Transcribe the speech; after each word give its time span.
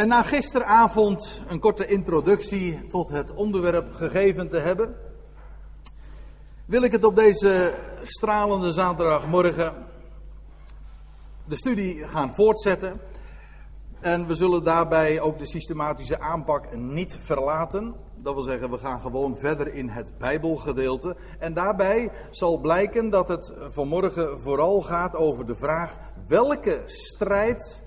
En 0.00 0.08
na 0.08 0.22
gisteravond 0.22 1.42
een 1.48 1.60
korte 1.60 1.86
introductie 1.86 2.86
tot 2.86 3.08
het 3.08 3.34
onderwerp 3.34 3.92
gegeven 3.92 4.48
te 4.48 4.56
hebben, 4.56 4.96
wil 6.64 6.82
ik 6.82 6.92
het 6.92 7.04
op 7.04 7.16
deze 7.16 7.74
stralende 8.02 8.72
zaterdagmorgen 8.72 9.74
de 11.46 11.56
studie 11.56 12.08
gaan 12.08 12.34
voortzetten. 12.34 13.00
En 14.00 14.26
we 14.26 14.34
zullen 14.34 14.64
daarbij 14.64 15.20
ook 15.20 15.38
de 15.38 15.46
systematische 15.46 16.20
aanpak 16.20 16.76
niet 16.76 17.16
verlaten. 17.16 17.94
Dat 18.16 18.34
wil 18.34 18.42
zeggen, 18.42 18.70
we 18.70 18.78
gaan 18.78 19.00
gewoon 19.00 19.36
verder 19.36 19.74
in 19.74 19.88
het 19.88 20.18
Bijbelgedeelte. 20.18 21.16
En 21.38 21.54
daarbij 21.54 22.10
zal 22.30 22.58
blijken 22.58 23.10
dat 23.10 23.28
het 23.28 23.52
vanmorgen 23.68 24.40
vooral 24.40 24.80
gaat 24.80 25.16
over 25.16 25.46
de 25.46 25.54
vraag 25.54 25.98
welke 26.26 26.82
strijd 26.86 27.82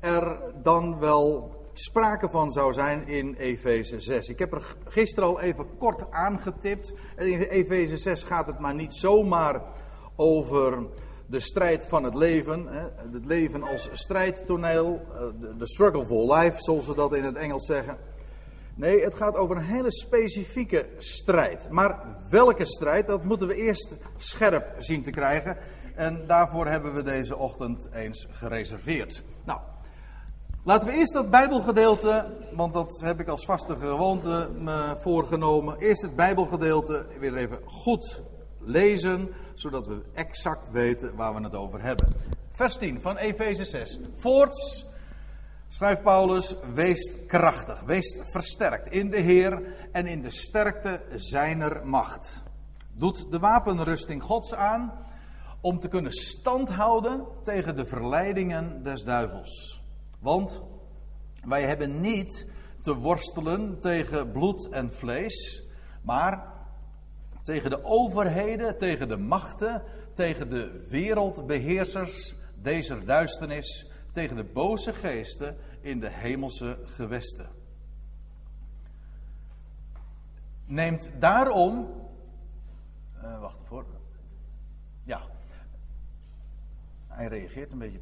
er 0.00 0.40
dan 0.62 0.98
wel 0.98 1.56
sprake 1.78 2.28
van 2.28 2.50
zou 2.50 2.72
zijn 2.72 3.06
in 3.06 3.34
Efeze 3.34 4.00
6. 4.00 4.28
Ik 4.28 4.38
heb 4.38 4.52
er 4.52 4.76
gisteren 4.84 5.28
al 5.28 5.40
even 5.40 5.76
kort 5.76 6.10
aangetipt. 6.10 6.94
In 7.16 7.40
Efeze 7.40 7.96
6 7.96 8.22
gaat 8.22 8.46
het 8.46 8.58
maar 8.58 8.74
niet 8.74 8.94
zomaar 8.94 9.62
over 10.16 10.86
de 11.26 11.40
strijd 11.40 11.86
van 11.86 12.04
het 12.04 12.14
leven. 12.14 12.66
Het 13.12 13.24
leven 13.24 13.62
als 13.62 13.90
strijdtoneel. 13.92 15.00
Eh, 15.12 15.58
de 15.58 15.68
struggle 15.68 16.06
for 16.06 16.34
life, 16.34 16.62
zoals 16.62 16.86
we 16.86 16.94
dat 16.94 17.14
in 17.14 17.24
het 17.24 17.36
Engels 17.36 17.66
zeggen. 17.66 17.98
Nee, 18.74 19.04
het 19.04 19.14
gaat 19.14 19.34
over 19.34 19.56
een 19.56 19.62
hele 19.62 19.92
specifieke 19.92 20.88
strijd. 20.96 21.70
Maar 21.70 22.16
welke 22.30 22.64
strijd, 22.64 23.06
dat 23.06 23.24
moeten 23.24 23.46
we 23.46 23.54
eerst 23.54 23.96
scherp 24.16 24.74
zien 24.78 25.02
te 25.02 25.10
krijgen. 25.10 25.56
En 25.94 26.26
daarvoor 26.26 26.66
hebben 26.66 26.94
we 26.94 27.02
deze 27.02 27.36
ochtend 27.36 27.88
eens 27.92 28.26
gereserveerd. 28.30 29.22
Nou, 29.44 29.60
Laten 30.68 30.88
we 30.88 30.94
eerst 30.94 31.12
dat 31.12 31.30
Bijbelgedeelte, 31.30 32.26
want 32.52 32.72
dat 32.72 33.00
heb 33.00 33.20
ik 33.20 33.28
als 33.28 33.44
vaste 33.44 33.76
gewoonte 33.76 34.50
me 34.54 34.96
voorgenomen. 34.98 35.78
Eerst 35.78 36.02
het 36.02 36.16
Bijbelgedeelte 36.16 37.06
weer 37.18 37.36
even 37.36 37.58
goed 37.64 38.22
lezen, 38.60 39.28
zodat 39.54 39.86
we 39.86 40.02
exact 40.14 40.70
weten 40.70 41.16
waar 41.16 41.34
we 41.34 41.42
het 41.42 41.54
over 41.54 41.82
hebben. 41.82 42.14
Vers 42.52 42.76
10 42.76 43.00
van 43.00 43.16
Efeze 43.16 43.64
6. 43.64 43.98
Voorts 44.16 44.86
schrijft 45.68 46.02
Paulus: 46.02 46.56
Wees 46.74 47.26
krachtig, 47.26 47.80
wees 47.80 48.20
versterkt 48.22 48.88
in 48.88 49.10
de 49.10 49.20
Heer 49.20 49.76
en 49.92 50.06
in 50.06 50.22
de 50.22 50.30
sterkte 50.30 51.00
zijner 51.14 51.86
macht. 51.86 52.42
Doet 52.92 53.30
de 53.30 53.38
wapenrusting 53.38 54.22
Gods 54.22 54.54
aan 54.54 54.92
om 55.60 55.80
te 55.80 55.88
kunnen 55.88 56.12
standhouden 56.12 57.26
tegen 57.42 57.76
de 57.76 57.86
verleidingen 57.86 58.82
des 58.82 59.04
duivels. 59.04 59.77
Want 60.18 60.62
wij 61.44 61.62
hebben 61.62 62.00
niet 62.00 62.46
te 62.80 62.94
worstelen 62.94 63.80
tegen 63.80 64.32
bloed 64.32 64.68
en 64.68 64.92
vlees, 64.92 65.62
maar 66.02 66.56
tegen 67.42 67.70
de 67.70 67.84
overheden, 67.84 68.78
tegen 68.78 69.08
de 69.08 69.16
machten, 69.16 69.82
tegen 70.14 70.50
de 70.50 70.86
wereldbeheersers 70.88 72.34
deze 72.54 73.04
duisternis, 73.04 73.90
tegen 74.12 74.36
de 74.36 74.44
boze 74.44 74.92
geesten 74.92 75.56
in 75.80 76.00
de 76.00 76.10
hemelse 76.10 76.78
gewesten. 76.84 77.48
Neemt 80.64 81.10
daarom. 81.18 81.88
Uh, 83.22 83.40
wacht 83.40 83.60
even. 83.60 83.86
Ja. 85.04 85.22
Hij 87.06 87.26
reageert 87.26 87.72
een 87.72 87.78
beetje 87.78 88.00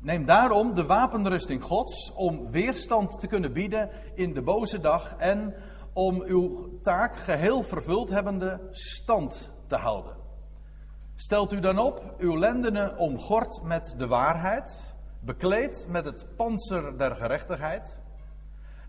Neem 0.00 0.24
daarom 0.24 0.74
de 0.74 0.86
wapenrusting 0.86 1.62
Gods 1.62 2.12
om 2.14 2.50
weerstand 2.50 3.20
te 3.20 3.26
kunnen 3.26 3.52
bieden 3.52 3.90
in 4.14 4.32
de 4.32 4.42
boze 4.42 4.80
dag 4.80 5.16
en 5.16 5.54
om 5.92 6.22
uw 6.22 6.78
taak 6.82 7.16
geheel 7.16 7.62
vervuld 7.62 8.10
hebbende 8.10 8.68
stand 8.70 9.52
te 9.66 9.76
houden. 9.76 10.16
Stelt 11.14 11.52
u 11.52 11.60
dan 11.60 11.78
op 11.78 12.14
uw 12.18 12.38
lendenen 12.38 12.98
omgord 12.98 13.62
met 13.62 13.94
de 13.96 14.06
waarheid, 14.06 14.94
bekleed 15.20 15.86
met 15.88 16.04
het 16.04 16.26
panzer 16.36 16.98
der 16.98 17.16
gerechtigheid, 17.16 18.02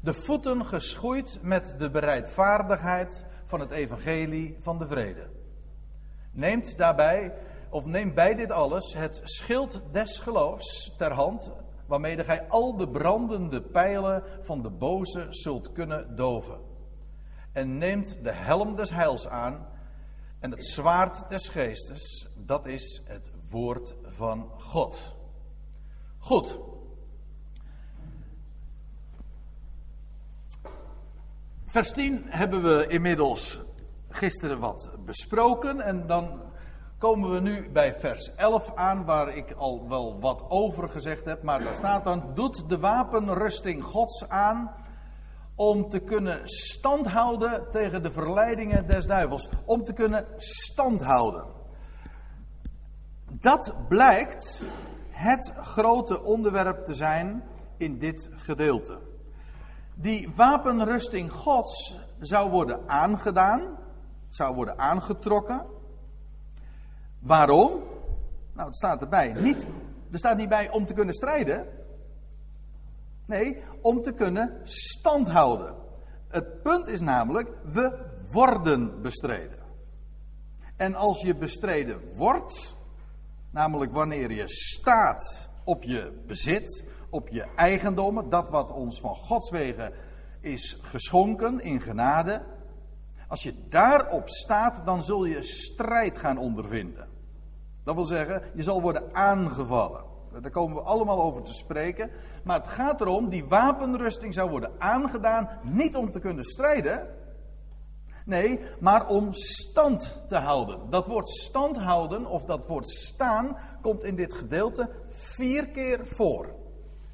de 0.01 0.13
voeten 0.13 0.65
geschoeid 0.65 1.39
met 1.41 1.75
de 1.77 1.89
bereidvaardigheid 1.89 3.25
van 3.45 3.59
het 3.59 3.71
evangelie 3.71 4.57
van 4.61 4.77
de 4.77 4.87
vrede. 4.87 5.27
Neemt 6.31 6.77
daarbij 6.77 7.33
of 7.69 7.85
neem 7.85 8.13
bij 8.13 8.35
dit 8.35 8.51
alles 8.51 8.93
het 8.93 9.21
schild 9.23 9.81
des 9.91 10.19
geloofs 10.19 10.93
ter 10.95 11.13
hand, 11.13 11.51
waarmee 11.85 12.23
gij 12.23 12.47
al 12.47 12.77
de 12.77 12.89
brandende 12.89 13.61
pijlen 13.61 14.23
van 14.41 14.61
de 14.61 14.69
boze 14.69 15.27
zult 15.29 15.71
kunnen 15.71 16.15
doven. 16.15 16.59
En 17.51 17.77
neemt 17.77 18.23
de 18.23 18.31
helm 18.31 18.75
des 18.75 18.89
heils 18.89 19.27
aan 19.27 19.67
en 20.39 20.51
het 20.51 20.65
zwaard 20.65 21.29
des 21.29 21.47
geestes, 21.47 22.27
dat 22.35 22.65
is 22.65 23.01
het 23.05 23.31
woord 23.49 23.95
van 24.03 24.51
God. 24.57 25.15
Goed. 26.17 26.59
Vers 31.65 31.91
10 31.91 32.23
hebben 32.25 32.63
we 32.63 32.87
inmiddels 32.87 33.59
gisteren 34.09 34.59
wat 34.59 34.89
besproken 35.05 35.81
en 35.81 36.07
dan 36.07 36.48
komen 36.99 37.31
we 37.31 37.39
nu 37.39 37.69
bij 37.71 37.95
vers 37.95 38.35
11 38.35 38.75
aan, 38.75 39.05
waar 39.05 39.35
ik 39.35 39.51
al 39.51 39.89
wel 39.89 40.19
wat 40.19 40.45
over 40.47 40.89
gezegd 40.89 41.25
heb. 41.25 41.43
Maar 41.43 41.63
daar 41.63 41.75
staat 41.75 42.03
dan: 42.03 42.31
Doet 42.33 42.69
de 42.69 42.79
wapenrusting 42.79 43.83
Gods 43.83 44.29
aan. 44.29 44.71
Om 45.55 45.89
te 45.89 45.99
kunnen 45.99 46.41
standhouden 46.43 47.71
tegen 47.71 48.03
de 48.03 48.11
verleidingen 48.11 48.87
des 48.87 49.05
duivels. 49.05 49.49
Om 49.65 49.83
te 49.83 49.93
kunnen 49.93 50.25
standhouden. 50.37 51.45
Dat 53.31 53.75
blijkt 53.87 54.63
het 55.09 55.53
grote 55.61 56.23
onderwerp 56.23 56.85
te 56.85 56.93
zijn 56.93 57.43
in 57.77 57.97
dit 57.97 58.29
gedeelte. 58.31 58.99
Die 59.95 60.31
wapenrusting 60.35 61.31
Gods 61.31 61.99
zou 62.19 62.49
worden 62.49 62.89
aangedaan, 62.89 63.77
zou 64.29 64.55
worden 64.55 64.77
aangetrokken 64.77 65.77
Waarom? 67.19 67.83
Nou, 68.53 68.67
het 68.67 68.75
staat 68.75 69.01
erbij. 69.01 69.33
Niet, 69.33 69.65
er 70.11 70.19
staat 70.19 70.37
niet 70.37 70.49
bij 70.49 70.69
om 70.69 70.85
te 70.85 70.93
kunnen 70.93 71.13
strijden. 71.13 71.67
Nee, 73.25 73.63
om 73.81 74.01
te 74.01 74.13
kunnen 74.13 74.59
standhouden. 74.63 75.75
Het 76.27 76.61
punt 76.61 76.87
is 76.87 76.99
namelijk, 76.99 77.49
we 77.63 78.05
worden 78.31 79.01
bestreden. 79.01 79.59
En 80.75 80.95
als 80.95 81.21
je 81.21 81.35
bestreden 81.35 82.15
wordt, 82.15 82.75
namelijk 83.51 83.91
wanneer 83.91 84.31
je 84.31 84.47
staat 84.47 85.49
op 85.63 85.83
je 85.83 86.23
bezit, 86.27 86.85
op 87.09 87.27
je 87.27 87.43
eigendommen, 87.55 88.29
dat 88.29 88.49
wat 88.49 88.71
ons 88.71 88.99
van 88.99 89.15
Gods 89.15 89.49
wegen 89.49 89.93
is 90.41 90.79
geschonken 90.81 91.59
in 91.59 91.81
genade. 91.81 92.41
Als 93.27 93.43
je 93.43 93.67
daarop 93.69 94.29
staat, 94.29 94.85
dan 94.85 95.03
zul 95.03 95.25
je 95.25 95.43
strijd 95.43 96.17
gaan 96.17 96.37
ondervinden. 96.37 97.08
Dat 97.89 97.97
wil 97.97 98.07
zeggen, 98.07 98.41
je 98.53 98.63
zal 98.63 98.81
worden 98.81 99.15
aangevallen. 99.15 100.03
Daar 100.41 100.51
komen 100.51 100.75
we 100.75 100.81
allemaal 100.81 101.21
over 101.21 101.43
te 101.43 101.53
spreken. 101.53 102.11
Maar 102.43 102.57
het 102.57 102.67
gaat 102.67 103.01
erom, 103.01 103.29
die 103.29 103.45
wapenrusting 103.45 104.33
zou 104.33 104.49
worden 104.49 104.71
aangedaan, 104.77 105.49
niet 105.63 105.95
om 105.95 106.11
te 106.11 106.19
kunnen 106.19 106.43
strijden. 106.43 107.07
Nee, 108.25 108.59
maar 108.79 109.07
om 109.07 109.33
stand 109.33 110.23
te 110.27 110.37
houden. 110.37 110.89
Dat 110.89 111.07
woord 111.07 111.29
stand 111.29 111.77
houden, 111.77 112.25
of 112.25 112.45
dat 112.45 112.67
woord 112.67 112.89
staan, 112.89 113.57
komt 113.81 114.03
in 114.03 114.15
dit 114.15 114.33
gedeelte 114.33 114.89
vier 115.07 115.69
keer 115.69 115.99
voor. 116.03 116.55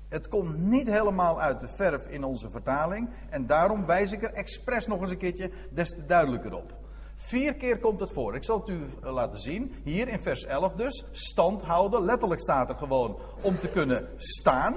Het 0.09 0.27
komt 0.27 0.57
niet 0.57 0.87
helemaal 0.87 1.41
uit 1.41 1.59
de 1.59 1.67
verf 1.67 2.07
in 2.07 2.23
onze 2.23 2.49
vertaling. 2.49 3.09
En 3.29 3.47
daarom 3.47 3.85
wijs 3.85 4.11
ik 4.11 4.23
er 4.23 4.33
expres 4.33 4.87
nog 4.87 4.99
eens 4.99 5.11
een 5.11 5.17
keertje 5.17 5.51
des 5.71 5.89
te 5.89 6.05
duidelijker 6.05 6.53
op. 6.53 6.84
Vier 7.25 7.55
keer 7.55 7.79
komt 7.79 7.99
het 7.99 8.11
voor. 8.11 8.35
Ik 8.35 8.43
zal 8.43 8.59
het 8.59 8.69
u 8.69 8.85
eh, 9.03 9.13
laten 9.13 9.39
zien. 9.39 9.73
Hier 9.83 10.07
in 10.07 10.19
vers 10.19 10.45
11 10.45 10.73
dus. 10.73 11.05
Stand 11.11 11.61
houden. 11.61 12.05
Letterlijk 12.05 12.41
staat 12.41 12.69
er 12.69 12.75
gewoon 12.75 13.19
om 13.43 13.57
te 13.57 13.69
kunnen 13.69 14.09
staan. 14.15 14.73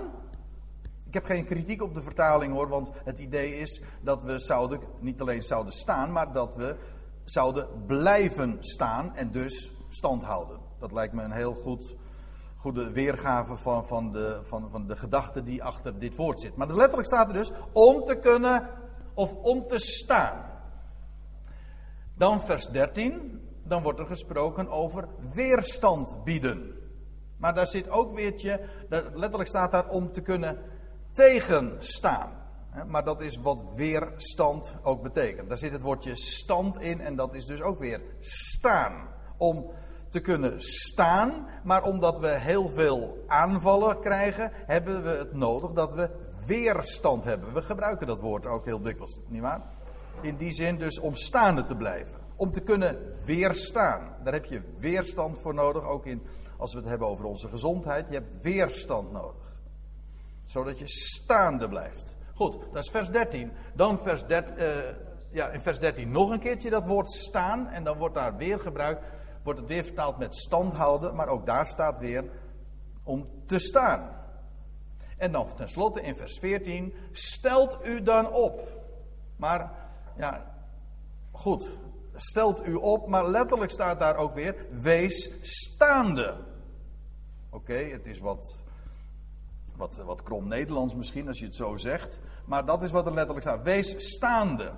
Ik 1.07 1.15
heb 1.15 1.25
geen 1.25 1.45
kritiek 1.45 1.83
op 1.83 1.95
de 1.95 2.03
vertaling 2.03 2.53
hoor. 2.53 2.69
Want 2.69 2.91
het 3.05 3.19
idee 3.19 3.55
is 3.55 3.83
dat 4.03 4.23
we 4.23 4.39
zouden, 4.39 4.81
niet 5.01 5.21
alleen 5.21 5.43
zouden 5.43 5.73
staan. 5.73 6.13
Maar 6.13 6.33
dat 6.33 6.55
we 6.55 6.77
zouden 7.25 7.69
blijven 7.87 8.57
staan. 8.61 9.17
En 9.17 9.31
dus 9.31 9.73
stand 9.89 10.23
houden. 10.23 10.61
Dat 10.79 10.93
lijkt 10.93 11.15
me 11.15 11.23
een 11.23 11.33
heel 11.33 11.55
goed, 11.55 11.97
goede 12.57 12.93
weergave 12.93 13.57
van, 13.57 13.87
van, 13.87 14.13
de, 14.13 14.41
van, 14.43 14.71
van 14.71 14.87
de 14.87 14.97
gedachte 14.97 15.43
die 15.43 15.65
achter 15.65 15.99
dit 15.99 16.17
woord 16.17 16.41
zit. 16.41 16.57
Maar 16.57 16.67
dus 16.67 16.77
letterlijk 16.77 17.09
staat 17.09 17.29
er 17.29 17.35
dus 17.35 17.53
om 17.73 18.05
te 18.05 18.19
kunnen 18.19 18.69
of 19.15 19.35
om 19.35 19.67
te 19.67 19.79
staan. 19.79 20.58
Dan 22.19 22.41
vers 22.41 22.67
13, 22.67 23.41
dan 23.65 23.83
wordt 23.83 23.99
er 23.99 24.07
gesproken 24.07 24.69
over 24.69 25.09
weerstand 25.33 26.25
bieden. 26.25 26.75
Maar 27.37 27.55
daar 27.55 27.67
zit 27.67 27.91
ook 27.91 28.15
weertje, 28.15 28.61
letterlijk 28.89 29.49
staat 29.49 29.73
daar 29.73 29.89
om 29.89 30.13
te 30.13 30.21
kunnen 30.21 30.59
tegenstaan. 31.13 32.33
Maar 32.87 33.05
dat 33.05 33.21
is 33.21 33.37
wat 33.37 33.65
weerstand 33.75 34.75
ook 34.83 35.03
betekent. 35.03 35.49
Daar 35.49 35.59
zit 35.59 35.73
het 35.73 35.83
woordje 35.83 36.17
stand 36.17 36.81
in 36.81 37.01
en 37.01 37.17
dat 37.17 37.35
is 37.35 37.47
dus 37.47 37.61
ook 37.61 37.79
weer 37.79 38.01
staan. 38.21 39.09
Om 39.37 39.71
te 40.09 40.21
kunnen 40.21 40.63
staan, 40.63 41.47
maar 41.65 41.83
omdat 41.83 42.19
we 42.19 42.29
heel 42.29 42.69
veel 42.69 43.25
aanvallen 43.27 44.01
krijgen, 44.01 44.53
hebben 44.53 45.03
we 45.03 45.09
het 45.09 45.33
nodig 45.33 45.73
dat 45.73 45.93
we 45.93 46.11
weerstand 46.47 47.25
hebben. 47.25 47.55
We 47.55 47.63
gebruiken 47.63 48.07
dat 48.07 48.21
woord 48.21 48.47
ook 48.47 48.65
heel 48.65 48.83
dikwijls, 48.83 49.19
nietwaar? 49.29 49.78
In 50.23 50.37
die 50.37 50.51
zin 50.51 50.77
dus 50.77 50.99
om 50.99 51.15
staande 51.15 51.65
te 51.65 51.75
blijven. 51.75 52.21
Om 52.37 52.51
te 52.53 52.61
kunnen 52.61 53.15
weerstaan. 53.25 54.17
Daar 54.23 54.33
heb 54.33 54.45
je 54.45 54.63
weerstand 54.79 55.39
voor 55.39 55.55
nodig, 55.55 55.85
ook 55.85 56.07
in, 56.07 56.23
als 56.57 56.73
we 56.73 56.79
het 56.79 56.89
hebben 56.89 57.09
over 57.09 57.25
onze 57.25 57.49
gezondheid. 57.49 58.07
Je 58.09 58.15
hebt 58.15 58.43
weerstand 58.43 59.13
nodig. 59.13 59.57
Zodat 60.45 60.79
je 60.79 60.89
staande 60.89 61.69
blijft. 61.69 62.17
Goed, 62.35 62.59
dat 62.73 62.85
is 62.85 62.91
vers 62.91 63.11
13. 63.11 63.53
Dan 63.75 63.99
vers 64.03 64.27
13, 64.27 64.59
uh, 64.59 64.77
ja, 65.31 65.49
in 65.49 65.61
vers 65.61 65.79
13 65.79 66.11
nog 66.11 66.31
een 66.31 66.41
keertje 66.41 66.71
dat 66.71 66.87
woord 66.87 67.11
staan. 67.11 67.69
En 67.69 67.85
dan 67.85 67.99
wordt 67.99 68.15
daar 68.15 68.37
weer 68.37 68.61
gebruikt, 68.61 69.05
wordt 69.43 69.59
het 69.59 69.69
weer 69.69 69.85
vertaald 69.85 70.19
met 70.19 70.35
stand 70.35 70.73
houden. 70.73 71.15
Maar 71.15 71.29
ook 71.29 71.47
daar 71.47 71.67
staat 71.67 71.99
weer 71.99 72.25
om 73.03 73.29
te 73.47 73.59
staan. 73.59 74.17
En 75.17 75.33
dan 75.33 75.55
tenslotte 75.55 76.03
in 76.03 76.17
vers 76.17 76.39
14, 76.39 76.95
stelt 77.13 77.87
u 77.87 78.03
dan 78.03 78.33
op. 78.33 78.69
Maar, 79.37 79.88
ja, 80.19 80.55
goed, 81.31 81.69
stelt 82.15 82.67
u 82.67 82.75
op, 82.75 83.09
maar 83.09 83.31
letterlijk 83.31 83.71
staat 83.71 83.99
daar 83.99 84.17
ook 84.17 84.35
weer, 84.35 84.67
wees 84.71 85.31
staande. 85.43 86.37
Oké, 87.51 87.75
het 87.75 88.07
is 88.07 88.19
wat, 88.19 88.59
wat, 89.77 89.97
wat 89.97 90.23
krom 90.23 90.49
Nederlands 90.49 90.95
misschien 90.95 91.27
als 91.27 91.39
je 91.39 91.45
het 91.45 91.55
zo 91.55 91.77
zegt, 91.77 92.19
maar 92.45 92.67
dat 92.67 92.83
is 92.83 92.91
wat 92.91 93.07
er 93.07 93.15
letterlijk 93.15 93.47
staat. 93.47 93.63
Wees 93.63 94.15
staande. 94.15 94.73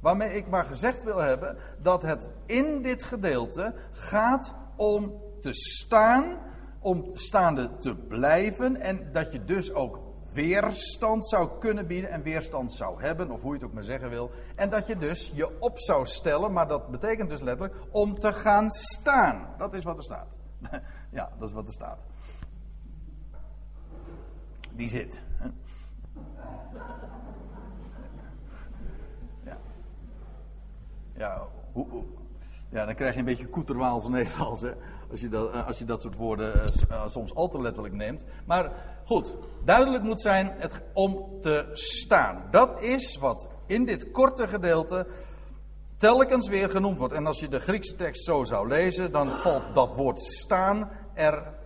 Waarmee 0.00 0.36
ik 0.36 0.48
maar 0.48 0.64
gezegd 0.64 1.02
wil 1.02 1.18
hebben 1.18 1.56
dat 1.82 2.02
het 2.02 2.28
in 2.46 2.82
dit 2.82 3.02
gedeelte 3.02 3.74
gaat 3.92 4.54
om 4.76 5.22
te 5.40 5.52
staan, 5.52 6.38
om 6.80 7.10
staande 7.12 7.78
te 7.78 7.94
blijven 7.94 8.76
en 8.76 9.12
dat 9.12 9.32
je 9.32 9.44
dus 9.44 9.72
ook 9.72 10.09
weerstand 10.32 11.28
zou 11.28 11.58
kunnen 11.58 11.86
bieden 11.86 12.10
en 12.10 12.22
weerstand 12.22 12.72
zou 12.72 13.02
hebben, 13.02 13.30
of 13.30 13.40
hoe 13.40 13.50
je 13.50 13.58
het 13.58 13.64
ook 13.68 13.72
maar 13.72 13.82
zeggen 13.82 14.10
wil. 14.10 14.30
En 14.56 14.70
dat 14.70 14.86
je 14.86 14.96
dus 14.96 15.32
je 15.34 15.60
op 15.60 15.78
zou 15.78 16.06
stellen, 16.06 16.52
maar 16.52 16.68
dat 16.68 16.90
betekent 16.90 17.28
dus 17.28 17.40
letterlijk 17.40 17.80
om 17.90 18.18
te 18.18 18.32
gaan 18.32 18.70
staan. 18.70 19.54
Dat 19.58 19.74
is 19.74 19.84
wat 19.84 19.96
er 19.96 20.04
staat. 20.04 20.28
Ja, 21.12 21.30
dat 21.38 21.48
is 21.48 21.54
wat 21.54 21.66
er 21.66 21.72
staat. 21.72 21.98
Die 24.72 24.88
zit. 24.88 25.22
Ja. 29.44 29.58
Ja, 31.14 31.46
hoe, 31.72 32.04
ja, 32.68 32.84
dan 32.84 32.94
krijg 32.94 33.12
je 33.12 33.18
een 33.18 33.24
beetje 33.24 33.48
koeterwaals 33.48 34.08
Nederlands, 34.08 34.62
hè. 34.62 34.72
Als 35.10 35.20
je 35.20 35.28
dat, 35.28 35.52
eh, 35.52 35.66
als 35.66 35.78
je 35.78 35.84
dat 35.84 36.02
soort 36.02 36.16
woorden 36.16 36.62
uh, 36.90 37.06
soms 37.06 37.34
al 37.34 37.48
te 37.48 37.60
letterlijk 37.60 37.94
neemt. 37.94 38.24
Maar 38.46 38.72
goed, 39.04 39.34
duidelijk 39.64 40.04
moet 40.04 40.20
zijn 40.20 40.54
het 40.58 40.82
om 40.92 41.40
te 41.40 41.70
staan. 41.72 42.48
Dat 42.50 42.82
is 42.82 43.16
wat 43.16 43.48
in 43.66 43.84
dit 43.84 44.10
korte 44.10 44.48
gedeelte 44.48 45.06
telkens 45.96 46.48
weer 46.48 46.70
genoemd 46.70 46.98
wordt. 46.98 47.14
En 47.14 47.26
als 47.26 47.40
je 47.40 47.48
de 47.48 47.60
Griekse 47.60 47.94
tekst 47.94 48.24
zo 48.24 48.44
zou 48.44 48.68
lezen, 48.68 49.12
dan 49.12 49.30
valt 49.30 49.74
dat 49.74 49.94
woord 49.94 50.22
staan 50.22 50.90
er 51.14 51.58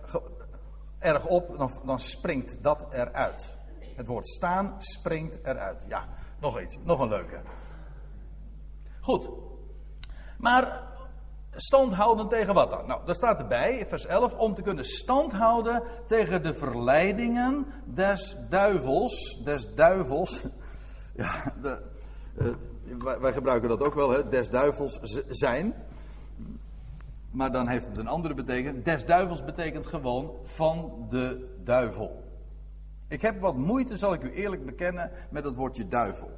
erg 0.99 1.25
op, 1.25 1.57
dan, 1.57 1.79
dan 1.85 1.99
springt 1.99 2.63
dat 2.63 2.87
eruit. 2.91 3.57
Het 3.95 4.07
woord 4.07 4.27
staan 4.27 4.75
springt 4.77 5.37
eruit. 5.43 5.85
Ja, 5.87 6.07
nog 6.39 6.61
iets, 6.61 6.77
nog 6.83 6.99
een 6.99 7.09
leuke. 7.09 7.41
Goed. 8.99 9.29
Maar 10.37 10.94
Stand 11.55 11.93
houden 11.93 12.27
tegen 12.27 12.53
wat 12.53 12.69
dan? 12.69 12.87
Nou, 12.87 13.01
daar 13.05 13.15
staat 13.15 13.39
erbij, 13.39 13.85
vers 13.87 14.05
11, 14.05 14.35
om 14.35 14.53
te 14.53 14.61
kunnen 14.61 14.85
stand 14.85 15.31
houden 15.31 15.83
tegen 16.05 16.43
de 16.43 16.53
verleidingen 16.53 17.65
des 17.85 18.37
duivels. 18.49 19.41
Des 19.43 19.73
duivels. 19.75 20.41
Ja, 21.17 21.53
de, 21.61 21.81
uh, 22.37 22.53
wij, 23.03 23.19
wij, 23.19 23.33
gebruiken 23.33 23.69
dat 23.69 23.81
ook 23.81 23.93
wel, 23.93 24.09
hè, 24.09 24.29
des 24.29 24.49
duivels 24.49 24.99
zijn. 25.29 25.73
Maar 27.31 27.51
dan 27.51 27.67
heeft 27.67 27.87
het 27.87 27.97
een 27.97 28.07
andere 28.07 28.33
betekenis. 28.33 28.83
Des 28.83 29.05
duivels 29.05 29.43
betekent 29.43 29.85
gewoon 29.85 30.31
van 30.43 31.07
de 31.09 31.55
duivel. 31.63 32.23
Ik 33.07 33.21
heb 33.21 33.39
wat 33.39 33.55
moeite, 33.55 33.97
zal 33.97 34.13
ik 34.13 34.23
u 34.23 34.31
eerlijk 34.31 34.65
bekennen, 34.65 35.11
met 35.29 35.43
het 35.43 35.55
woordje 35.55 35.87
duivel. 35.87 36.31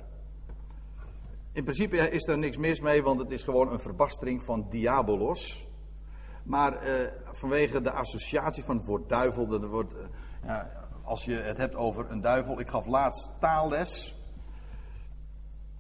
In 1.58 1.64
principe 1.64 1.98
is 1.98 2.28
er 2.28 2.38
niks 2.38 2.58
mis 2.58 2.80
mee, 2.80 3.04
want 3.04 3.20
het 3.20 3.32
is 3.32 3.44
gewoon 3.44 3.72
een 3.72 3.80
verbastering 3.80 4.44
van 4.44 4.66
diabolos. 4.70 5.68
Maar 6.44 6.74
eh, 6.74 7.12
vanwege 7.32 7.82
de 7.82 7.92
associatie 7.92 8.64
van 8.64 8.76
het 8.78 8.86
woord 8.86 9.10
duivel, 9.10 9.48
dat 9.48 9.66
wordt, 9.66 9.94
eh, 9.94 10.08
ja, 10.44 10.90
als 11.04 11.26
je 11.26 11.34
het 11.34 11.58
hebt 11.58 11.76
over 11.76 12.12
een 12.12 12.22
duivel. 12.22 12.60
Ik 12.60 12.70
gaf 12.70 12.86
laatst 12.86 13.34
taalles. 13.40 14.16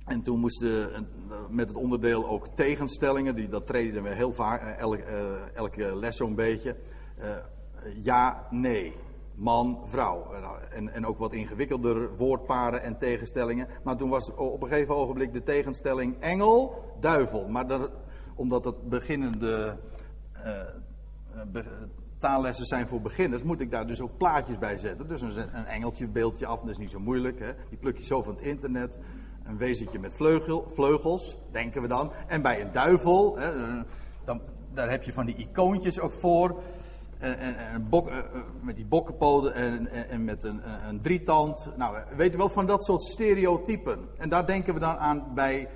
En 0.05 0.21
toen 0.23 0.39
moesten 0.39 1.07
met 1.49 1.67
het 1.67 1.77
onderdeel 1.77 2.27
ook 2.27 2.47
tegenstellingen, 2.47 3.35
die, 3.35 3.47
dat 3.47 3.67
treden 3.67 4.03
we 4.03 4.15
heel 4.15 4.33
vaak, 4.33 4.61
eh, 4.61 4.77
elke, 4.77 5.03
eh, 5.03 5.55
elke 5.55 5.95
les 5.95 6.17
zo'n 6.17 6.35
beetje. 6.35 6.75
Eh, 7.17 7.29
ja, 8.03 8.47
nee 8.49 8.95
man, 9.37 9.81
vrouw. 9.85 10.33
En, 10.69 10.93
en 10.93 11.05
ook 11.05 11.17
wat 11.17 11.33
ingewikkelder 11.33 12.15
woordparen 12.15 12.83
en 12.83 12.97
tegenstellingen. 12.97 13.67
Maar 13.83 13.97
toen 13.97 14.09
was 14.09 14.33
op 14.35 14.61
een 14.61 14.67
gegeven 14.67 14.95
ogenblik 14.95 15.33
de 15.33 15.43
tegenstelling 15.43 16.19
engel, 16.19 16.83
duivel. 16.99 17.47
Maar 17.47 17.67
dat, 17.67 17.91
omdat 18.35 18.65
het 18.65 18.89
beginnende 18.89 19.77
uh, 21.53 21.59
taallessen 22.17 22.65
zijn 22.65 22.87
voor 22.87 23.01
beginners, 23.01 23.43
moet 23.43 23.61
ik 23.61 23.71
daar 23.71 23.87
dus 23.87 24.01
ook 24.01 24.17
plaatjes 24.17 24.57
bij 24.57 24.77
zetten. 24.77 25.07
Dus 25.07 25.21
een, 25.21 25.57
een 25.57 25.65
engeltje, 25.65 26.07
beeldje 26.07 26.45
af, 26.45 26.59
dat 26.59 26.69
is 26.69 26.77
niet 26.77 26.91
zo 26.91 26.99
moeilijk. 26.99 27.39
Hè? 27.39 27.51
Die 27.69 27.77
pluk 27.77 27.97
je 27.97 28.03
zo 28.03 28.21
van 28.23 28.33
het 28.33 28.41
internet. 28.41 28.97
Een 29.43 29.57
wezentje 29.57 29.99
met 29.99 30.15
vleugel, 30.15 30.67
vleugels, 30.73 31.37
denken 31.51 31.81
we 31.81 31.87
dan. 31.87 32.11
En 32.27 32.41
bij 32.41 32.61
een 32.61 32.71
duivel, 32.71 33.37
hè, 33.37 33.51
dan, 34.25 34.41
daar 34.73 34.89
heb 34.89 35.03
je 35.03 35.13
van 35.13 35.25
die 35.25 35.35
icoontjes 35.35 35.99
ook 35.99 36.11
voor 36.11 36.61
en, 37.19 37.57
en, 37.57 37.89
bok, 37.89 38.07
eh, 38.07 38.17
eh, 38.17 38.23
met 38.61 38.75
die 38.75 38.85
bokkenpoten 38.85 39.53
en, 39.53 39.87
en, 40.09 40.23
met 40.23 40.43
een, 40.43 40.61
een 40.87 41.01
drietand. 41.01 41.69
Nou, 41.77 41.97
weet 42.15 42.31
je 42.31 42.37
wel, 42.37 42.49
van 42.49 42.65
dat 42.65 42.85
soort 42.85 43.03
stereotypen. 43.03 43.99
En 44.17 44.29
daar 44.29 44.45
denken 44.45 44.73
we 44.73 44.79
dan 44.79 44.97
aan 44.97 45.31
bij 45.33 45.69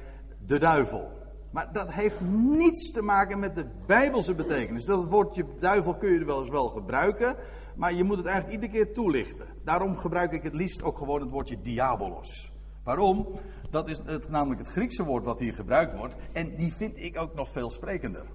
de 0.46 0.60
duivel. 0.60 1.20
Maar 1.52 1.74
dat 1.74 1.92
heeft 1.92 2.22
niets 2.58 2.92
te 2.92 3.02
maken 3.02 3.40
met 3.40 3.56
de 3.56 3.66
bijbelse 3.88 4.36
betekenis. 4.36 4.86
Dat 4.86 5.10
woordje 5.10 5.46
duivel 5.60 5.96
kun 5.96 6.14
je 6.14 6.20
er 6.20 6.26
wel 6.26 6.40
eens 6.40 6.50
wel 6.50 6.68
gebruiken, 6.68 7.36
maar 7.76 7.94
je 7.94 8.04
moet 8.04 8.18
het 8.18 8.26
eigenlijk 8.26 8.62
iedere 8.62 8.84
keer 8.84 8.94
toelichten. 8.94 9.48
Daarom 9.64 9.98
gebruik 9.98 10.32
ik 10.32 10.44
het 10.44 10.54
liefst 10.54 10.84
ook 10.84 10.98
gewoon 10.98 11.22
het 11.22 11.30
woordje 11.30 11.62
diabolos. 11.62 12.52
Waarom? 12.84 13.28
Dat 13.70 13.90
is 13.90 14.02
het, 14.06 14.30
namelijk 14.30 14.60
het 14.60 14.70
Griekse 14.70 15.04
woord 15.04 15.26
wat 15.26 15.40
hier 15.40 15.54
gebruikt 15.54 15.98
wordt. 15.98 16.16
En 16.34 16.56
die 16.56 16.74
vind 16.74 17.00
ik 17.00 17.18
ook 17.18 17.34
nog 17.34 17.50
veel 17.50 17.70
sprekender. 17.70 18.26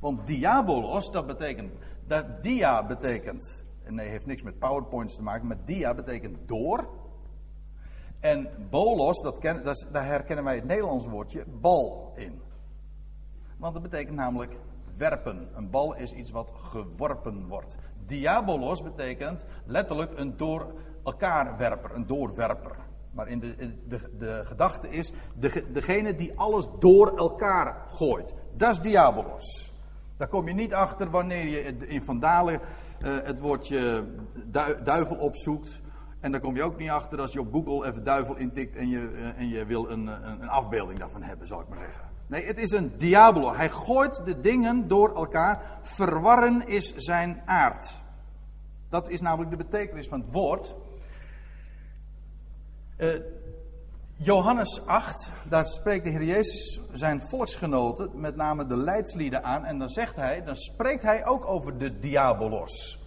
Want 0.00 0.26
diabolos, 0.26 1.10
dat 1.10 1.26
betekent 1.26 1.72
dat 2.06 2.42
dia 2.42 2.86
betekent, 2.86 3.64
en 3.84 3.94
nee, 3.94 4.08
heeft 4.08 4.26
niks 4.26 4.42
met 4.42 4.58
PowerPoints 4.58 5.14
te 5.14 5.22
maken, 5.22 5.46
maar 5.46 5.64
dia 5.64 5.94
betekent 5.94 6.48
door. 6.48 6.88
En 8.20 8.48
bolos, 8.70 9.22
dat 9.22 9.38
ken, 9.38 9.64
dat 9.64 9.88
daar 9.92 10.06
herkennen 10.06 10.44
wij 10.44 10.54
het 10.54 10.64
Nederlandse 10.64 11.10
woordje 11.10 11.44
bal 11.60 12.12
in. 12.16 12.40
Want 13.56 13.74
dat 13.74 13.82
betekent 13.82 14.16
namelijk 14.16 14.56
werpen. 14.96 15.48
Een 15.54 15.70
bal 15.70 15.94
is 15.94 16.12
iets 16.12 16.30
wat 16.30 16.50
geworpen 16.54 17.46
wordt. 17.46 17.76
Diabolos 18.06 18.82
betekent 18.82 19.44
letterlijk 19.64 20.18
een 20.18 20.36
door 20.36 20.72
elkaar 21.04 21.56
werper, 21.56 21.94
een 21.94 22.06
doorwerper. 22.06 22.76
Maar 23.12 23.28
in 23.28 23.38
de, 23.38 23.74
de, 23.86 24.16
de 24.18 24.40
gedachte 24.44 24.88
is 24.88 25.12
de, 25.34 25.66
degene 25.72 26.14
die 26.14 26.38
alles 26.38 26.68
door 26.78 27.16
elkaar 27.16 27.84
gooit. 27.88 28.34
Dat 28.56 28.70
is 28.70 28.80
diabolos. 28.80 29.67
Daar 30.18 30.28
kom 30.28 30.48
je 30.48 30.54
niet 30.54 30.74
achter 30.74 31.10
wanneer 31.10 31.46
je 31.46 31.86
in 31.86 32.02
Vandalen 32.02 32.60
uh, 33.00 33.16
het 33.22 33.40
woordje 33.40 34.04
duivel 34.84 35.16
opzoekt. 35.16 35.80
En 36.20 36.32
daar 36.32 36.40
kom 36.40 36.56
je 36.56 36.62
ook 36.62 36.78
niet 36.78 36.90
achter 36.90 37.20
als 37.20 37.32
je 37.32 37.40
op 37.40 37.52
Google 37.52 37.86
even 37.86 38.04
duivel 38.04 38.36
intikt 38.36 38.76
en 38.76 38.88
je, 38.88 38.98
uh, 38.98 39.38
en 39.38 39.48
je 39.48 39.64
wil 39.64 39.90
een, 39.90 40.06
een, 40.06 40.42
een, 40.42 40.48
afbeelding 40.48 40.98
daarvan 40.98 41.22
hebben, 41.22 41.46
zal 41.46 41.60
ik 41.60 41.68
maar 41.68 41.78
zeggen. 41.78 42.04
Nee, 42.26 42.46
het 42.46 42.58
is 42.58 42.70
een 42.70 42.92
diabolo. 42.96 43.54
Hij 43.54 43.70
gooit 43.70 44.24
de 44.24 44.40
dingen 44.40 44.88
door 44.88 45.14
elkaar. 45.14 45.78
Verwarren 45.82 46.66
is 46.66 46.94
zijn 46.96 47.42
aard. 47.44 48.00
Dat 48.88 49.08
is 49.08 49.20
namelijk 49.20 49.50
de 49.50 49.56
betekenis 49.56 50.08
van 50.08 50.20
het 50.20 50.32
woord. 50.32 50.76
Uh, 52.98 53.20
Johannes 54.20 54.86
8, 54.86 55.32
daar 55.48 55.66
spreekt 55.66 56.04
de 56.04 56.10
Heer 56.10 56.24
Jezus 56.24 56.80
zijn 56.92 57.28
volksgenoten, 57.28 58.20
met 58.20 58.36
name 58.36 58.66
de 58.66 58.76
leidslieden 58.76 59.44
aan. 59.44 59.64
En 59.64 59.78
dan 59.78 59.88
zegt 59.88 60.16
hij, 60.16 60.42
dan 60.42 60.56
spreekt 60.56 61.02
hij 61.02 61.26
ook 61.26 61.46
over 61.46 61.78
de 61.78 61.98
diabolos. 61.98 62.98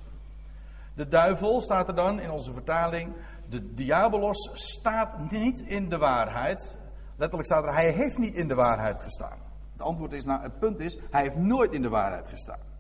De 0.96 1.08
duivel 1.08 1.62
staat 1.62 1.88
er 1.88 1.96
dan 1.96 2.20
in 2.20 2.32
onze 2.32 2.54
vertaling. 2.54 3.16
De 3.50 3.74
diabolos 3.74 4.52
staat 4.54 5.32
niet 5.32 5.60
in 5.60 5.90
de 5.90 5.98
waarheid. 5.98 6.78
Letterlijk 7.18 7.50
staat 7.50 7.64
er, 7.64 7.74
hij 7.74 7.92
heeft 7.92 8.18
niet 8.18 8.36
in 8.36 8.48
de 8.48 8.56
waarheid 8.56 9.02
gestaan. 9.02 9.38
Het 9.72 9.82
antwoord 9.82 10.14
is, 10.14 10.26
nou, 10.26 10.42
het 10.42 10.60
punt 10.60 10.80
is, 10.80 11.00
hij 11.10 11.22
heeft 11.22 11.36
nooit 11.36 11.74
in 11.74 11.82
de 11.82 11.90
waarheid 11.90 12.28
gestaan. 12.28 12.71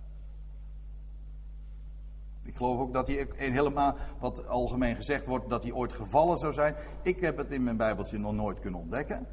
Ik 2.44 2.56
geloof 2.56 2.80
ook 2.80 2.94
dat 2.94 3.08
hij 3.08 3.28
helemaal, 3.36 3.96
wat 4.20 4.48
algemeen 4.48 4.96
gezegd 4.96 5.26
wordt, 5.26 5.50
dat 5.50 5.64
hij 5.64 5.72
ooit 5.72 5.94
gevallen 5.94 6.38
zou 6.38 6.54
zijn. 6.54 6.76
Ik 7.02 7.20
heb 7.20 7.38
het 7.38 7.52
in 7.52 7.64
mijn 7.64 7.78
Bijbeltje 7.78 8.18
nog 8.18 8.34
nooit 8.34 8.60
kunnen 8.60 8.80
ontdekken. 8.80 9.28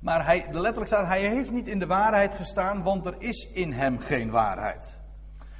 Maar 0.00 0.24
hij, 0.24 0.46
letterlijk 0.50 0.86
staat, 0.86 1.06
hij 1.06 1.28
heeft 1.28 1.50
niet 1.50 1.68
in 1.68 1.78
de 1.78 1.86
waarheid 1.86 2.34
gestaan, 2.34 2.82
want 2.82 3.06
er 3.06 3.16
is 3.18 3.50
in 3.52 3.72
hem 3.72 3.98
geen 3.98 4.30
waarheid. 4.30 5.00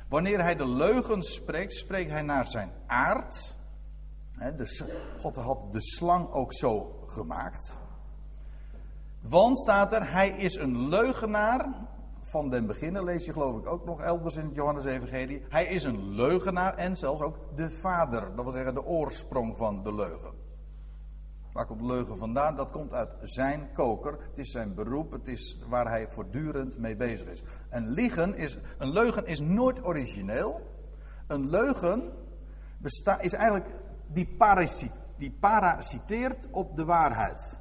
Wanneer 0.08 0.42
hij 0.42 0.54
de 0.54 0.68
leugen 0.68 1.22
spreekt, 1.22 1.72
spreekt 1.72 2.10
hij 2.10 2.22
naar 2.22 2.46
zijn 2.46 2.70
aard. 2.86 3.56
De, 4.38 4.92
God 5.20 5.36
had 5.36 5.72
de 5.72 5.82
slang 5.82 6.30
ook 6.32 6.52
zo 6.52 7.04
gemaakt. 7.06 7.76
Want 9.20 9.58
staat 9.58 9.92
er, 9.92 10.12
hij 10.12 10.28
is 10.28 10.54
een 10.54 10.88
leugenaar. 10.88 11.68
Van 12.34 12.50
den 12.50 12.66
beginnen 12.66 13.04
lees 13.04 13.24
je 13.24 13.32
geloof 13.32 13.58
ik 13.58 13.66
ook 13.66 13.84
nog 13.84 14.00
elders 14.00 14.36
in 14.36 14.44
het 14.44 14.54
Johannes-evangelie. 14.54 15.44
Hij 15.48 15.64
is 15.64 15.84
een 15.84 16.14
leugenaar 16.14 16.76
en 16.76 16.96
zelfs 16.96 17.20
ook 17.20 17.36
de 17.56 17.70
vader. 17.70 18.34
Dat 18.34 18.44
wil 18.44 18.52
zeggen 18.52 18.74
de 18.74 18.84
oorsprong 18.84 19.56
van 19.56 19.82
de 19.82 19.94
leugen. 19.94 20.32
Waar 21.52 21.66
komt 21.66 21.80
leugen 21.80 22.18
vandaan? 22.18 22.56
Dat 22.56 22.70
komt 22.70 22.92
uit 22.92 23.10
zijn 23.22 23.68
koker. 23.74 24.12
Het 24.12 24.38
is 24.38 24.50
zijn 24.50 24.74
beroep. 24.74 25.12
Het 25.12 25.28
is 25.28 25.58
waar 25.68 25.88
hij 25.88 26.08
voortdurend 26.08 26.78
mee 26.78 26.96
bezig 26.96 27.28
is. 27.28 27.42
En 27.68 27.88
liegen 27.88 28.36
is, 28.36 28.58
een 28.78 28.92
leugen 28.92 29.26
is 29.26 29.40
nooit 29.40 29.84
origineel. 29.84 30.60
Een 31.26 31.50
leugen 31.50 32.12
is 33.20 33.32
eigenlijk 33.32 33.70
die, 34.06 34.36
die 35.16 35.36
parasiteert 35.40 36.48
op 36.50 36.76
de 36.76 36.84
waarheid. 36.84 37.58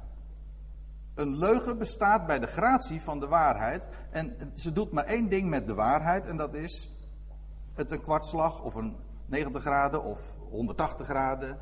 Een 1.14 1.36
leugen 1.36 1.78
bestaat 1.78 2.26
bij 2.26 2.38
de 2.38 2.46
gratie 2.46 3.00
van 3.00 3.20
de 3.20 3.28
waarheid. 3.28 3.88
En 4.14 4.50
ze 4.54 4.72
doet 4.72 4.92
maar 4.92 5.04
één 5.04 5.28
ding 5.28 5.48
met 5.48 5.66
de 5.66 5.74
waarheid. 5.74 6.26
En 6.26 6.36
dat 6.36 6.54
is 6.54 6.92
het 7.74 7.90
een 7.90 8.02
kwartslag 8.02 8.62
of 8.62 8.74
een 8.74 8.96
90 9.26 9.62
graden 9.62 10.04
of 10.04 10.20
180 10.50 11.06
graden. 11.06 11.58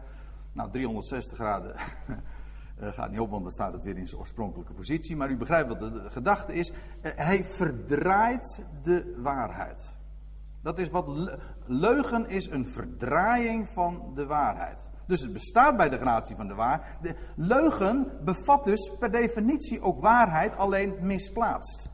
Nou, 0.52 0.70
360 0.70 1.38
graden 1.38 1.74
uh, 2.80 2.92
gaat 2.96 3.10
niet 3.10 3.20
op, 3.20 3.30
want 3.30 3.42
dan 3.42 3.52
staat 3.52 3.72
het 3.72 3.82
weer 3.82 3.96
in 3.96 4.08
zijn 4.08 4.20
oorspronkelijke 4.20 4.72
positie. 4.72 5.16
Maar 5.16 5.30
u 5.30 5.36
begrijpt 5.36 5.68
wat 5.68 5.78
de, 5.78 6.10
gedachte 6.10 6.52
is. 6.52 6.70
Uh, 6.70 6.76
hij 7.02 7.44
verdraait 7.44 8.64
de 8.82 9.14
waarheid. 9.22 9.96
Dat 10.62 10.78
is 10.78 10.90
wat 10.90 11.30
leugen 11.66 12.28
is 12.28 12.50
een 12.50 12.66
verdraaiing 12.66 13.68
van 13.68 14.12
de 14.14 14.26
waarheid. 14.26 14.84
Dus 15.06 15.20
het 15.20 15.32
bestaat 15.32 15.76
bij 15.76 15.88
de 15.88 15.98
gratie 15.98 16.36
van 16.36 16.46
de 16.46 16.54
waar. 16.54 16.98
De 17.00 17.16
leugen 17.36 18.12
bevat 18.24 18.64
dus 18.64 18.96
per 18.98 19.10
definitie 19.10 19.82
ook 19.82 20.00
waarheid, 20.00 20.56
alleen 20.56 20.96
misplaatst. 21.00 21.91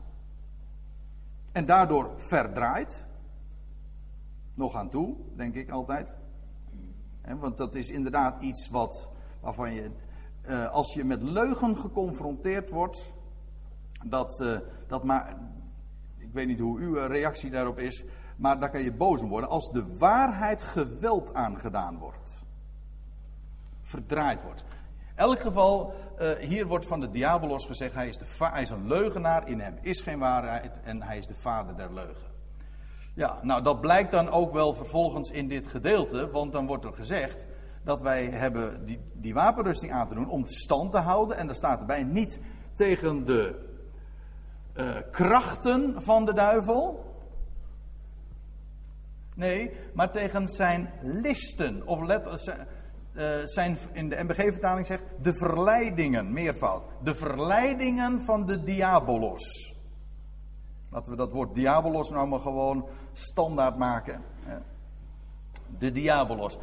En 1.51 1.65
daardoor 1.65 2.11
verdraait. 2.15 3.07
Nog 4.53 4.75
aan 4.75 4.89
toe, 4.89 5.15
denk 5.35 5.55
ik 5.55 5.69
altijd. 5.69 6.17
want 7.39 7.57
dat 7.57 7.75
is 7.75 7.89
inderdaad 7.89 8.41
iets 8.41 8.69
wat, 8.69 9.09
waarvan 9.41 9.73
je, 9.73 9.91
uh, 10.47 10.69
als 10.69 10.93
je 10.93 11.03
met 11.03 11.21
leugen 11.21 11.77
geconfronteerd 11.77 12.69
wordt, 12.69 13.13
dat, 14.05 14.39
uh, 14.41 14.59
dat 14.87 15.03
maar, 15.03 15.37
ik 16.17 16.33
weet 16.33 16.47
niet 16.47 16.59
hoe 16.59 16.79
uw 16.79 16.93
reactie 16.93 17.49
daarop 17.49 17.79
is, 17.79 18.05
maar 18.37 18.59
daar 18.59 18.69
kan 18.69 18.81
je 18.81 18.93
boos 18.93 19.21
om 19.21 19.29
worden 19.29 19.49
als 19.49 19.71
de 19.71 19.97
waarheid 19.97 20.61
geweld 20.61 21.33
aangedaan 21.33 21.97
wordt 21.97 22.39
verdraaid 23.89 24.43
wordt. 24.43 24.63
Elk 25.19 25.39
geval, 25.39 25.93
uh, 26.19 26.31
hier 26.31 26.67
wordt 26.67 26.87
van 26.87 26.99
de 26.99 27.11
diabolos 27.11 27.65
gezegd, 27.65 27.93
hij 27.93 28.07
is, 28.07 28.17
de 28.17 28.75
een 28.75 28.87
leugenaar, 28.87 29.47
in 29.47 29.59
hem 29.59 29.77
is 29.81 30.01
geen 30.01 30.19
waarheid 30.19 30.79
en 30.83 31.01
hij 31.01 31.17
is 31.17 31.27
de 31.27 31.35
vader 31.35 31.75
der 31.75 31.93
leugen. 31.93 32.31
Ja, 33.13 33.39
nou 33.41 33.63
dat 33.63 33.81
blijkt 33.81 34.11
dan 34.11 34.29
ook 34.29 34.51
wel 34.53 34.73
vervolgens 34.73 35.29
in 35.29 35.47
dit 35.47 35.67
gedeelte, 35.67 36.29
want 36.29 36.51
dan 36.51 36.65
wordt 36.65 36.85
er 36.85 36.93
gezegd 36.93 37.45
dat 37.83 38.01
wij 38.01 38.25
hebben 38.25 38.85
die, 38.85 38.99
die 39.13 39.33
wapenrusting 39.33 39.91
aan 39.91 40.07
te 40.07 40.13
doen 40.13 40.29
om 40.29 40.45
stand 40.45 40.91
te 40.91 40.97
houden. 40.97 41.37
En 41.37 41.45
daar 41.45 41.55
staat 41.55 41.79
erbij 41.79 42.03
niet 42.03 42.39
tegen 42.73 43.25
de 43.25 43.67
uh, 44.75 44.95
krachten 45.11 46.03
van 46.03 46.25
de 46.25 46.33
duivel. 46.33 47.13
Nee, 49.35 49.71
maar 49.93 50.11
tegen 50.11 50.47
zijn 50.47 50.89
listen. 51.01 51.87
Of 51.87 52.01
let, 52.01 52.27
uh, 53.19 53.41
zijn 53.43 53.77
in 53.91 54.09
de 54.09 54.23
MBG-vertaling 54.23 54.85
zegt 54.85 55.03
de 55.21 55.33
verleidingen, 55.33 56.33
meervoud. 56.33 56.83
De 57.03 57.15
verleidingen 57.15 58.21
van 58.21 58.45
de 58.45 58.63
diabolos. 58.63 59.75
Laten 60.89 61.11
we 61.11 61.17
dat 61.17 61.31
woord 61.31 61.53
diabolos 61.53 62.09
nou 62.09 62.27
maar 62.27 62.39
gewoon 62.39 62.87
standaard 63.13 63.77
maken. 63.77 64.21
De 65.77 65.91
diabolos. 65.91 66.57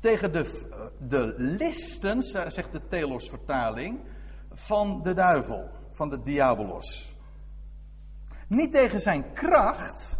Tegen 0.00 0.32
de, 0.32 0.68
de 0.98 1.34
listen, 1.36 2.22
zegt 2.22 2.72
de 2.72 2.86
Telos-vertaling, 2.88 4.00
van 4.52 5.02
de 5.02 5.14
duivel, 5.14 5.68
van 5.90 6.08
de 6.08 6.22
diabolos. 6.22 7.14
Niet 8.46 8.72
tegen 8.72 9.00
zijn 9.00 9.32
kracht, 9.32 10.19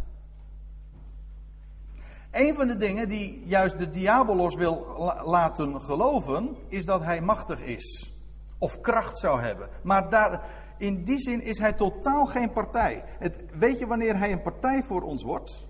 een 2.31 2.55
van 2.55 2.67
de 2.67 2.77
dingen 2.77 3.09
die 3.09 3.47
juist 3.47 3.79
de 3.79 3.91
diabolos 3.91 4.55
wil 4.55 4.87
laten 5.25 5.81
geloven, 5.81 6.57
is 6.69 6.85
dat 6.85 7.03
hij 7.03 7.21
machtig 7.21 7.61
is. 7.61 8.15
Of 8.59 8.81
kracht 8.81 9.19
zou 9.19 9.41
hebben. 9.41 9.69
Maar 9.83 10.11
daar, 10.11 10.51
in 10.79 11.05
die 11.05 11.19
zin 11.19 11.43
is 11.43 11.59
hij 11.59 11.73
totaal 11.73 12.27
geen 12.27 12.53
partij. 12.53 13.05
Het, 13.19 13.35
weet 13.59 13.79
je 13.79 13.87
wanneer 13.87 14.19
hij 14.19 14.33
een 14.33 14.43
partij 14.43 14.83
voor 14.83 15.03
ons 15.03 15.23
wordt? 15.23 15.69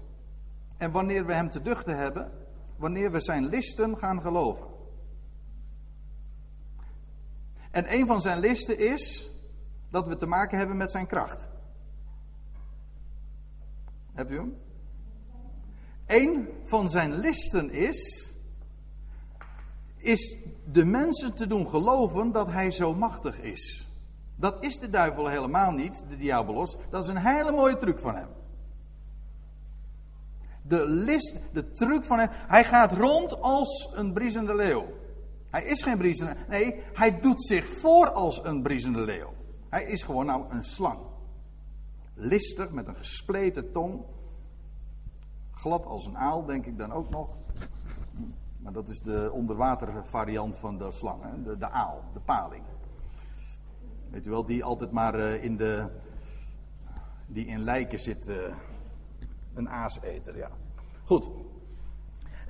En 0.77 0.93
wanneer 0.93 1.27
we 1.27 1.35
hem 1.35 1.51
te 1.51 1.63
duchten 1.63 1.97
hebben? 1.97 2.33
Wanneer 2.77 3.11
we 3.11 3.21
zijn 3.21 3.47
listen 3.47 3.99
gaan 3.99 4.21
geloven. 4.21 4.67
En 7.71 7.93
een 7.93 8.07
van 8.07 8.21
zijn 8.21 8.39
listen 8.39 8.79
is 8.79 9.31
dat 9.91 10.07
we 10.07 10.17
te 10.17 10.27
maken 10.27 10.59
hebben 10.59 10.77
met 10.77 10.91
zijn 10.91 11.07
kracht. 11.07 11.49
Hebt 14.13 14.31
u 14.31 14.37
hem? 14.37 14.70
Een 16.11 16.49
van 16.65 16.89
zijn 16.89 17.15
listen 17.15 17.71
is, 17.71 18.33
is 19.97 20.37
de 20.73 20.85
mensen 20.85 21.35
te 21.35 21.47
doen 21.47 21.69
geloven 21.69 22.33
dat 22.33 22.47
hij 22.47 22.71
zo 22.71 22.95
machtig 22.95 23.41
is. 23.41 23.89
Dat 24.37 24.65
is 24.65 24.79
de 24.79 24.91
duivel 24.91 25.29
helemaal 25.29 25.71
niet, 25.71 26.05
de 26.09 26.17
diabolos. 26.17 26.77
Dat 26.91 27.05
is 27.05 27.11
een 27.11 27.27
hele 27.27 27.53
mooie 27.53 27.77
truc 27.77 28.01
van 28.01 28.15
hem. 28.15 28.29
De 30.63 30.89
list, 30.89 31.37
de 31.53 31.73
truc 31.73 32.05
van 32.05 32.19
hem. 32.19 32.29
Hij 32.31 32.65
gaat 32.65 32.93
rond 32.93 33.41
als 33.41 33.91
een 33.95 34.13
briesende 34.13 34.55
leeuw. 34.55 34.87
Hij 35.51 35.63
is 35.63 35.83
geen 35.83 35.99
briesende. 35.99 36.37
Nee, 36.49 36.83
hij 36.93 37.21
doet 37.21 37.47
zich 37.47 37.67
voor 37.67 38.13
als 38.13 38.45
een 38.45 38.63
briesende 38.63 39.01
leeuw. 39.01 39.33
Hij 39.69 39.85
is 39.85 40.03
gewoon 40.03 40.27
nou 40.27 40.45
een 40.51 40.63
slang. 40.63 40.99
Listig 42.15 42.71
met 42.71 42.87
een 42.87 42.97
gespleten 42.97 43.73
tong. 43.73 44.05
Glad 45.61 45.87
als 45.87 46.07
een 46.07 46.19
aal, 46.19 46.45
denk 46.45 46.67
ik 46.67 46.79
dan 46.79 46.93
ook 46.93 47.11
nog. 47.11 47.29
Maar 48.59 48.73
dat 48.73 48.89
is 48.89 49.01
de 49.01 49.31
onderwater 49.33 50.05
variant 50.05 50.57
van 50.57 50.79
de 50.79 50.93
slang, 50.93 51.23
hè? 51.23 51.43
De, 51.43 51.57
de 51.57 51.71
aal, 51.71 52.05
de 52.13 52.21
paling. 52.21 52.65
Weet 54.11 54.27
u 54.27 54.31
wel, 54.31 54.45
die 54.45 54.65
altijd 54.65 54.91
maar 54.91 55.19
uh, 55.19 55.45
in 55.45 55.57
de. 55.57 55.87
die 57.27 57.47
in 57.47 57.65
lijken 57.65 57.99
zit. 57.99 58.29
Uh, 58.29 58.37
een 59.55 59.69
aaseter, 59.69 60.37
ja. 60.37 60.51
Goed. 61.05 61.29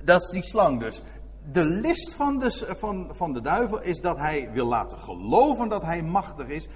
Dat 0.03 0.23
is 0.23 0.29
die 0.29 0.43
slang 0.43 0.79
dus. 0.79 1.01
De 1.51 1.63
list 1.63 2.15
van 2.15 2.39
de, 2.39 2.75
van, 2.77 3.15
van 3.15 3.33
de 3.33 3.41
duivel 3.41 3.81
is 3.81 4.01
dat 4.01 4.17
hij 4.17 4.51
wil 4.51 4.67
laten 4.67 4.97
geloven 4.97 5.69
dat 5.69 5.81
hij 5.81 6.01
machtig 6.01 6.47
is. 6.47 6.69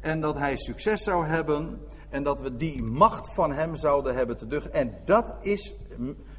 En 0.00 0.20
dat 0.20 0.38
hij 0.38 0.56
succes 0.56 1.02
zou 1.02 1.26
hebben. 1.26 1.80
En 2.10 2.22
dat 2.22 2.40
we 2.40 2.56
die 2.56 2.82
macht 2.82 3.34
van 3.34 3.52
hem 3.52 3.76
zouden 3.76 4.14
hebben 4.14 4.36
te 4.36 4.46
duchten. 4.46 4.72
En 4.72 4.94
dat 5.04 5.34
is, 5.40 5.74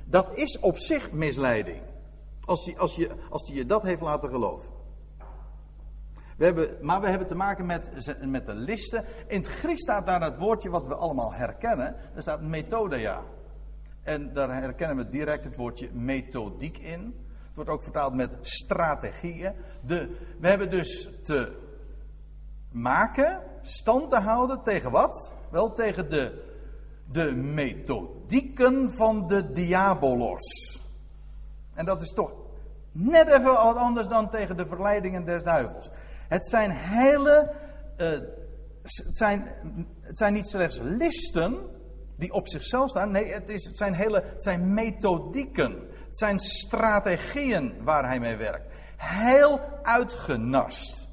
dat 0.06 0.38
is 0.38 0.60
op 0.60 0.78
zich 0.78 1.12
misleiding. 1.12 1.82
Als 2.46 2.66
hij, 2.66 2.78
als, 2.78 2.96
je, 2.96 3.10
als 3.30 3.48
hij 3.48 3.56
je 3.56 3.66
dat 3.66 3.84
heeft 3.84 4.01
laten 4.01 4.30
geloven. 4.30 4.70
We 6.38 6.46
hebben, 6.46 6.78
maar 6.82 7.01
we 7.01 7.10
hebben 7.10 7.28
te 7.28 7.36
maken 7.36 7.66
met, 7.66 7.92
met 8.25 8.46
de 8.46 8.54
listen. 8.54 9.06
In 9.28 9.38
het 9.38 9.48
Grieks 9.48 9.82
staat 9.82 10.06
daar 10.06 10.22
het 10.22 10.38
woordje 10.38 10.70
wat 10.70 10.88
we 10.88 10.96
allemaal 10.96 11.34
herkennen. 11.34 11.96
Er 12.16 12.22
staat 12.22 12.42
methodia. 12.42 13.24
En 14.04 14.34
daar 14.34 14.62
herkennen 14.62 14.98
we 14.98 15.10
direct 15.10 15.44
het 15.44 15.56
woordje 15.56 15.90
methodiek 15.94 16.78
in. 16.78 17.30
Het 17.46 17.56
wordt 17.56 17.70
ook 17.70 17.84
vertaald 17.84 18.13
met 18.13 18.38
strategieën. 18.42 19.54
De, 19.86 20.18
we 20.40 20.48
hebben 20.48 20.70
dus 20.70 21.10
te 21.24 21.58
maken, 22.72 23.44
stand 23.62 24.10
te 24.10 24.20
houden 24.20 24.63
tegen 24.63 24.92
wat? 24.92 25.34
Wel 25.51 25.74
tegen 25.74 26.10
de, 26.10 26.43
de 27.12 27.31
methodieken 27.31 28.91
van 28.91 29.27
de 29.27 29.51
diabolos. 29.51 30.79
En 31.74 31.86
dat 31.86 32.01
is 32.01 32.10
toch 32.10 32.31
net 32.91 33.27
even 33.27 33.43
wat 33.43 33.75
anders 33.75 34.08
dan 34.08 34.29
tegen 34.29 34.58
de 34.58 34.65
verleidingen 34.65 35.25
des 35.25 35.43
duivels. 35.43 35.89
Het 36.27 36.50
zijn 36.50 36.72
hele. 36.72 37.53
Uh, 37.98 38.10
het, 38.81 39.17
zijn, 39.17 39.48
het 40.01 40.17
zijn 40.17 40.34
niet 40.34 40.48
slechts 40.48 40.79
listen 40.81 41.58
die 42.15 42.34
op 42.34 42.48
zichzelf 42.48 42.89
staan. 42.89 43.12
Nee, 43.12 43.34
het, 43.34 43.50
is, 43.50 43.65
het, 43.65 43.77
zijn 43.77 43.93
hele, 43.93 44.24
het 44.24 44.43
zijn 44.43 44.74
methodieken. 44.74 45.72
Het 46.08 46.17
zijn 46.17 46.39
strategieën 46.39 47.84
waar 47.84 48.05
hij 48.05 48.20
mee 48.20 48.36
werkt. 48.36 48.74
Heel 48.98 49.60
uitgenast. 49.81 51.08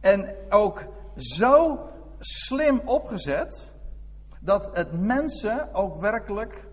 En 0.00 0.36
ook 0.48 0.84
zo 1.20 1.78
slim 2.18 2.80
opgezet 2.84 3.72
dat 4.40 4.76
het 4.76 5.00
mensen 5.00 5.74
ook 5.74 6.00
werkelijk 6.00 6.68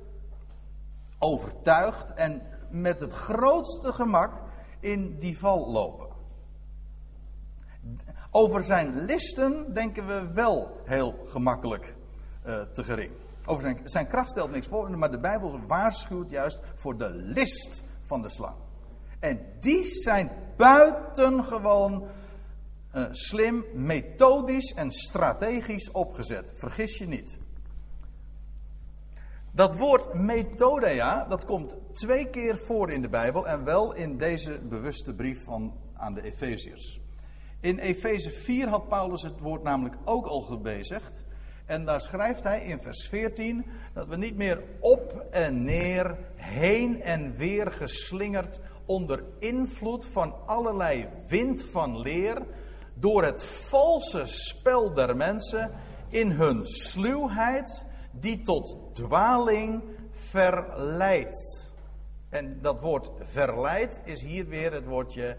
overtuigt 1.19 2.13
en 2.13 2.41
met 2.69 2.99
het 2.99 3.13
grootste 3.13 3.93
gemak 3.93 4.41
in 4.79 5.19
die 5.19 5.37
val 5.37 5.71
lopen. 5.71 6.07
Over 8.31 8.63
zijn 8.63 8.95
listen 8.95 9.73
denken 9.73 10.07
we 10.07 10.31
wel 10.33 10.81
heel 10.83 11.25
gemakkelijk 11.27 11.95
uh, 12.45 12.61
te 12.61 12.83
gering. 12.83 13.11
Over 13.45 13.61
zijn, 13.61 13.81
zijn 13.83 14.07
kracht 14.07 14.29
stelt 14.29 14.51
niks 14.51 14.67
voor, 14.67 14.97
maar 14.97 15.11
de 15.11 15.19
Bijbel 15.19 15.59
waarschuwt 15.67 16.29
juist 16.29 16.59
voor 16.75 16.97
de 16.97 17.09
list 17.09 17.83
van 18.01 18.21
de 18.21 18.29
slang. 18.29 18.55
En 19.19 19.39
die 19.59 19.85
zijn 19.85 20.31
buitengewoon 20.57 22.07
uh, 22.95 23.05
slim, 23.11 23.65
methodisch 23.73 24.73
en 24.73 24.91
strategisch 24.91 25.91
opgezet. 25.91 26.51
Vergis 26.53 26.97
je 26.97 27.07
niet. 27.07 27.37
Dat 29.51 29.77
woord 29.77 30.13
methodea, 30.13 31.25
dat 31.25 31.45
komt 31.45 31.77
twee 31.91 32.29
keer 32.29 32.57
voor 32.57 32.91
in 32.91 33.01
de 33.01 33.09
Bijbel 33.09 33.47
en 33.47 33.63
wel 33.63 33.93
in 33.93 34.17
deze 34.17 34.59
bewuste 34.59 35.13
brief 35.13 35.43
van, 35.43 35.73
aan 35.93 36.13
de 36.13 36.21
Efeziërs. 36.21 36.99
In 37.59 37.77
Efeze 37.77 38.29
4 38.29 38.67
had 38.67 38.87
Paulus 38.87 39.21
het 39.21 39.39
woord 39.39 39.63
namelijk 39.63 39.95
ook 40.05 40.25
al 40.25 40.41
gebezigd. 40.41 41.23
En 41.65 41.85
daar 41.85 42.01
schrijft 42.01 42.43
hij 42.43 42.61
in 42.61 42.81
vers 42.81 43.07
14 43.07 43.65
dat 43.93 44.07
we 44.07 44.17
niet 44.17 44.35
meer 44.35 44.63
op 44.79 45.25
en 45.31 45.63
neer, 45.63 46.17
heen 46.35 47.01
en 47.01 47.35
weer 47.35 47.71
geslingerd 47.71 48.59
onder 48.85 49.23
invloed 49.39 50.05
van 50.05 50.35
allerlei 50.45 51.07
wind 51.27 51.63
van 51.63 51.99
leer, 51.99 52.45
door 52.99 53.23
het 53.23 53.43
valse 53.43 54.25
spel 54.25 54.93
der 54.93 55.15
mensen 55.15 55.71
in 56.09 56.31
hun 56.31 56.65
sluwheid, 56.65 57.85
die 58.11 58.41
tot 58.41 58.77
dwaling 58.93 59.83
verleidt. 60.11 61.71
En 62.29 62.61
dat 62.61 62.79
woord 62.79 63.11
verleid 63.21 64.01
is 64.03 64.21
hier 64.21 64.47
weer 64.47 64.73
het 64.73 64.85
woordje 64.85 65.37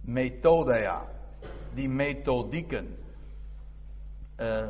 methodea. 0.00 1.06
Die 1.74 1.88
methodieken. 1.88 2.96
Uh, 4.36 4.66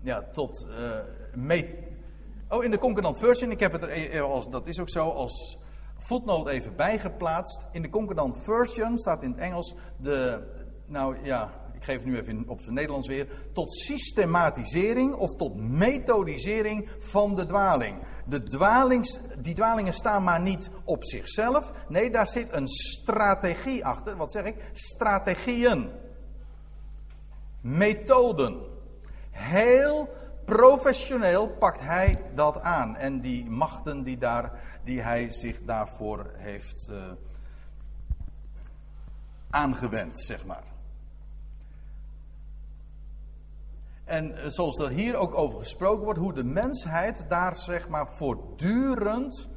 ja, 0.00 0.22
tot. 0.32 0.66
Uh, 1.40 1.62
oh, 2.48 2.64
in 2.64 2.70
de 2.70 2.78
Concordant 2.78 3.18
Version, 3.18 3.50
ik 3.50 3.60
heb 3.60 3.72
het 3.72 3.82
er, 3.82 3.90
e- 3.90 4.20
als, 4.20 4.48
dat 4.50 4.66
is 4.66 4.80
ook 4.80 4.90
zo, 4.90 5.08
als 5.08 5.58
voetnoot 5.96 6.48
even 6.48 6.76
bijgeplaatst. 6.76 7.66
In 7.72 7.82
de 7.82 7.88
Concordant 7.88 8.36
Version 8.44 8.98
staat 8.98 9.22
in 9.22 9.30
het 9.30 9.40
Engels 9.40 9.74
de. 9.96 10.57
Nou 10.88 11.16
ja, 11.22 11.50
ik 11.72 11.84
geef 11.84 11.96
het 11.96 12.04
nu 12.04 12.18
even 12.18 12.44
op 12.46 12.60
zijn 12.60 12.74
Nederlands 12.74 13.08
weer, 13.08 13.28
tot 13.52 13.72
systematisering 13.72 15.14
of 15.14 15.36
tot 15.36 15.56
methodisering 15.56 16.88
van 16.98 17.34
de 17.34 17.46
dwaling. 17.46 18.02
De 18.26 18.42
dwalings, 18.42 19.20
die 19.38 19.54
dwalingen 19.54 19.92
staan 19.92 20.22
maar 20.22 20.40
niet 20.40 20.70
op 20.84 21.04
zichzelf. 21.04 21.72
Nee, 21.88 22.10
daar 22.10 22.28
zit 22.28 22.52
een 22.52 22.68
strategie 22.68 23.84
achter. 23.84 24.16
Wat 24.16 24.32
zeg 24.32 24.44
ik? 24.44 24.70
Strategieën. 24.72 25.90
Methoden. 27.60 28.66
Heel 29.30 30.08
professioneel 30.44 31.48
pakt 31.48 31.80
hij 31.80 32.30
dat 32.34 32.60
aan. 32.60 32.96
En 32.96 33.20
die 33.20 33.50
machten 33.50 34.02
die, 34.02 34.18
daar, 34.18 34.80
die 34.84 35.02
hij 35.02 35.30
zich 35.30 35.62
daarvoor 35.62 36.30
heeft 36.36 36.88
uh, 36.90 37.12
aangewend, 39.50 40.18
zeg 40.20 40.44
maar. 40.44 40.76
En 44.08 44.36
eh, 44.36 44.48
zoals 44.48 44.78
er 44.78 44.88
hier 44.88 45.16
ook 45.16 45.34
over 45.34 45.58
gesproken 45.58 46.04
wordt, 46.04 46.18
hoe 46.18 46.32
de 46.32 46.44
mensheid 46.44 47.24
daar 47.28 47.56
zeg 47.56 47.88
maar 47.88 48.14
voortdurend 48.14 49.48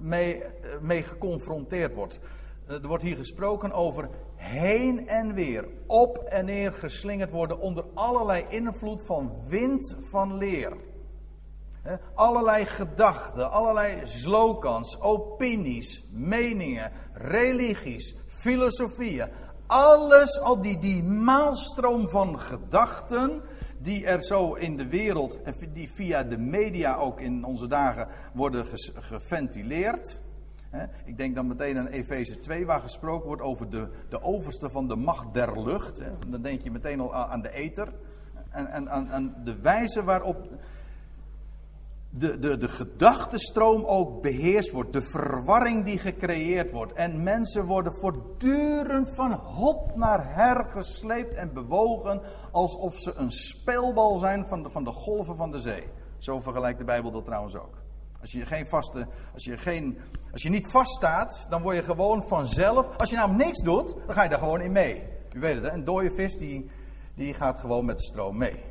mee, 0.00 0.44
eh, 0.44 0.80
mee 0.80 1.02
geconfronteerd 1.02 1.94
wordt. 1.94 2.20
Eh, 2.66 2.82
er 2.82 2.86
wordt 2.86 3.02
hier 3.02 3.16
gesproken 3.16 3.72
over 3.72 4.08
heen 4.36 5.08
en 5.08 5.34
weer, 5.34 5.68
op 5.86 6.18
en 6.18 6.44
neer 6.44 6.72
geslingerd 6.72 7.30
worden 7.30 7.58
onder 7.58 7.84
allerlei 7.94 8.44
invloed 8.48 9.02
van 9.02 9.32
wind 9.46 9.96
van 10.00 10.36
leer. 10.36 10.76
Allerlei 12.14 12.64
gedachten, 12.64 13.50
allerlei 13.50 14.06
slogans, 14.06 15.00
opinies, 15.00 16.06
meningen, 16.10 16.92
religies, 17.12 18.16
filosofieën. 18.26 19.30
Alles, 19.66 20.40
al 20.40 20.60
die, 20.60 20.78
die 20.78 21.02
maalstroom 21.02 22.08
van 22.08 22.40
gedachten 22.40 23.42
die 23.82 24.06
er 24.06 24.22
zo 24.22 24.54
in 24.54 24.76
de 24.76 24.88
wereld 24.88 25.42
en 25.42 25.54
die 25.72 25.90
via 25.90 26.22
de 26.22 26.38
media 26.38 26.96
ook 26.96 27.20
in 27.20 27.44
onze 27.44 27.66
dagen 27.66 28.08
worden 28.34 28.66
geventileerd. 28.94 30.20
Ik 31.04 31.16
denk 31.16 31.34
dan 31.34 31.46
meteen 31.46 31.78
aan 31.78 31.86
Efeze 31.86 32.38
2, 32.38 32.66
waar 32.66 32.80
gesproken 32.80 33.26
wordt 33.26 33.42
over 33.42 33.70
de, 33.70 33.88
de 34.08 34.22
overste 34.22 34.70
van 34.70 34.88
de 34.88 34.96
macht 34.96 35.34
der 35.34 35.62
lucht. 35.62 36.02
Dan 36.28 36.42
denk 36.42 36.60
je 36.60 36.70
meteen 36.70 37.00
al 37.00 37.14
aan 37.14 37.42
de 37.42 37.52
ether. 37.52 37.92
En, 38.50 38.66
en 38.66 38.90
aan, 38.90 39.10
aan 39.10 39.34
de 39.44 39.60
wijze 39.60 40.04
waarop 40.04 40.48
de, 42.10 42.38
de, 42.38 42.56
de 42.56 43.84
ook 43.86 44.22
beheerst 44.22 44.70
wordt. 44.72 44.92
De 44.92 45.00
verwarring 45.00 45.84
die 45.84 45.98
gecreëerd 45.98 46.70
wordt. 46.70 46.92
En 46.92 47.22
mensen 47.22 47.66
worden 47.66 47.92
voortdurend 47.92 49.14
van 49.14 49.32
hot 49.32 49.96
naar 49.96 50.34
her 50.34 50.64
gesleept 50.70 51.34
en 51.34 51.52
bewogen. 51.52 52.22
Alsof 52.52 52.98
ze 52.98 53.12
een 53.14 53.30
speelbal 53.30 54.16
zijn 54.16 54.46
van 54.46 54.62
de, 54.62 54.70
van 54.70 54.84
de 54.84 54.92
golven 54.92 55.36
van 55.36 55.50
de 55.50 55.58
zee. 55.58 55.86
Zo 56.18 56.40
vergelijkt 56.40 56.78
de 56.78 56.84
Bijbel 56.84 57.10
dat 57.10 57.24
trouwens 57.24 57.56
ook. 57.56 57.78
Als 58.20 58.32
je, 58.32 58.46
geen 58.46 58.68
vaste, 58.68 59.06
als, 59.32 59.44
je 59.44 59.56
geen, 59.56 59.98
als 60.32 60.42
je 60.42 60.48
niet 60.48 60.70
vaststaat, 60.70 61.46
dan 61.48 61.62
word 61.62 61.76
je 61.76 61.82
gewoon 61.82 62.28
vanzelf. 62.28 62.96
Als 62.96 63.10
je 63.10 63.16
namelijk 63.16 63.44
niks 63.44 63.62
doet, 63.62 63.94
dan 64.06 64.14
ga 64.14 64.22
je 64.22 64.28
daar 64.28 64.38
gewoon 64.38 64.60
in 64.60 64.72
mee. 64.72 65.02
U 65.32 65.40
weet 65.40 65.54
het, 65.54 65.64
hè? 65.64 65.72
een 65.72 65.84
dode 65.84 66.14
vis 66.14 66.38
die, 66.38 66.70
die 67.14 67.34
gaat 67.34 67.58
gewoon 67.58 67.84
met 67.84 67.98
de 67.98 68.04
stroom 68.04 68.36
mee. 68.36 68.69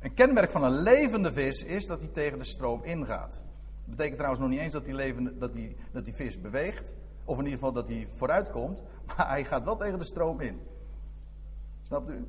Een 0.00 0.14
kenmerk 0.14 0.50
van 0.50 0.64
een 0.64 0.82
levende 0.82 1.32
vis 1.32 1.64
is 1.64 1.86
dat 1.86 2.00
hij 2.00 2.08
tegen 2.08 2.38
de 2.38 2.44
stroom 2.44 2.84
ingaat. 2.84 3.30
Dat 3.30 3.96
betekent 3.96 4.16
trouwens 4.16 4.42
nog 4.42 4.50
niet 4.50 4.60
eens 4.60 4.72
dat 4.72 4.84
die, 4.84 5.38
dat 5.38 5.52
dat 5.92 6.04
die 6.04 6.14
vis 6.14 6.40
beweegt. 6.40 6.92
Of 7.24 7.38
in 7.38 7.44
ieder 7.44 7.58
geval 7.58 7.72
dat 7.72 7.88
hij 7.88 8.08
vooruit 8.16 8.50
komt. 8.50 8.82
Maar 9.06 9.28
hij 9.28 9.44
gaat 9.44 9.64
wel 9.64 9.76
tegen 9.76 9.98
de 9.98 10.04
stroom 10.04 10.40
in. 10.40 10.60
Snapt 11.82 12.10
u? 12.10 12.26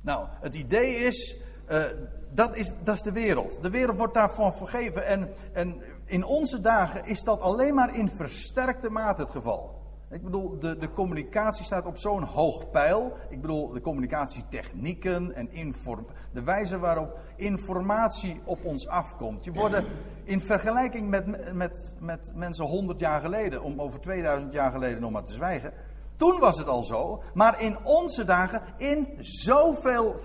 Nou, 0.00 0.28
het 0.40 0.54
idee 0.54 0.94
is, 0.94 1.36
uh, 1.70 1.84
dat 2.30 2.56
is, 2.56 2.72
dat 2.82 2.94
is 2.94 3.02
de 3.02 3.12
wereld. 3.12 3.62
De 3.62 3.70
wereld 3.70 3.96
wordt 3.96 4.14
daarvan 4.14 4.54
vergeven. 4.54 5.06
En, 5.06 5.34
en 5.52 5.82
in 6.04 6.24
onze 6.24 6.60
dagen 6.60 7.04
is 7.04 7.20
dat 7.20 7.40
alleen 7.40 7.74
maar 7.74 7.96
in 7.96 8.10
versterkte 8.10 8.90
mate 8.90 9.20
het 9.22 9.30
geval. 9.30 9.79
Ik 10.10 10.22
bedoel, 10.22 10.58
de, 10.58 10.76
de 10.76 10.90
communicatie 10.90 11.64
staat 11.64 11.86
op 11.86 11.96
zo'n 11.96 12.22
hoog 12.22 12.70
pijl. 12.70 13.16
Ik 13.28 13.40
bedoel, 13.40 13.68
de 13.68 13.80
communicatietechnieken 13.80 15.34
en 15.34 15.52
inform, 15.52 16.06
de 16.32 16.42
wijze 16.42 16.78
waarop 16.78 17.18
informatie 17.36 18.40
op 18.44 18.64
ons 18.64 18.88
afkomt. 18.88 19.44
Je 19.44 19.52
worden 19.52 19.84
in 20.24 20.40
vergelijking 20.40 21.08
met, 21.08 21.54
met, 21.54 21.96
met 22.00 22.32
mensen 22.34 22.64
100 22.64 23.00
jaar 23.00 23.20
geleden, 23.20 23.62
om 23.62 23.80
over 23.80 24.00
2000 24.00 24.52
jaar 24.52 24.72
geleden 24.72 25.00
nog 25.00 25.10
maar 25.10 25.24
te 25.24 25.32
zwijgen. 25.32 25.72
Toen 26.16 26.38
was 26.38 26.58
het 26.58 26.68
al 26.68 26.82
zo, 26.82 27.22
maar 27.34 27.60
in 27.60 27.78
onze 27.84 28.24
dagen 28.24 28.62
in 28.76 29.08
zoveel 29.18 30.18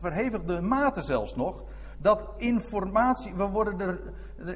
verhevigde 0.00 0.60
mate 0.60 1.02
zelfs 1.02 1.34
nog, 1.36 1.64
dat 1.98 2.32
informatie, 2.36 3.34
we 3.34 3.46
worden 3.46 3.80
er, 3.80 4.00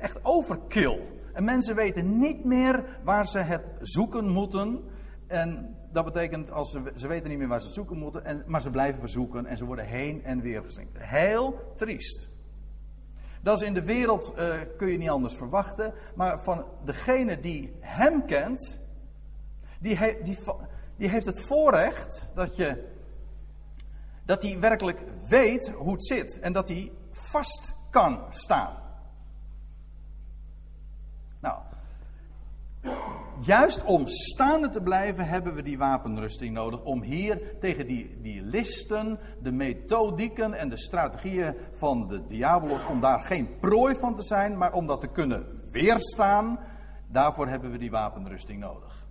echt 0.00 0.24
overkill. 0.24 1.00
En 1.34 1.44
mensen 1.44 1.74
weten 1.74 2.18
niet 2.18 2.44
meer 2.44 2.98
waar 3.02 3.26
ze 3.26 3.38
het 3.38 3.78
zoeken 3.80 4.28
moeten. 4.28 4.84
En 5.26 5.76
dat 5.92 6.04
betekent, 6.04 6.50
als 6.50 6.70
ze, 6.70 6.92
ze 6.96 7.08
weten 7.08 7.28
niet 7.28 7.38
meer 7.38 7.48
waar 7.48 7.60
ze 7.60 7.66
het 7.66 7.74
zoeken 7.74 7.98
moeten, 7.98 8.24
en, 8.24 8.44
maar 8.46 8.60
ze 8.60 8.70
blijven 8.70 9.00
verzoeken 9.00 9.46
en 9.46 9.56
ze 9.56 9.64
worden 9.64 9.86
heen 9.86 10.24
en 10.24 10.40
weer 10.40 10.62
geslinkt. 10.62 10.92
Heel 10.98 11.72
triest. 11.76 12.28
Dat 13.42 13.60
is 13.60 13.66
in 13.66 13.74
de 13.74 13.84
wereld, 13.84 14.32
uh, 14.38 14.60
kun 14.76 14.88
je 14.88 14.98
niet 14.98 15.08
anders 15.08 15.34
verwachten, 15.34 15.94
maar 16.14 16.42
van 16.42 16.64
degene 16.84 17.40
die 17.40 17.76
hem 17.80 18.26
kent, 18.26 18.78
die, 19.80 20.22
die, 20.22 20.38
die 20.96 21.08
heeft 21.08 21.26
het 21.26 21.40
voorrecht 21.40 22.30
dat 22.34 22.56
je, 22.56 22.92
dat 24.24 24.42
hij 24.42 24.60
werkelijk 24.60 25.04
weet 25.28 25.68
hoe 25.68 25.92
het 25.92 26.06
zit 26.06 26.38
en 26.38 26.52
dat 26.52 26.68
hij 26.68 26.92
vast 27.10 27.74
kan 27.90 28.26
staan. 28.30 28.82
Nou, 31.40 31.62
juist 33.40 33.84
om 33.84 34.06
staande 34.06 34.68
te 34.68 34.80
blijven 34.80 35.26
hebben 35.26 35.54
we 35.54 35.62
die 35.62 35.78
wapenrusting 35.78 36.54
nodig. 36.54 36.82
Om 36.82 37.02
hier 37.02 37.56
tegen 37.60 37.86
die, 37.86 38.20
die 38.20 38.42
listen, 38.42 39.18
de 39.42 39.52
methodieken 39.52 40.54
en 40.54 40.68
de 40.68 40.78
strategieën 40.78 41.56
van 41.72 42.06
de 42.08 42.26
diabolos, 42.26 42.86
om 42.86 43.00
daar 43.00 43.20
geen 43.20 43.58
prooi 43.60 43.94
van 43.94 44.16
te 44.16 44.22
zijn, 44.22 44.58
maar 44.58 44.72
om 44.72 44.86
dat 44.86 45.00
te 45.00 45.08
kunnen 45.08 45.62
weerstaan. 45.70 46.58
Daarvoor 47.06 47.46
hebben 47.46 47.70
we 47.70 47.78
die 47.78 47.90
wapenrusting 47.90 48.60
nodig. 48.60 49.02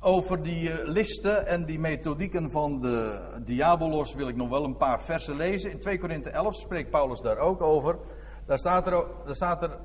Over 0.00 0.42
die 0.42 0.70
eh, 0.70 0.88
listen 0.88 1.46
en 1.46 1.64
die 1.64 1.78
methodieken 1.78 2.50
van 2.50 2.80
de 2.80 3.20
diabolos 3.44 4.14
wil 4.14 4.28
ik 4.28 4.36
nog 4.36 4.48
wel 4.48 4.64
een 4.64 4.76
paar 4.76 5.02
versen 5.02 5.36
lezen. 5.36 5.70
In 5.70 5.78
2 5.78 5.98
Korinthe 5.98 6.30
11 6.30 6.54
spreekt 6.54 6.90
Paulus 6.90 7.20
daar 7.20 7.38
ook 7.38 7.60
over. 7.60 7.98
Daar 8.46 8.58
staat 8.58 8.86
er, 8.86 9.06
daar 9.24 9.34
staat 9.34 9.62
er 9.62 9.78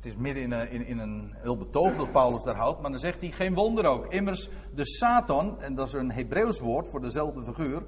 het 0.00 0.08
is 0.08 0.16
midden 0.16 0.42
in 0.42 0.52
een, 0.52 0.70
in, 0.70 0.86
in 0.86 0.98
een 0.98 1.34
heel 1.36 1.56
betoog 1.56 1.96
dat 1.96 2.12
Paulus 2.12 2.42
daar 2.42 2.56
houdt, 2.56 2.80
maar 2.80 2.90
dan 2.90 3.00
zegt 3.00 3.20
hij 3.20 3.30
geen 3.30 3.54
wonder 3.54 3.84
ook. 3.84 4.06
Immers 4.06 4.50
de 4.74 4.86
Satan, 4.86 5.60
en 5.60 5.74
dat 5.74 5.86
is 5.86 5.92
een 5.92 6.12
Hebreeuws 6.12 6.60
woord 6.60 6.88
voor 6.88 7.00
dezelfde 7.00 7.42
figuur. 7.42 7.82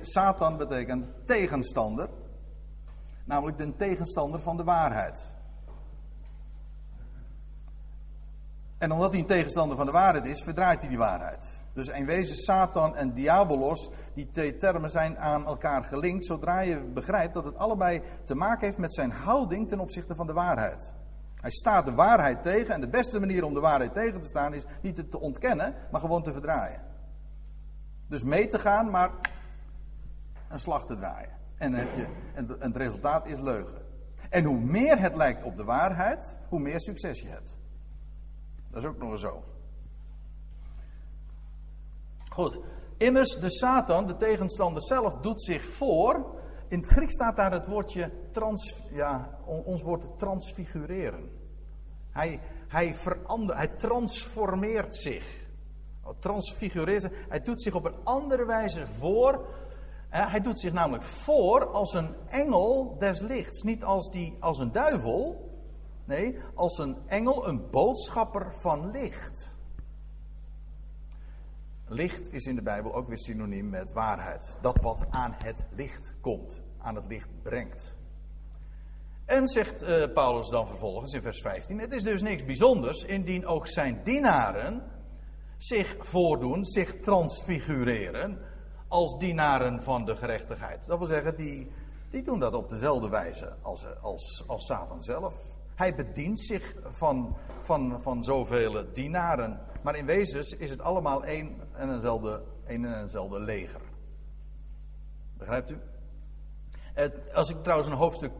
Satan 0.00 0.56
betekent 0.56 1.06
tegenstander, 1.26 2.08
namelijk 3.24 3.58
de 3.58 3.76
tegenstander 3.76 4.40
van 4.40 4.56
de 4.56 4.64
waarheid. 4.64 5.30
En 8.78 8.92
omdat 8.92 9.10
hij 9.10 9.20
een 9.20 9.26
tegenstander 9.26 9.76
van 9.76 9.86
de 9.86 9.92
waarheid 9.92 10.24
is, 10.24 10.42
verdraait 10.42 10.80
hij 10.80 10.88
die 10.88 10.98
waarheid. 10.98 11.58
Dus 11.72 11.88
in 11.88 12.06
wezen 12.06 12.36
Satan 12.36 12.96
en 12.96 13.14
Diabolos, 13.14 13.90
die 14.14 14.30
twee 14.30 14.56
termen 14.56 14.90
zijn 14.90 15.18
aan 15.18 15.46
elkaar 15.46 15.84
gelinkt, 15.84 16.26
zodra 16.26 16.60
je 16.60 16.90
begrijpt 16.94 17.34
dat 17.34 17.44
het 17.44 17.56
allebei 17.56 18.02
te 18.24 18.34
maken 18.34 18.66
heeft 18.66 18.78
met 18.78 18.94
zijn 18.94 19.10
houding 19.10 19.68
ten 19.68 19.80
opzichte 19.80 20.14
van 20.14 20.26
de 20.26 20.32
waarheid. 20.32 20.99
Hij 21.40 21.50
staat 21.50 21.84
de 21.84 21.94
waarheid 21.94 22.42
tegen 22.42 22.74
en 22.74 22.80
de 22.80 22.88
beste 22.88 23.18
manier 23.18 23.44
om 23.44 23.54
de 23.54 23.60
waarheid 23.60 23.92
tegen 23.92 24.20
te 24.20 24.28
staan 24.28 24.54
is 24.54 24.64
niet 24.82 24.96
het 24.96 25.10
te 25.10 25.20
ontkennen, 25.20 25.74
maar 25.90 26.00
gewoon 26.00 26.22
te 26.22 26.32
verdraaien. 26.32 26.82
Dus 28.08 28.22
mee 28.22 28.46
te 28.46 28.58
gaan, 28.58 28.90
maar 28.90 29.10
een 30.48 30.58
slag 30.58 30.86
te 30.86 30.96
draaien. 30.96 31.38
En, 31.58 31.72
heb 31.72 31.96
je, 31.96 32.06
en 32.34 32.56
het 32.58 32.76
resultaat 32.76 33.26
is 33.26 33.38
leugen. 33.38 33.82
En 34.30 34.44
hoe 34.44 34.60
meer 34.60 34.98
het 34.98 35.16
lijkt 35.16 35.42
op 35.42 35.56
de 35.56 35.64
waarheid, 35.64 36.36
hoe 36.48 36.60
meer 36.60 36.80
succes 36.80 37.20
je 37.20 37.28
hebt. 37.28 37.56
Dat 38.70 38.82
is 38.82 38.88
ook 38.88 38.98
nog 38.98 39.10
eens 39.10 39.20
zo. 39.20 39.44
Goed. 42.32 42.60
Immers, 42.96 43.36
de 43.40 43.50
Satan, 43.50 44.06
de 44.06 44.16
tegenstander 44.16 44.82
zelf, 44.82 45.16
doet 45.16 45.42
zich 45.42 45.64
voor. 45.64 46.39
In 46.70 46.78
het 46.78 46.88
Grieks 46.88 47.14
staat 47.14 47.36
daar 47.36 47.52
het 47.52 47.66
woordje 47.66 48.12
trans, 48.30 48.82
ja, 48.90 49.38
ons 49.64 49.82
woord 49.82 50.18
transfigureren. 50.18 51.30
Hij, 52.10 52.40
hij, 52.68 52.94
verander, 52.94 53.56
hij 53.56 53.68
transformeert 53.68 54.96
zich. 54.96 55.48
Oh, 56.04 56.18
transfigureert 56.18 57.10
Hij 57.28 57.40
doet 57.40 57.62
zich 57.62 57.74
op 57.74 57.84
een 57.84 58.04
andere 58.04 58.46
wijze 58.46 58.86
voor. 58.86 59.46
Hij 60.08 60.40
doet 60.40 60.60
zich 60.60 60.72
namelijk 60.72 61.02
voor 61.02 61.66
als 61.66 61.94
een 61.94 62.14
engel 62.28 62.96
des 62.98 63.20
lichts. 63.20 63.62
Niet 63.62 63.84
als, 63.84 64.10
die, 64.10 64.36
als 64.40 64.58
een 64.58 64.72
duivel, 64.72 65.50
Nee, 66.10 66.38
als 66.54 66.78
een 66.78 66.96
engel, 67.06 67.48
een 67.48 67.70
boodschapper 67.70 68.54
van 68.60 68.90
licht. 68.90 69.49
Licht 71.92 72.32
is 72.32 72.46
in 72.46 72.54
de 72.54 72.62
Bijbel 72.62 72.94
ook 72.94 73.08
weer 73.08 73.18
synoniem 73.18 73.68
met 73.68 73.92
waarheid. 73.92 74.58
Dat 74.60 74.80
wat 74.80 75.06
aan 75.10 75.34
het 75.38 75.64
licht 75.70 76.14
komt, 76.20 76.62
aan 76.78 76.94
het 76.94 77.06
licht 77.06 77.28
brengt. 77.42 77.96
En 79.24 79.46
zegt 79.46 79.82
uh, 79.82 80.12
Paulus 80.14 80.48
dan 80.48 80.66
vervolgens 80.66 81.12
in 81.12 81.22
vers 81.22 81.40
15: 81.40 81.78
Het 81.78 81.92
is 81.92 82.02
dus 82.02 82.22
niks 82.22 82.44
bijzonders 82.44 83.04
indien 83.04 83.46
ook 83.46 83.68
zijn 83.68 84.00
dienaren 84.04 84.82
zich 85.58 85.96
voordoen, 86.00 86.64
zich 86.64 87.00
transfigureren 87.00 88.38
als 88.88 89.18
dienaren 89.18 89.82
van 89.82 90.04
de 90.04 90.16
gerechtigheid. 90.16 90.86
Dat 90.86 90.98
wil 90.98 91.06
zeggen, 91.06 91.36
die, 91.36 91.70
die 92.10 92.22
doen 92.22 92.38
dat 92.38 92.54
op 92.54 92.68
dezelfde 92.68 93.08
wijze 93.08 93.56
als, 93.62 93.86
als, 94.00 94.44
als 94.46 94.66
Satan 94.66 95.02
zelf. 95.02 95.34
Hij 95.74 95.94
bedient 95.94 96.40
zich 96.40 96.74
van, 96.82 97.36
van, 97.62 98.02
van 98.02 98.24
zoveel 98.24 98.92
dienaren. 98.92 99.60
Maar 99.82 99.96
in 99.96 100.06
wezen 100.06 100.60
is 100.60 100.70
het 100.70 100.80
allemaal 100.80 101.24
één 101.24 101.56
en 101.72 101.94
eenzelfde, 101.94 102.42
één 102.66 102.84
en 102.84 103.00
eenzelfde 103.00 103.40
leger. 103.40 103.80
Begrijpt 105.36 105.70
u? 105.70 105.78
Als 107.32 107.50
ik 107.50 107.62
trouwens 107.62 107.88
een 107.88 107.96
hoofdstuk 107.96 108.32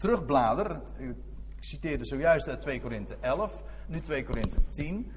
terugblader. 0.00 0.80
Ik 0.98 1.14
citeerde 1.60 2.04
zojuist 2.04 2.48
uit 2.48 2.60
2 2.60 2.80
Korinthe 2.80 3.16
11, 3.20 3.62
nu 3.86 4.00
2 4.00 4.24
Korinthe 4.24 4.58
10. 4.70 5.12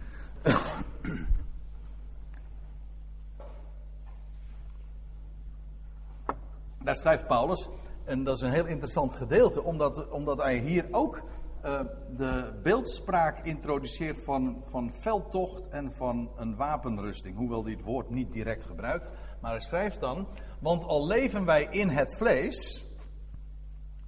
Daar 6.83 6.95
schrijft 6.95 7.27
Paulus. 7.27 7.69
En 8.03 8.23
dat 8.23 8.35
is 8.35 8.41
een 8.41 8.51
heel 8.51 8.65
interessant 8.65 9.13
gedeelte, 9.13 9.63
omdat, 9.63 10.09
omdat 10.09 10.41
hij 10.41 10.57
hier 10.57 10.87
ook 10.91 11.21
uh, 11.65 11.79
de 12.15 12.59
beeldspraak 12.63 13.45
introduceert 13.45 14.23
van, 14.23 14.63
van 14.69 14.93
veldtocht 14.93 15.67
en 15.69 15.93
van 15.93 16.31
een 16.35 16.55
wapenrusting. 16.55 17.35
Hoewel 17.37 17.63
hij 17.63 17.71
het 17.71 17.83
woord 17.83 18.09
niet 18.09 18.31
direct 18.31 18.63
gebruikt. 18.63 19.11
Maar 19.41 19.51
hij 19.51 19.59
schrijft 19.59 19.99
dan, 19.99 20.27
want 20.59 20.83
al 20.83 21.07
leven 21.07 21.45
wij 21.45 21.67
in 21.69 21.89
het 21.89 22.15
vlees. 22.17 22.85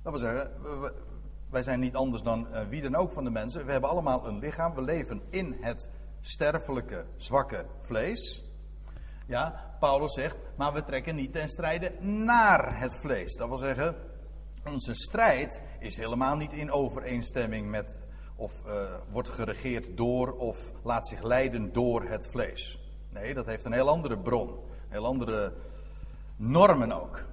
Dat 0.03 0.11
wil 0.11 0.21
zeggen, 0.21 0.51
wij 1.49 1.61
zijn 1.61 1.79
niet 1.79 1.95
anders 1.95 2.21
dan 2.21 2.47
uh, 2.51 2.67
wie 2.67 2.81
dan 2.81 2.95
ook 2.95 3.11
van 3.11 3.23
de 3.23 3.29
mensen. 3.29 3.65
We 3.65 3.71
hebben 3.71 3.89
allemaal 3.89 4.27
een 4.27 4.39
lichaam. 4.39 4.73
We 4.73 4.81
leven 4.81 5.21
in 5.29 5.57
het 5.59 5.89
sterfelijke, 6.21 7.05
zwakke 7.17 7.65
vlees. 7.81 8.43
Ja, 9.27 9.75
Paulus 9.79 10.13
zegt, 10.13 10.37
maar 10.57 10.73
we 10.73 10.83
trekken 10.83 11.15
niet 11.15 11.33
ten 11.33 11.47
strijde 11.47 11.91
naar 12.01 12.79
het 12.79 12.97
vlees. 12.97 13.35
Dat 13.35 13.47
wil 13.47 13.57
zeggen, 13.57 13.95
onze 14.65 14.93
strijd 14.93 15.61
is 15.79 15.95
helemaal 15.95 16.35
niet 16.35 16.53
in 16.53 16.71
overeenstemming 16.71 17.69
met 17.69 17.99
of 18.35 18.51
uh, 18.65 18.73
wordt 19.11 19.29
geregeerd 19.29 19.97
door 19.97 20.31
of 20.31 20.57
laat 20.83 21.07
zich 21.07 21.23
leiden 21.23 21.73
door 21.73 22.03
het 22.03 22.27
vlees. 22.27 22.79
Nee, 23.09 23.33
dat 23.33 23.45
heeft 23.45 23.65
een 23.65 23.73
heel 23.73 23.89
andere 23.89 24.17
bron, 24.17 24.59
heel 24.89 25.05
andere 25.05 25.53
normen 26.35 26.91
ook. 26.91 27.25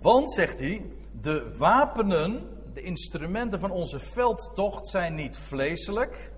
Want, 0.00 0.32
zegt 0.32 0.58
hij, 0.58 0.90
de 1.20 1.56
wapenen, 1.56 2.48
de 2.74 2.82
instrumenten 2.82 3.60
van 3.60 3.70
onze 3.70 3.98
veldtocht 3.98 4.88
zijn 4.88 5.14
niet 5.14 5.38
vleeselijk, 5.38 6.32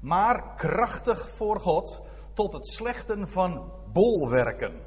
maar 0.00 0.54
krachtig 0.56 1.30
voor 1.30 1.60
God 1.60 2.02
tot 2.34 2.52
het 2.52 2.66
slechten 2.66 3.28
van 3.28 3.72
bolwerken. 3.92 4.80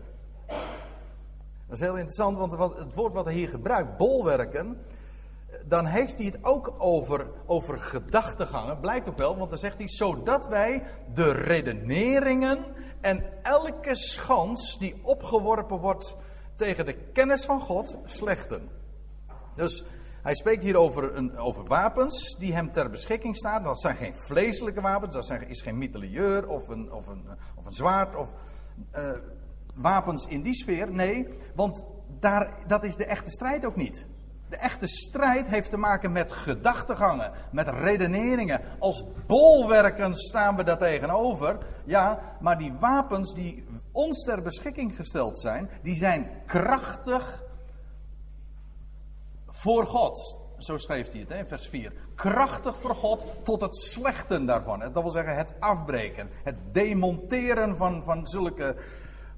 Dat 1.70 1.78
is 1.78 1.84
heel 1.84 1.96
interessant, 1.96 2.38
want 2.38 2.78
het 2.78 2.94
woord 2.94 3.14
wat 3.14 3.26
hij 3.26 3.34
hier 3.34 3.50
gebruikt, 3.50 3.98
bolwerken, 3.98 4.78
dan 5.66 5.86
heeft 5.86 6.18
hij 6.18 6.26
het 6.26 6.38
ook 6.42 6.74
over, 6.78 7.28
over 7.46 7.80
gedachtegangen. 7.80 8.80
Blijkt 8.80 9.10
ook 9.10 9.18
wel, 9.18 9.38
want 9.38 9.50
dan 9.50 9.60
zegt 9.60 9.78
hij, 9.78 9.88
zodat 9.88 10.48
wij 10.48 10.84
de 11.14 11.32
redeneringen 11.32 12.66
en 13.02 13.44
elke 13.44 13.96
schans 13.96 14.78
die 14.80 15.00
opgeworpen 15.04 15.78
wordt 15.78 16.16
tegen 16.56 16.86
de 16.86 16.94
kennis 16.94 17.46
van 17.46 17.60
God 17.60 17.98
slechten. 18.06 18.70
Dus 19.56 19.84
hij 20.22 20.36
spreekt 20.36 20.64
hier 20.64 20.76
over, 20.76 21.16
een, 21.16 21.38
over 21.38 21.66
wapens 21.66 22.36
die 22.38 22.54
hem 22.54 22.72
ter 22.72 22.90
beschikking 22.90 23.38
staan. 23.38 23.64
Dat 23.64 23.82
zijn 23.82 23.96
geen 23.96 24.16
vleeselijke 24.16 24.82
wapens, 24.82 25.14
dat 25.14 25.26
zijn, 25.26 25.48
is 25.48 25.62
geen 25.62 25.78
mitrailleur 25.78 26.48
of 26.48 26.68
een, 26.68 26.92
of 26.92 27.08
een, 27.08 27.28
of 27.56 27.66
een 27.66 27.72
zwaard 27.72 28.16
of 28.16 28.30
uh, 28.96 29.12
wapens 29.82 30.26
in 30.26 30.42
die 30.42 30.56
sfeer. 30.56 30.92
Nee, 30.92 31.28
want 31.56 31.86
daar, 32.20 32.64
dat 32.68 32.84
is 32.84 32.96
de 32.96 33.06
echte 33.06 33.30
strijd 33.30 33.66
ook 33.66 33.76
niet. 33.76 34.06
De 34.50 34.58
echte 34.58 34.88
strijd 34.88 35.48
heeft 35.48 35.70
te 35.70 35.78
maken 35.78 36.12
met 36.12 36.32
gedachtegangen, 36.32 37.32
met 37.52 37.70
redeneringen. 37.70 38.62
Als 38.80 39.04
bolwerken 39.28 40.16
staan 40.16 40.56
we 40.56 40.64
daar 40.64 40.78
tegenover. 40.78 41.58
Ja, 41.86 42.20
maar 42.40 42.58
die 42.58 42.74
wapens 42.80 43.34
die 43.34 43.66
ons 43.92 44.24
ter 44.24 44.42
beschikking 44.42 44.96
gesteld 44.96 45.40
zijn, 45.40 45.70
die 45.82 45.96
zijn 45.96 46.30
krachtig 46.46 47.44
voor 49.48 49.86
God. 49.86 50.38
Zo 50.58 50.78
schreef 50.78 51.12
hij 51.12 51.20
het 51.20 51.30
in 51.30 51.48
vers 51.48 51.68
4. 51.68 51.94
Krachtig 52.16 52.76
voor 52.76 52.96
God 52.96 53.26
tot 53.44 53.62
het 53.62 53.78
slechten 53.78 54.46
daarvan. 54.46 54.80
Dat 54.80 54.94
wil 54.94 55.10
zeggen 55.10 55.36
het 55.36 55.56
afbreken, 55.60 56.30
het 56.44 56.74
demonteren 56.74 57.78
van, 57.78 58.04
van 58.04 58.28
zulke 58.28 58.76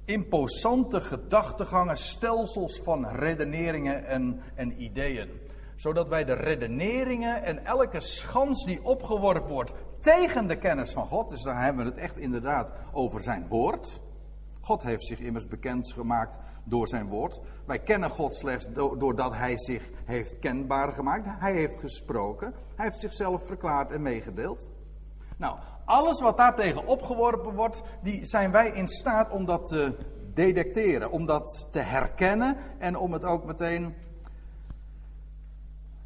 imposante 0.04 1.00
gedachtegangen, 1.00 1.96
stelsels 1.96 2.80
van 2.84 3.06
redeneringen 3.06 4.04
en, 4.04 4.40
en 4.54 4.82
ideeën. 4.82 5.30
Zodat 5.76 6.08
wij 6.08 6.24
de 6.24 6.34
redeneringen 6.34 7.42
en 7.42 7.64
elke 7.64 8.00
schans 8.00 8.64
die 8.64 8.84
opgeworpen 8.84 9.50
wordt 9.50 9.72
tegen 10.00 10.46
de 10.46 10.56
kennis 10.56 10.92
van 10.92 11.06
God, 11.06 11.28
dus 11.28 11.42
daar 11.42 11.64
hebben 11.64 11.84
we 11.84 11.90
het 11.90 12.00
echt 12.00 12.18
inderdaad 12.18 12.72
over 12.92 13.22
zijn 13.22 13.48
woord. 13.48 14.00
God 14.60 14.82
heeft 14.82 15.06
zich 15.06 15.18
immers 15.18 15.46
bekendgemaakt 15.46 16.38
door 16.64 16.88
zijn 16.88 17.08
woord. 17.08 17.40
Wij 17.66 17.78
kennen 17.78 18.10
God 18.10 18.34
slechts 18.34 18.66
doordat 18.74 19.32
hij 19.34 19.58
zich 19.58 19.90
heeft 20.04 20.38
kenbaar 20.38 20.92
gemaakt. 20.92 21.26
Hij 21.26 21.52
heeft 21.52 21.80
gesproken. 21.80 22.54
Hij 22.76 22.84
heeft 22.84 23.00
zichzelf 23.00 23.46
verklaard 23.46 23.90
en 23.90 24.02
meegedeeld. 24.02 24.66
Nou, 25.36 25.58
alles 25.84 26.20
wat 26.20 26.36
daartegen 26.36 26.86
opgeworpen 26.86 27.54
wordt, 27.54 27.82
die 28.02 28.26
zijn 28.26 28.50
wij 28.50 28.70
in 28.70 28.88
staat 28.88 29.30
om 29.30 29.44
dat 29.44 29.66
te 29.66 29.96
detecteren, 30.34 31.10
om 31.10 31.26
dat 31.26 31.68
te 31.70 31.80
herkennen 31.80 32.56
en 32.78 32.96
om 32.96 33.12
het 33.12 33.24
ook 33.24 33.44
meteen 33.44 33.94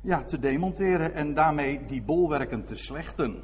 ja, 0.00 0.24
te 0.24 0.38
demonteren 0.38 1.14
en 1.14 1.34
daarmee 1.34 1.84
die 1.86 2.02
bolwerken 2.02 2.64
te 2.64 2.76
slechten. 2.76 3.42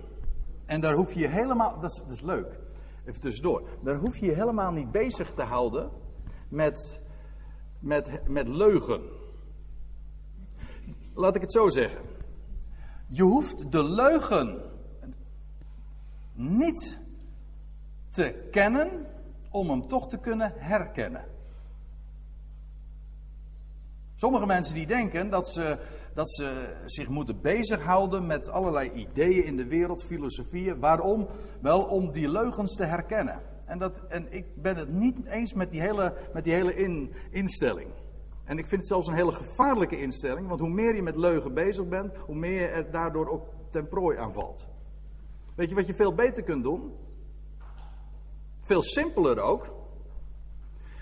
En 0.67 0.81
daar 0.81 0.95
hoef 0.95 1.13
je 1.13 1.29
helemaal, 1.29 1.81
dat 1.81 2.05
is, 2.11 2.21
leuk, 2.21 2.61
even 3.05 3.21
tussendoor, 3.21 3.69
daar 3.83 3.97
hoef 3.97 4.17
je 4.17 4.27
je 4.27 4.35
helemaal 4.35 4.73
niet 4.73 4.91
bezig 4.91 5.35
te 5.35 5.43
houden 5.43 5.91
met, 6.49 7.01
met, 7.79 8.29
met 8.29 8.49
leugen. 8.49 9.03
Laat 11.15 11.35
ik 11.35 11.41
het 11.41 11.53
zo 11.53 11.69
zeggen. 11.69 12.01
Je 13.09 13.23
hoeft 13.23 13.73
de 13.73 13.85
leugen 13.85 14.72
niet 16.35 16.99
te 18.11 18.49
kennen 18.51 19.07
om 19.51 19.71
hem 19.71 19.89
toch 19.89 20.09
te 20.09 20.19
kunnen 20.19 20.53
herkennen. 20.57 21.25
Sommige 24.15 24.47
mensen 24.47 24.75
die 24.75 24.87
denken 24.87 25.31
dat 25.31 25.49
ze, 25.49 25.79
dat 26.15 26.33
ze 26.33 26.77
zich 26.87 27.09
moeten 27.09 27.41
bezighouden 27.41 28.27
met 28.27 28.49
allerlei 28.49 28.91
ideeën 28.91 29.45
in 29.45 29.57
de 29.57 29.67
wereld, 29.67 30.05
filosofieën. 30.05 30.81
Waarom? 30.81 31.29
Wel 31.61 31.83
om 31.83 32.13
die 32.13 32.31
leugens 32.31 32.77
te 32.77 32.85
herkennen. 32.85 33.41
En, 33.67 33.79
dat, 33.79 34.01
en 34.09 34.33
ik 34.33 34.63
ben 34.63 34.77
het 34.77 34.89
niet 34.89 35.27
eens 35.27 35.53
met 35.53 35.71
die 35.71 35.81
hele, 35.81 36.17
met 36.33 36.45
die 36.45 36.53
hele 36.53 36.75
in, 36.75 37.13
instelling. 37.31 37.91
En 38.45 38.59
ik 38.59 38.67
vind 38.67 38.81
het 38.81 38.91
zelfs 38.91 39.07
een 39.07 39.15
hele 39.15 39.33
gevaarlijke 39.33 40.01
instelling, 40.01 40.49
want 40.49 40.61
hoe 40.61 40.71
meer 40.71 40.95
je 40.95 41.03
met 41.03 41.17
leugen 41.17 41.55
bezig 41.55 41.89
bent, 41.89 42.17
hoe 42.17 42.37
meer 42.37 42.61
je 42.61 42.67
er 42.67 42.91
daardoor 42.91 43.29
ook 43.29 43.49
ten 43.71 43.89
prooi 43.89 44.19
aanvalt. 44.19 44.67
Weet 45.55 45.69
je 45.69 45.75
wat 45.75 45.87
je 45.87 45.95
veel 45.95 46.15
beter 46.15 46.43
kunt 46.43 46.65
doen? 46.65 46.93
Veel 48.61 48.83
simpeler 48.83 49.41
ook. 49.41 49.71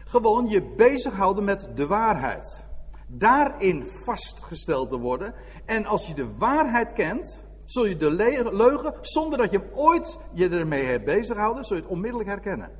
Gewoon 0.05 0.49
je 0.49 0.63
bezighouden 0.77 1.45
met 1.45 1.69
de 1.75 1.87
waarheid. 1.87 2.65
Daarin 3.07 3.87
vastgesteld 3.87 4.89
te 4.89 4.99
worden. 4.99 5.35
En 5.65 5.87
als 5.87 6.07
je 6.07 6.15
de 6.15 6.37
waarheid 6.37 6.93
kent, 6.93 7.45
zul 7.65 7.87
je 7.87 7.97
de 7.97 8.11
leugen, 8.53 8.95
zonder 9.01 9.39
dat 9.39 9.51
je 9.51 9.59
hem 9.59 9.69
ooit 9.73 10.19
je 10.33 10.49
ermee 10.49 10.85
hebt 10.85 11.05
bezighouden, 11.05 11.65
zul 11.65 11.77
je 11.77 11.83
het 11.83 11.91
onmiddellijk 11.91 12.31
herkennen. 12.31 12.71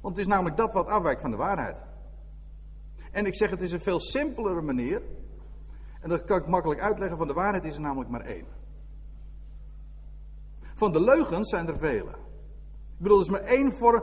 Want 0.00 0.16
het 0.16 0.26
is 0.26 0.32
namelijk 0.32 0.56
dat 0.56 0.72
wat 0.72 0.88
afwijkt 0.88 1.20
van 1.20 1.30
de 1.30 1.36
waarheid. 1.36 1.82
En 3.12 3.26
ik 3.26 3.34
zeg, 3.34 3.50
het 3.50 3.62
is 3.62 3.72
een 3.72 3.80
veel 3.80 4.00
simpelere 4.00 4.62
manier. 4.62 5.02
En 6.00 6.08
dat 6.08 6.24
kan 6.24 6.38
ik 6.38 6.46
makkelijk 6.46 6.80
uitleggen, 6.80 7.18
van 7.18 7.26
de 7.26 7.32
waarheid 7.32 7.64
is 7.64 7.74
er 7.74 7.80
namelijk 7.80 8.10
maar 8.10 8.24
één. 8.24 8.46
Van 10.78 10.92
de 10.92 11.00
leugens 11.00 11.48
zijn 11.48 11.68
er 11.68 11.78
vele. 11.78 12.10
Ik 12.10 13.04
bedoel, 13.04 13.18
er 13.18 13.24
is 13.24 13.30
maar 13.30 13.40
één 13.40 13.72
vorm. 13.72 14.02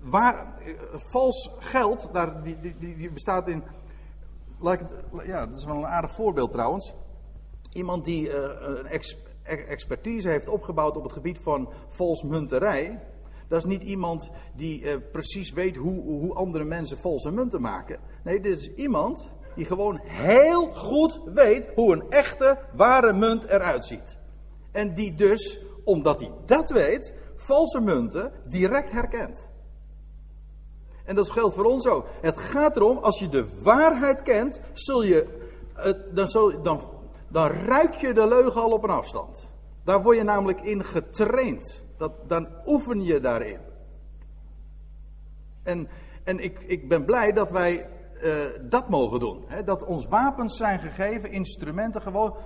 Waar, 0.00 0.58
eh, 0.58 0.74
vals 0.92 1.50
geld, 1.58 2.08
daar, 2.12 2.42
die, 2.42 2.60
die, 2.60 2.96
die 2.96 3.10
bestaat 3.10 3.48
in. 3.48 3.64
Ja, 5.24 5.46
dat 5.46 5.56
is 5.56 5.64
wel 5.64 5.76
een 5.76 5.86
aardig 5.86 6.12
voorbeeld 6.12 6.52
trouwens. 6.52 6.94
Iemand 7.72 8.04
die 8.04 8.28
uh, 8.28 8.34
een 8.58 8.86
ex, 8.86 9.16
expertise 9.42 10.28
heeft 10.28 10.48
opgebouwd 10.48 10.96
op 10.96 11.02
het 11.02 11.12
gebied 11.12 11.38
van 11.38 11.72
valsmunterij. 11.88 13.02
Dat 13.48 13.58
is 13.58 13.64
niet 13.64 13.82
iemand 13.82 14.30
die 14.54 15.00
precies 15.00 15.52
weet 15.52 15.76
hoe, 15.76 16.02
hoe 16.02 16.34
andere 16.34 16.64
mensen 16.64 16.98
valse 16.98 17.30
munten 17.30 17.60
maken. 17.60 18.00
Nee, 18.24 18.40
dit 18.40 18.58
is 18.58 18.74
iemand 18.74 19.32
die 19.54 19.64
gewoon 19.64 20.00
heel 20.02 20.72
goed 20.72 21.20
weet 21.24 21.70
hoe 21.74 21.92
een 21.92 22.08
echte, 22.08 22.58
ware 22.74 23.12
munt 23.12 23.44
eruit 23.44 23.84
ziet. 23.84 24.18
En 24.72 24.94
die 24.94 25.14
dus 25.14 25.66
omdat 25.86 26.20
hij 26.20 26.30
dat 26.44 26.70
weet, 26.70 27.14
valse 27.36 27.80
munten 27.80 28.32
direct 28.44 28.90
herkent. 28.90 29.48
En 31.04 31.14
dat 31.14 31.30
geldt 31.30 31.54
voor 31.54 31.64
ons 31.64 31.86
ook. 31.86 32.06
Het 32.20 32.36
gaat 32.36 32.76
erom, 32.76 32.98
als 32.98 33.18
je 33.18 33.28
de 33.28 33.62
waarheid 33.62 34.22
kent, 34.22 34.60
zul 34.72 35.02
je, 35.02 35.26
dan, 36.12 36.60
dan, 36.62 36.80
dan 37.28 37.48
ruik 37.48 37.94
je 37.94 38.14
de 38.14 38.26
leugen 38.26 38.62
al 38.62 38.70
op 38.70 38.82
een 38.82 38.90
afstand. 38.90 39.48
Daar 39.84 40.02
word 40.02 40.16
je 40.16 40.22
namelijk 40.22 40.60
in 40.60 40.84
getraind. 40.84 41.84
Dat, 41.96 42.12
dan 42.28 42.48
oefen 42.64 43.02
je 43.02 43.20
daarin. 43.20 43.60
En, 45.62 45.88
en 46.24 46.38
ik, 46.38 46.58
ik 46.60 46.88
ben 46.88 47.04
blij 47.04 47.32
dat 47.32 47.50
wij 47.50 47.90
uh, 48.22 48.34
dat 48.68 48.88
mogen 48.88 49.20
doen. 49.20 49.44
Hè? 49.46 49.62
Dat 49.62 49.84
ons 49.84 50.06
wapens 50.06 50.56
zijn 50.56 50.80
gegeven, 50.80 51.30
instrumenten 51.30 52.02
gewoon, 52.02 52.36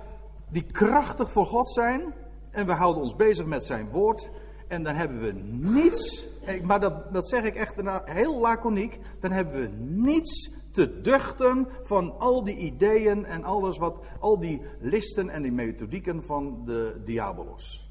die 0.49 0.65
krachtig 0.65 1.31
voor 1.31 1.45
God 1.45 1.71
zijn 1.71 2.13
en 2.51 2.65
we 2.65 2.73
houden 2.73 3.01
ons 3.01 3.15
bezig 3.15 3.45
met 3.45 3.63
zijn 3.63 3.89
woord. 3.89 4.31
En 4.67 4.83
dan 4.83 4.95
hebben 4.95 5.19
we 5.19 5.31
niets, 5.69 6.27
maar 6.63 6.79
dat, 6.79 7.13
dat 7.13 7.29
zeg 7.29 7.43
ik 7.43 7.55
echt 7.55 7.81
heel 8.05 8.39
laconiek, 8.39 8.99
dan 9.19 9.31
hebben 9.31 9.61
we 9.61 9.67
niets 10.01 10.51
te 10.71 11.01
duchten 11.01 11.67
van 11.83 12.17
al 12.17 12.43
die 12.43 12.57
ideeën 12.57 13.25
en 13.25 13.43
alles 13.43 13.77
wat, 13.77 14.05
al 14.19 14.39
die 14.39 14.61
listen 14.79 15.29
en 15.29 15.41
die 15.41 15.51
methodieken 15.51 16.23
van 16.23 16.65
de 16.65 17.01
diabolos. 17.05 17.89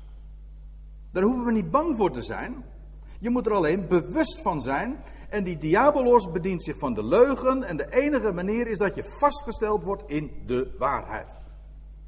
Daar 1.13 1.23
hoeven 1.23 1.45
we 1.45 1.53
niet 1.53 1.71
bang 1.71 1.97
voor 1.97 2.11
te 2.11 2.23
zijn. 2.23 2.65
Je 3.19 3.31
moet 3.31 3.47
er 3.47 3.53
alleen 3.53 3.89
bewust 3.89 4.43
van 4.43 4.61
zijn. 4.61 5.05
En 5.29 5.45
die 5.45 5.59
diabolos 5.59 6.31
bedient 6.31 6.65
zich 6.65 6.79
van 6.79 6.95
de 6.95 7.05
leugen. 7.05 7.63
En 7.63 7.77
de 7.77 7.87
enige 7.91 8.33
manier 8.33 8.67
is 8.67 8.79
dat 8.79 8.95
je 8.95 9.05
vastgesteld 9.05 9.83
wordt 9.83 10.03
in 10.07 10.31
de 10.47 10.75
waarheid. 10.79 11.39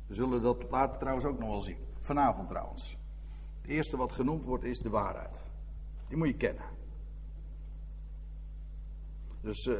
We 0.08 0.14
zullen 0.14 0.42
dat 0.42 0.70
later 0.70 0.98
trouwens 0.98 1.24
ook 1.24 1.38
nog 1.38 1.48
wel 1.48 1.62
zien. 1.62 1.76
Vanavond 2.02 2.48
trouwens. 2.48 2.96
Het 3.60 3.70
eerste 3.70 3.96
wat 3.96 4.12
genoemd 4.12 4.44
wordt 4.44 4.64
is 4.64 4.78
de 4.78 4.90
waarheid. 4.90 5.40
Die 6.08 6.16
moet 6.16 6.28
je 6.28 6.36
kennen. 6.36 6.64
Dus 9.40 9.66
uh, 9.66 9.78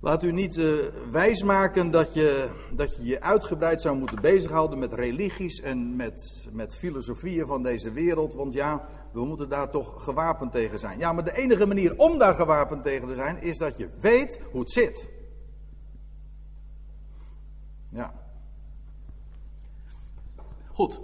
laat 0.00 0.22
u 0.22 0.32
niet 0.32 0.56
uh, 0.56 0.78
wijsmaken 1.10 1.90
dat 1.90 2.14
je, 2.14 2.50
dat 2.72 2.96
je 2.96 3.04
je 3.04 3.20
uitgebreid 3.20 3.82
zou 3.82 3.98
moeten 3.98 4.20
bezighouden 4.20 4.78
met 4.78 4.92
religies 4.92 5.60
en 5.60 5.96
met, 5.96 6.48
met 6.52 6.76
filosofieën 6.76 7.46
van 7.46 7.62
deze 7.62 7.90
wereld. 7.90 8.34
Want 8.34 8.52
ja, 8.52 8.88
we 9.12 9.24
moeten 9.24 9.48
daar 9.48 9.70
toch 9.70 10.04
gewapend 10.04 10.52
tegen 10.52 10.78
zijn. 10.78 10.98
Ja, 10.98 11.12
maar 11.12 11.24
de 11.24 11.36
enige 11.36 11.66
manier 11.66 11.96
om 11.96 12.18
daar 12.18 12.34
gewapend 12.34 12.82
tegen 12.82 13.08
te 13.08 13.14
zijn 13.14 13.42
is 13.42 13.58
dat 13.58 13.76
je 13.76 13.88
weet 14.00 14.40
hoe 14.50 14.60
het 14.60 14.70
zit. 14.70 15.08
Ja. 17.88 18.23
Goed, 20.74 21.00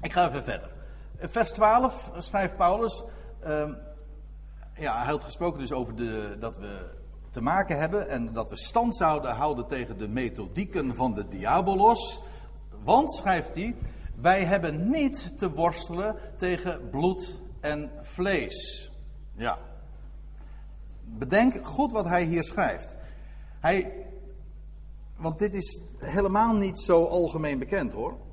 ik 0.00 0.12
ga 0.12 0.28
even 0.28 0.44
verder. 0.44 0.70
Vers 1.18 1.50
12 1.52 2.10
schrijft 2.18 2.56
Paulus. 2.56 3.04
Uh, 3.46 3.68
ja, 4.74 4.96
hij 4.96 5.10
had 5.10 5.24
gesproken 5.24 5.58
dus 5.58 5.72
over 5.72 5.96
de, 5.96 6.36
dat 6.38 6.56
we 6.56 6.90
te 7.30 7.40
maken 7.40 7.78
hebben 7.78 8.08
en 8.08 8.32
dat 8.32 8.50
we 8.50 8.56
stand 8.56 8.96
zouden 8.96 9.34
houden 9.34 9.66
tegen 9.66 9.98
de 9.98 10.08
methodieken 10.08 10.94
van 10.94 11.14
de 11.14 11.28
diabolos. 11.28 12.20
Want, 12.82 13.14
schrijft 13.14 13.54
hij, 13.54 13.74
wij 14.20 14.44
hebben 14.44 14.90
niet 14.90 15.38
te 15.38 15.50
worstelen 15.50 16.16
tegen 16.36 16.90
bloed 16.90 17.40
en 17.60 17.90
vlees. 18.02 18.90
Ja. 19.36 19.58
Bedenk 21.04 21.66
goed 21.66 21.92
wat 21.92 22.04
hij 22.04 22.24
hier 22.24 22.44
schrijft. 22.44 22.96
Hij, 23.60 24.06
want 25.16 25.38
dit 25.38 25.54
is 25.54 25.80
helemaal 25.98 26.54
niet 26.54 26.80
zo 26.80 27.04
algemeen 27.04 27.58
bekend 27.58 27.92
hoor. 27.92 28.23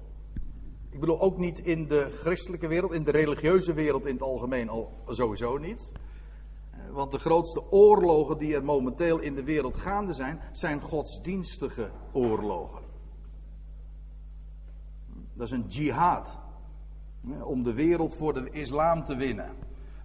Ik 0.92 1.00
bedoel 1.00 1.22
ook 1.22 1.38
niet 1.38 1.60
in 1.60 1.88
de 1.88 2.10
christelijke 2.10 2.68
wereld, 2.68 2.92
in 2.92 3.04
de 3.04 3.12
religieuze 3.12 3.74
wereld 3.74 4.06
in 4.06 4.14
het 4.14 4.24
algemeen 4.24 4.70
al 4.70 4.94
sowieso 5.08 5.58
niet. 5.58 5.92
Eh, 6.72 6.80
want 6.92 7.12
de 7.12 7.20
grootste 7.20 7.72
oorlogen 7.72 8.38
die 8.38 8.56
er 8.56 8.64
momenteel 8.64 9.20
in 9.20 9.36
de 9.36 9.44
wereld 9.44 9.78
gaande 9.78 10.14
zijn, 10.14 10.42
zijn 10.52 10.82
godsdienstige 10.82 11.92
oorlogen. 12.12 12.82
Dat 15.34 15.48
is 15.48 15.52
een 15.52 15.68
jihad. 15.68 16.40
Om 17.44 17.64
de 17.64 17.74
wereld 17.74 18.16
voor 18.16 18.34
de 18.34 18.50
islam 18.50 19.04
te 19.04 19.16
winnen. 19.16 19.56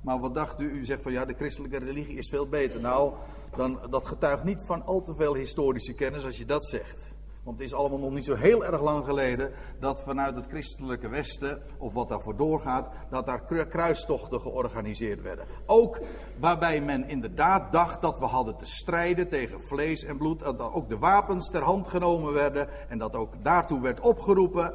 Maar 0.01 0.21
wat 0.21 0.35
dacht 0.35 0.61
u? 0.61 0.71
U 0.71 0.85
zegt 0.85 1.03
van 1.03 1.13
ja, 1.13 1.25
de 1.25 1.35
christelijke 1.35 1.79
religie 1.79 2.17
is 2.17 2.29
veel 2.29 2.49
beter. 2.49 2.81
Nou, 2.81 3.15
dan, 3.57 3.81
dat 3.91 4.05
getuigt 4.05 4.45
niet 4.45 4.63
van 4.63 4.85
al 4.85 5.03
te 5.03 5.15
veel 5.15 5.35
historische 5.35 5.95
kennis 5.95 6.25
als 6.25 6.39
je 6.39 6.45
dat 6.45 6.67
zegt. 6.67 7.15
Want 7.47 7.59
het 7.59 7.67
is 7.67 7.75
allemaal 7.75 7.99
nog 7.99 8.11
niet 8.11 8.25
zo 8.25 8.35
heel 8.35 8.65
erg 8.65 8.83
lang 8.83 9.05
geleden 9.05 9.53
dat 9.81 10.03
vanuit 10.03 10.35
het 10.35 10.47
christelijke 10.47 11.09
Westen, 11.09 11.63
of 11.79 11.93
wat 11.93 12.09
daarvoor 12.09 12.37
doorgaat, 12.37 12.89
dat 13.11 13.27
daar 13.27 13.67
kruistochten 13.67 14.41
georganiseerd 14.41 15.23
werden. 15.23 15.47
Ook 15.67 16.01
waarbij 16.39 16.81
men 16.81 17.09
inderdaad 17.09 17.73
dacht 17.73 18.01
dat 18.01 18.19
we 18.19 18.25
hadden 18.25 18.57
te 18.57 18.67
strijden 18.67 19.29
tegen 19.29 19.61
vlees 19.61 20.05
en 20.05 20.17
bloed, 20.19 20.39
dat 20.41 20.61
ook 20.61 20.89
de 20.89 20.99
wapens 20.99 21.51
ter 21.51 21.63
hand 21.63 21.89
genomen 21.89 22.33
werden 22.33 22.89
en 22.89 22.99
dat 22.99 23.15
ook 23.15 23.45
daartoe 23.45 23.81
werd 23.81 24.01
opgeroepen. 24.01 24.75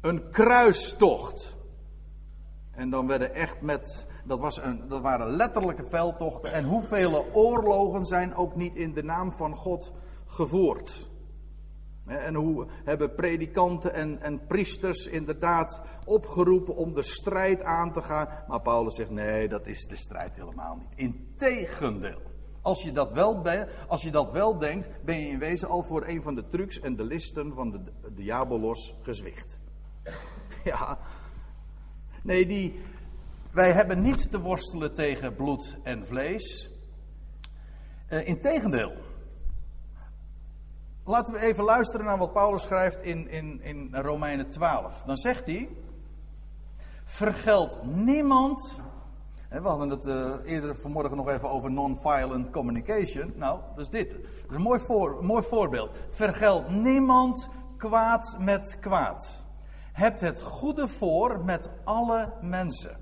Een 0.00 0.30
kruistocht. 0.30 1.56
En 2.70 2.90
dan 2.90 3.06
werden 3.06 3.34
echt 3.34 3.60
met, 3.60 4.06
dat, 4.24 4.38
was 4.38 4.62
een, 4.62 4.88
dat 4.88 5.00
waren 5.00 5.36
letterlijke 5.36 5.86
veldtochten. 5.86 6.52
En 6.52 6.64
hoeveel 6.64 7.26
oorlogen 7.32 8.04
zijn 8.04 8.34
ook 8.34 8.54
niet 8.54 8.74
in 8.74 8.92
de 8.92 9.02
naam 9.02 9.32
van 9.32 9.56
God 9.56 9.92
gevoerd. 10.26 11.03
En 12.06 12.34
hoe 12.34 12.66
hebben 12.84 13.14
predikanten 13.14 13.94
en, 13.94 14.20
en 14.20 14.46
priesters 14.46 15.06
inderdaad 15.06 15.82
opgeroepen 16.04 16.76
om 16.76 16.94
de 16.94 17.02
strijd 17.02 17.62
aan 17.62 17.92
te 17.92 18.02
gaan. 18.02 18.44
Maar 18.48 18.60
Paulus 18.60 18.94
zegt 18.94 19.10
nee, 19.10 19.48
dat 19.48 19.66
is 19.66 19.86
de 19.86 19.96
strijd 19.96 20.36
helemaal 20.36 20.76
niet. 20.76 20.88
Integendeel. 20.94 22.20
Als 22.62 22.82
je 22.82 22.92
dat 22.92 23.12
wel, 23.12 23.42
als 23.88 24.02
je 24.02 24.10
dat 24.10 24.30
wel 24.30 24.58
denkt, 24.58 25.04
ben 25.04 25.20
je 25.20 25.28
in 25.28 25.38
wezen 25.38 25.68
al 25.68 25.82
voor 25.82 26.06
een 26.06 26.22
van 26.22 26.34
de 26.34 26.46
trucs 26.46 26.80
en 26.80 26.96
de 26.96 27.04
listen 27.04 27.54
van 27.54 27.70
de 27.70 28.12
diabolos 28.14 28.94
gezwicht. 29.02 29.58
Ja. 30.64 30.98
Nee, 32.22 32.46
die, 32.46 32.80
wij 33.52 33.72
hebben 33.72 34.02
niet 34.02 34.30
te 34.30 34.40
worstelen 34.40 34.94
tegen 34.94 35.34
bloed 35.34 35.78
en 35.82 36.06
vlees. 36.06 36.70
Uh, 38.10 38.26
integendeel. 38.26 38.92
Laten 41.06 41.34
we 41.34 41.40
even 41.40 41.64
luisteren 41.64 42.06
naar 42.06 42.18
wat 42.18 42.32
Paulus 42.32 42.62
schrijft 42.62 43.02
in, 43.02 43.28
in, 43.28 43.62
in 43.62 43.88
Romeinen 43.92 44.48
12. 44.48 45.02
Dan 45.02 45.16
zegt 45.16 45.46
hij: 45.46 45.68
Vergeld 47.04 47.78
niemand. 47.82 48.80
We 49.48 49.68
hadden 49.68 49.90
het 49.90 50.06
uh, 50.06 50.34
eerder 50.44 50.76
vanmorgen 50.76 51.16
nog 51.16 51.28
even 51.28 51.50
over 51.50 51.70
non-violent 51.70 52.50
communication. 52.50 53.32
Nou, 53.36 53.60
dat 53.74 53.84
is 53.84 53.90
dit. 53.90 54.10
Dat 54.10 54.20
is 54.48 54.54
een 54.56 54.62
mooi, 54.62 54.78
voor, 54.78 55.24
mooi 55.24 55.42
voorbeeld. 55.42 55.90
Vergeld 56.10 56.68
niemand 56.68 57.48
kwaad 57.76 58.36
met 58.38 58.78
kwaad. 58.80 59.44
Hebt 59.92 60.20
het 60.20 60.42
goede 60.42 60.88
voor 60.88 61.44
met 61.44 61.70
alle 61.84 62.32
mensen. 62.40 62.96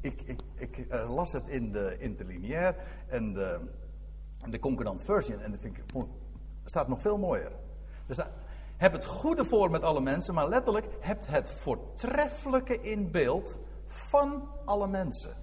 Ik, 0.00 0.22
ik, 0.24 0.40
ik 0.54 0.76
uh, 0.76 1.14
las 1.14 1.32
het 1.32 1.48
in 1.48 1.72
de 1.72 1.96
interlineair 1.98 2.76
en 3.08 3.32
de, 3.32 3.60
de 4.48 4.58
concordant 4.58 5.02
version. 5.02 5.40
En 5.40 5.50
dat 5.50 5.60
vind 5.60 5.76
ik, 5.76 5.82
vond, 5.86 6.08
staat 6.68 6.88
nog 6.88 7.00
veel 7.00 7.18
mooier. 7.18 7.52
Er 8.06 8.14
staat, 8.14 8.30
heb 8.76 8.92
het 8.92 9.04
goede 9.04 9.44
voor 9.44 9.70
met 9.70 9.82
alle 9.82 10.00
mensen, 10.00 10.34
maar 10.34 10.48
letterlijk, 10.48 10.86
hebt 11.00 11.26
het 11.26 11.50
voortreffelijke 11.50 12.80
in 12.80 13.10
beeld 13.10 13.58
van 13.86 14.48
alle 14.64 14.88
mensen. 14.88 15.36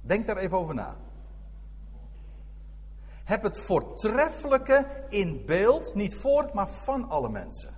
Denk 0.00 0.26
daar 0.26 0.36
even 0.36 0.58
over 0.58 0.74
na. 0.74 0.96
Heb 3.24 3.42
het 3.42 3.58
voortreffelijke 3.58 5.06
in 5.08 5.42
beeld, 5.46 5.94
niet 5.94 6.14
voor, 6.16 6.50
maar 6.52 6.68
van 6.68 7.08
alle 7.08 7.30
mensen. 7.30 7.74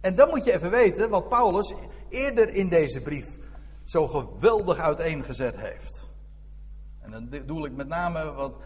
En 0.00 0.16
dan 0.16 0.28
moet 0.28 0.44
je 0.44 0.52
even 0.52 0.70
weten 0.70 1.10
wat 1.10 1.28
Paulus 1.28 1.74
eerder 2.08 2.48
in 2.48 2.68
deze 2.68 3.02
brief 3.02 3.38
zo 3.84 4.06
geweldig 4.06 4.78
uiteengezet 4.78 5.56
heeft. 5.56 6.10
En 7.00 7.10
dan 7.10 7.28
bedoel 7.28 7.64
ik 7.64 7.72
met 7.72 7.88
name 7.88 8.32
wat 8.32 8.56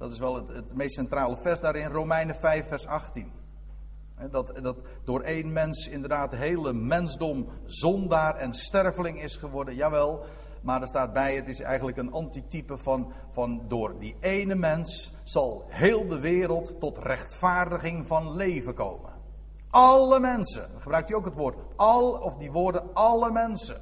dat 0.00 0.12
is 0.12 0.18
wel 0.18 0.34
het, 0.34 0.48
het 0.48 0.74
meest 0.74 0.94
centrale 0.94 1.36
vers 1.36 1.60
daarin, 1.60 1.90
Romeinen 1.90 2.34
5, 2.34 2.68
vers 2.68 2.86
18. 2.86 3.32
Dat, 4.30 4.52
dat 4.62 4.76
door 5.04 5.20
één 5.20 5.52
mens 5.52 5.88
inderdaad 5.88 6.30
de 6.30 6.36
hele 6.36 6.72
mensdom 6.72 7.48
zondaar 7.64 8.36
en 8.36 8.54
sterveling 8.54 9.22
is 9.22 9.36
geworden, 9.36 9.74
jawel. 9.74 10.24
Maar 10.62 10.80
er 10.80 10.88
staat 10.88 11.12
bij, 11.12 11.36
het 11.36 11.48
is 11.48 11.60
eigenlijk 11.60 11.96
een 11.96 12.12
antitype 12.12 12.78
van, 12.78 13.12
van 13.32 13.64
door 13.68 13.98
die 13.98 14.16
ene 14.20 14.54
mens 14.54 15.14
zal 15.24 15.64
heel 15.68 16.08
de 16.08 16.20
wereld 16.20 16.80
tot 16.80 16.98
rechtvaardiging 16.98 18.06
van 18.06 18.36
leven 18.36 18.74
komen. 18.74 19.12
Alle 19.70 20.20
mensen, 20.20 20.68
dan 20.72 20.80
gebruikt 20.80 21.08
hij 21.08 21.18
ook 21.18 21.24
het 21.24 21.34
woord 21.34 21.56
al, 21.76 22.12
of 22.12 22.36
die 22.36 22.50
woorden 22.50 22.94
alle 22.94 23.32
mensen. 23.32 23.80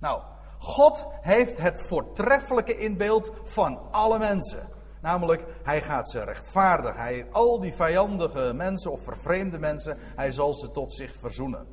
Nou, 0.00 0.22
God 0.58 1.06
heeft 1.20 1.58
het 1.58 1.86
voortreffelijke 1.88 2.74
in 2.74 2.96
beeld 2.96 3.32
van 3.44 3.78
alle 3.90 4.18
mensen. 4.18 4.71
Namelijk, 5.02 5.44
hij 5.62 5.82
gaat 5.82 6.10
ze 6.10 6.24
rechtvaardig. 6.24 6.96
Hij, 6.96 7.26
al 7.30 7.60
die 7.60 7.72
vijandige 7.72 8.52
mensen 8.54 8.92
of 8.92 9.04
vervreemde 9.04 9.58
mensen, 9.58 9.98
hij 9.98 10.30
zal 10.30 10.54
ze 10.54 10.70
tot 10.70 10.92
zich 10.92 11.16
verzoenen. 11.16 11.66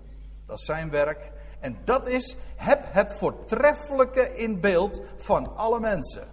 Dat 0.45 0.59
is 0.59 0.65
zijn 0.65 0.89
werk. 0.89 1.31
En 1.59 1.77
dat 1.83 2.07
is, 2.07 2.37
heb 2.55 2.79
het 2.83 3.13
voortreffelijke 3.13 4.35
in 4.35 4.59
beeld 4.59 5.01
van 5.15 5.55
alle 5.55 5.79
mensen. 5.79 6.27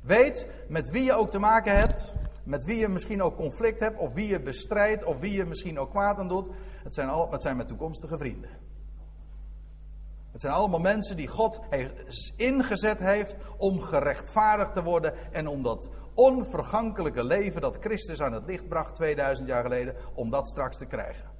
Weet 0.00 0.48
met 0.68 0.90
wie 0.90 1.04
je 1.04 1.12
ook 1.12 1.30
te 1.30 1.38
maken 1.38 1.76
hebt, 1.76 2.12
met 2.44 2.64
wie 2.64 2.78
je 2.78 2.88
misschien 2.88 3.22
ook 3.22 3.36
conflict 3.36 3.80
hebt, 3.80 3.98
of 3.98 4.12
wie 4.12 4.28
je 4.28 4.40
bestrijdt, 4.40 5.04
of 5.04 5.18
wie 5.18 5.32
je 5.32 5.44
misschien 5.44 5.78
ook 5.78 5.90
kwaad 5.90 6.18
aan 6.18 6.28
doet. 6.28 6.50
Het 6.82 6.94
zijn, 6.94 7.08
al, 7.08 7.30
het 7.30 7.42
zijn 7.42 7.56
met 7.56 7.68
toekomstige 7.68 8.18
vrienden. 8.18 8.50
Het 10.32 10.40
zijn 10.40 10.54
allemaal 10.54 10.80
mensen 10.80 11.16
die 11.16 11.28
God 11.28 11.60
ingezet 12.36 12.98
heeft 12.98 13.36
om 13.56 13.80
gerechtvaardigd 13.80 14.72
te 14.72 14.82
worden 14.82 15.32
en 15.32 15.46
om 15.46 15.62
dat 15.62 15.88
onvergankelijke 16.16 17.24
leven 17.24 17.60
dat 17.60 17.76
Christus 17.80 18.22
aan 18.22 18.32
het 18.32 18.46
licht 18.46 18.68
bracht 18.68 18.94
2000 18.94 19.48
jaar 19.48 19.62
geleden, 19.62 19.94
om 20.14 20.30
dat 20.30 20.48
straks 20.48 20.76
te 20.76 20.86
krijgen. 20.86 21.30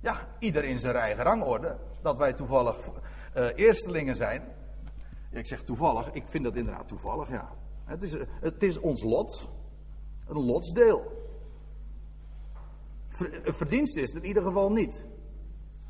Ja, 0.00 0.28
ieder 0.38 0.64
in 0.64 0.78
zijn 0.78 0.96
eigen 0.96 1.24
rangorde. 1.24 1.76
Dat 2.02 2.16
wij 2.16 2.32
toevallig 2.32 2.76
uh, 3.36 3.48
eerstelingen 3.54 4.16
zijn. 4.16 4.42
Ik 5.30 5.46
zeg 5.46 5.62
toevallig, 5.62 6.10
ik 6.10 6.24
vind 6.26 6.44
dat 6.44 6.56
inderdaad 6.56 6.88
toevallig, 6.88 7.30
ja. 7.30 7.48
Het 7.84 8.02
is, 8.02 8.16
het 8.40 8.62
is 8.62 8.78
ons 8.78 9.02
lot, 9.02 9.50
een 10.26 10.44
lotsdeel. 10.44 11.18
Verdienst 13.42 13.96
is 13.96 14.12
het 14.12 14.22
in 14.22 14.28
ieder 14.28 14.42
geval 14.42 14.72
niet. 14.72 15.06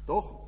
Toch? 0.05 0.40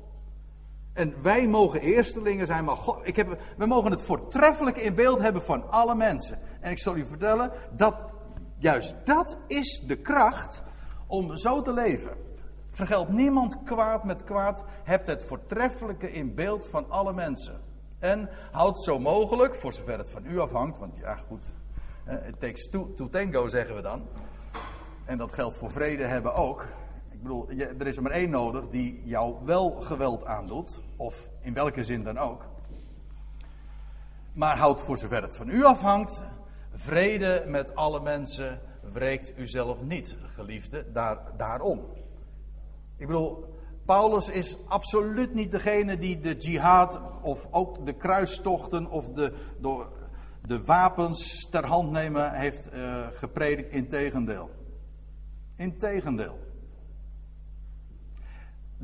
En 0.93 1.21
wij 1.21 1.47
mogen 1.47 1.81
eerstelingen 1.81 2.45
zijn, 2.45 2.65
maar 2.65 2.75
God, 2.75 2.99
ik 3.03 3.15
heb, 3.15 3.37
we 3.57 3.65
mogen 3.65 3.91
het 3.91 4.01
voortreffelijke 4.01 4.81
in 4.81 4.95
beeld 4.95 5.19
hebben 5.19 5.43
van 5.43 5.69
alle 5.69 5.95
mensen. 5.95 6.39
En 6.59 6.71
ik 6.71 6.79
zal 6.79 6.95
u 6.95 7.05
vertellen, 7.05 7.51
dat, 7.71 7.95
juist 8.57 8.95
dat 9.03 9.37
is 9.47 9.83
de 9.87 9.95
kracht 9.95 10.63
om 11.07 11.37
zo 11.37 11.61
te 11.61 11.73
leven. 11.73 12.17
Vergeld 12.69 13.09
niemand 13.09 13.63
kwaad 13.63 14.03
met 14.03 14.23
kwaad, 14.23 14.63
hebt 14.83 15.07
het 15.07 15.23
voortreffelijke 15.23 16.11
in 16.11 16.35
beeld 16.35 16.67
van 16.67 16.89
alle 16.89 17.13
mensen. 17.13 17.61
En 17.99 18.29
houd 18.51 18.83
zo 18.83 18.99
mogelijk, 18.99 19.55
voor 19.55 19.73
zover 19.73 19.97
het 19.97 20.09
van 20.09 20.25
u 20.25 20.39
afhangt, 20.39 20.79
want 20.79 20.97
ja 20.97 21.15
goed, 21.15 21.43
it 22.27 22.39
takes 22.39 22.69
two 22.69 22.93
to 22.93 23.09
tango 23.09 23.47
zeggen 23.47 23.75
we 23.75 23.81
dan. 23.81 24.07
En 25.05 25.17
dat 25.17 25.33
geldt 25.33 25.57
voor 25.57 25.71
vrede 25.71 26.03
hebben 26.03 26.33
ook 26.33 26.67
bedoel, 27.23 27.49
er 27.79 27.87
is 27.87 27.95
er 27.95 28.01
maar 28.01 28.11
één 28.11 28.29
nodig 28.29 28.69
die 28.69 29.01
jou 29.05 29.35
wel 29.45 29.71
geweld 29.71 30.25
aandoet, 30.25 30.82
of 30.95 31.29
in 31.41 31.53
welke 31.53 31.83
zin 31.83 32.03
dan 32.03 32.17
ook. 32.17 32.45
Maar 34.33 34.57
houd 34.57 34.81
voor 34.81 34.97
zover 34.97 35.21
het 35.21 35.35
van 35.35 35.49
u 35.49 35.63
afhangt, 35.63 36.23
vrede 36.71 37.43
met 37.47 37.75
alle 37.75 38.01
mensen, 38.01 38.61
wreekt 38.93 39.37
u 39.37 39.47
zelf 39.47 39.81
niet, 39.81 40.17
geliefde, 40.21 40.91
daar, 40.91 41.17
daarom. 41.37 41.79
Ik 42.97 43.07
bedoel, 43.07 43.45
Paulus 43.85 44.29
is 44.29 44.57
absoluut 44.67 45.33
niet 45.33 45.51
degene 45.51 45.97
die 45.97 46.19
de 46.19 46.35
jihad 46.35 47.01
of 47.21 47.47
ook 47.51 47.85
de 47.85 47.93
kruistochten 47.93 48.89
of 48.89 49.09
de, 49.09 49.33
de, 49.61 49.85
de 50.41 50.63
wapens 50.63 51.47
ter 51.49 51.65
hand 51.65 51.91
nemen 51.91 52.33
heeft 52.33 52.73
uh, 52.73 53.07
gepredikt. 53.13 53.71
Integendeel. 53.71 54.49
Integendeel. 55.55 56.42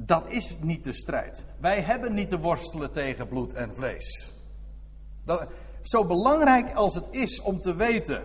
Dat 0.06 0.28
is 0.28 0.58
niet 0.62 0.84
de 0.84 0.94
strijd. 0.94 1.46
Wij 1.60 1.82
hebben 1.82 2.14
niet 2.14 2.30
te 2.30 2.40
worstelen 2.40 2.92
tegen 2.92 3.28
bloed 3.28 3.54
en 3.54 3.76
vlees. 3.76 4.32
Dat, 5.26 5.48
zo 5.82 6.06
belangrijk 6.06 6.74
als 6.74 6.96
het 6.96 7.08
is 7.12 7.42
om 7.42 7.60
te 7.60 7.76
weten 7.76 8.24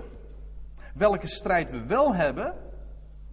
welke 0.95 1.29
strijd 1.29 1.71
we 1.71 1.87
wel 1.87 2.15
hebben, 2.15 2.55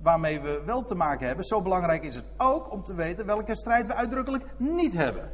waarmee 0.01 0.41
we 0.41 0.61
wel 0.65 0.83
te 0.83 0.95
maken 0.95 1.27
hebben, 1.27 1.45
zo 1.45 1.61
belangrijk 1.61 2.03
is 2.03 2.15
het 2.15 2.25
ook 2.37 2.71
om 2.71 2.83
te 2.83 2.93
weten 2.93 3.25
welke 3.25 3.55
strijd 3.55 3.87
we 3.87 3.95
uitdrukkelijk 3.95 4.45
niet 4.57 4.93
hebben. 4.93 5.31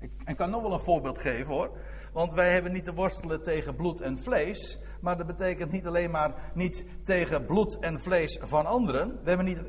Ik, 0.00 0.10
ik 0.24 0.36
kan 0.36 0.50
nog 0.50 0.62
wel 0.62 0.72
een 0.72 0.80
voorbeeld 0.80 1.18
geven 1.18 1.46
hoor. 1.46 1.70
Want 2.12 2.32
wij 2.32 2.52
hebben 2.52 2.72
niet 2.72 2.84
te 2.84 2.94
worstelen 2.94 3.42
tegen 3.42 3.76
bloed 3.76 4.00
en 4.00 4.18
vlees. 4.18 4.82
Maar 5.00 5.16
dat 5.16 5.26
betekent 5.26 5.72
niet 5.72 5.86
alleen 5.86 6.10
maar 6.10 6.50
niet 6.54 6.84
tegen 7.04 7.46
bloed 7.46 7.78
en 7.78 8.00
vlees 8.00 8.38
van 8.42 8.66
anderen. 8.66 9.08
We 9.22 9.28
hebben 9.28 9.46
niet 9.46 9.62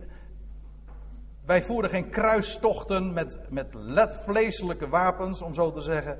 wij 1.49 1.63
voeren 1.63 1.89
geen 1.89 2.09
kruistochten 2.09 3.13
met, 3.13 3.39
met 3.49 4.15
vleeselijke 4.15 4.89
wapens, 4.89 5.41
om 5.41 5.53
zo 5.53 5.71
te 5.71 5.81
zeggen, 5.81 6.19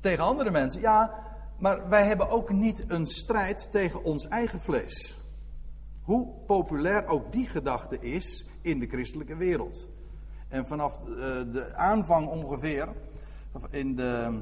tegen 0.00 0.24
andere 0.24 0.50
mensen. 0.50 0.80
Ja, 0.80 1.24
maar 1.58 1.88
wij 1.88 2.06
hebben 2.06 2.28
ook 2.28 2.52
niet 2.52 2.84
een 2.88 3.06
strijd 3.06 3.68
tegen 3.70 4.04
ons 4.04 4.28
eigen 4.28 4.60
vlees. 4.60 5.18
Hoe 6.02 6.28
populair 6.46 7.06
ook 7.06 7.32
die 7.32 7.46
gedachte 7.46 7.98
is 7.98 8.46
in 8.60 8.78
de 8.78 8.86
christelijke 8.86 9.36
wereld. 9.36 9.88
En 10.48 10.66
vanaf 10.66 10.98
eh, 10.98 11.06
de 11.52 11.74
aanvang 11.74 12.28
ongeveer, 12.28 12.88
in 13.70 13.96
de, 13.96 14.40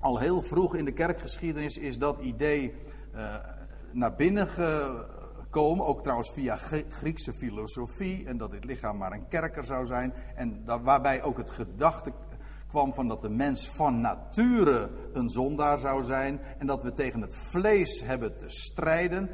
al 0.00 0.18
heel 0.18 0.42
vroeg 0.42 0.74
in 0.74 0.84
de 0.84 0.92
kerkgeschiedenis, 0.92 1.78
is 1.78 1.98
dat 1.98 2.18
idee 2.20 2.74
uh, 3.14 3.34
naar 3.92 4.14
binnen 4.14 4.48
ge, 4.48 5.04
komen, 5.56 5.86
ook 5.86 6.02
trouwens 6.02 6.32
via 6.32 6.56
Griekse 6.88 7.32
filosofie, 7.32 8.26
en 8.26 8.36
dat 8.36 8.50
dit 8.50 8.64
lichaam 8.64 8.96
maar 8.96 9.12
een 9.12 9.28
kerker 9.28 9.64
zou 9.64 9.86
zijn, 9.86 10.12
en 10.34 10.64
dat, 10.64 10.82
waarbij 10.82 11.22
ook 11.22 11.36
het 11.36 11.50
gedachte, 11.50 12.12
kwam 12.68 12.94
van 12.94 13.08
dat 13.08 13.22
de 13.22 13.28
mens 13.28 13.70
van 13.70 14.00
nature 14.00 14.90
een 15.12 15.28
zondaar 15.28 15.78
zou 15.78 16.02
zijn 16.02 16.40
en 16.58 16.66
dat 16.66 16.82
we 16.82 16.92
tegen 16.92 17.20
het 17.20 17.36
vlees 17.36 18.00
hebben 18.00 18.36
te 18.36 18.48
strijden. 18.48 19.30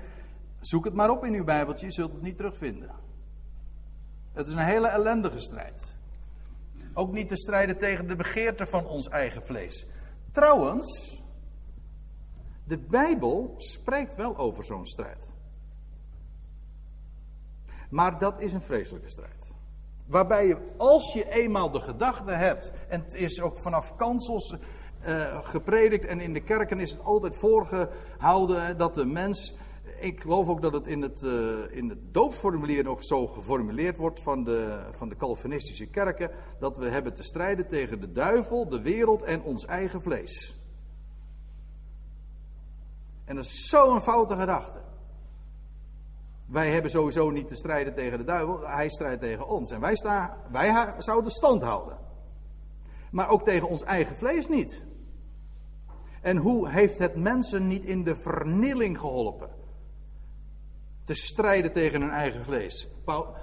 Zoek 0.61 0.85
het 0.85 0.95
maar 0.95 1.11
op 1.11 1.25
in 1.25 1.35
uw 1.35 1.45
Bijbeltje, 1.45 1.87
je 1.87 1.93
zult 1.93 2.13
het 2.13 2.23
niet 2.23 2.37
terugvinden. 2.37 2.91
Het 4.33 4.47
is 4.47 4.53
een 4.53 4.65
hele 4.65 4.89
ellendige 4.89 5.39
strijd. 5.39 5.99
Ook 6.95 7.13
niet 7.13 7.29
te 7.29 7.37
strijden 7.37 7.79
tegen 7.79 8.07
de 8.07 8.17
begeerte 8.17 8.67
van 8.67 8.87
ons 8.87 9.09
eigen 9.09 9.45
vlees. 9.45 9.91
Trouwens, 10.33 11.21
de 12.65 12.79
Bijbel 12.79 13.55
spreekt 13.57 14.15
wel 14.15 14.37
over 14.37 14.65
zo'n 14.65 14.87
strijd. 14.87 15.32
Maar 17.93 18.19
dat 18.19 18.41
is 18.41 18.53
een 18.53 18.63
vreselijke 18.63 19.09
strijd. 19.09 19.51
Waarbij 20.07 20.47
je, 20.47 20.57
als 20.77 21.13
je 21.13 21.31
eenmaal 21.31 21.71
de 21.71 21.81
gedachte 21.81 22.33
hebt, 22.33 22.73
en 22.89 23.01
het 23.01 23.15
is 23.15 23.41
ook 23.41 23.59
vanaf 23.59 23.97
kansels 23.97 24.55
uh, 25.07 25.45
gepredikt 25.45 26.07
en 26.07 26.21
in 26.21 26.33
de 26.33 26.41
kerken 26.41 26.81
is 26.81 26.91
het 26.91 27.05
altijd 27.05 27.37
voorgehouden 27.37 28.79
dat 28.79 28.95
de 28.95 29.05
mens, 29.05 29.55
ik 30.01 30.21
geloof 30.21 30.49
ook 30.49 30.63
dat 30.63 30.73
het 30.73 30.87
in 30.87 31.03
het, 31.03 31.23
uh, 31.23 31.33
in 31.71 31.89
het 31.89 32.15
doopformulier 32.15 32.85
nog 32.85 33.05
zo 33.05 33.27
geformuleerd 33.27 33.97
wordt 33.97 34.23
van 34.23 34.45
de, 34.45 34.87
van 34.97 35.09
de 35.09 35.17
Calvinistische 35.17 35.87
kerken, 35.87 36.31
dat 36.59 36.77
we 36.77 36.89
hebben 36.89 37.15
te 37.15 37.23
strijden 37.23 37.69
tegen 37.69 38.01
de 38.01 38.13
duivel, 38.13 38.69
de 38.69 38.83
wereld 38.83 39.23
en 39.23 39.43
ons 39.43 39.65
eigen 39.65 40.03
vlees. 40.03 40.57
En 43.25 43.37
dat 43.37 43.45
is 43.45 43.69
zo'n 43.69 44.01
foute 44.01 44.37
gedachte. 44.37 44.92
Wij 46.53 46.71
hebben 46.71 46.91
sowieso 46.91 47.31
niet 47.31 47.49
te 47.49 47.55
strijden 47.55 47.95
tegen 47.95 48.19
de 48.19 48.25
duivel, 48.25 48.61
hij 48.69 48.89
strijdt 48.89 49.21
tegen 49.21 49.49
ons. 49.49 49.71
En 49.71 49.81
wij, 49.81 49.97
sta, 49.97 50.37
wij 50.51 50.95
zouden 50.99 51.31
stand 51.31 51.63
houden. 51.63 51.99
Maar 53.11 53.29
ook 53.29 53.45
tegen 53.45 53.69
ons 53.69 53.83
eigen 53.83 54.17
vlees 54.17 54.49
niet. 54.49 54.83
En 56.21 56.37
hoe 56.37 56.69
heeft 56.69 56.99
het 56.99 57.17
mensen 57.17 57.67
niet 57.67 57.85
in 57.85 58.05
de 58.05 58.17
vernieling 58.17 58.99
geholpen? 58.99 59.51
Te 61.05 61.15
strijden 61.15 61.73
tegen 61.73 62.01
hun 62.01 62.11
eigen 62.11 62.45
vlees. 62.45 62.89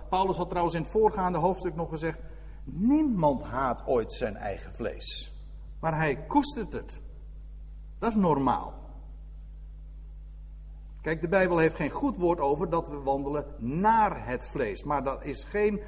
Paulus 0.10 0.38
had 0.38 0.50
trouwens 0.50 0.76
in 0.76 0.82
het 0.82 0.92
voorgaande 0.92 1.38
hoofdstuk 1.38 1.76
nog 1.76 1.90
gezegd: 1.90 2.20
Niemand 2.64 3.42
haat 3.42 3.88
ooit 3.88 4.14
zijn 4.14 4.36
eigen 4.36 4.74
vlees. 4.74 5.34
Maar 5.80 5.96
hij 5.96 6.26
koestert 6.26 6.74
het. 6.74 7.00
Dat 8.00 8.10
is 8.10 8.16
normaal. 8.16 8.74
Kijk, 11.10 11.22
de 11.22 11.28
Bijbel 11.28 11.58
heeft 11.58 11.76
geen 11.76 11.90
goed 11.90 12.18
woord 12.18 12.40
over 12.40 12.70
dat 12.70 12.90
we 12.90 12.98
wandelen 12.98 13.46
naar 13.58 14.28
het 14.28 14.48
vlees. 14.48 14.84
Maar 14.84 15.04
dat 15.04 15.24
is 15.24 15.44
geen. 15.44 15.82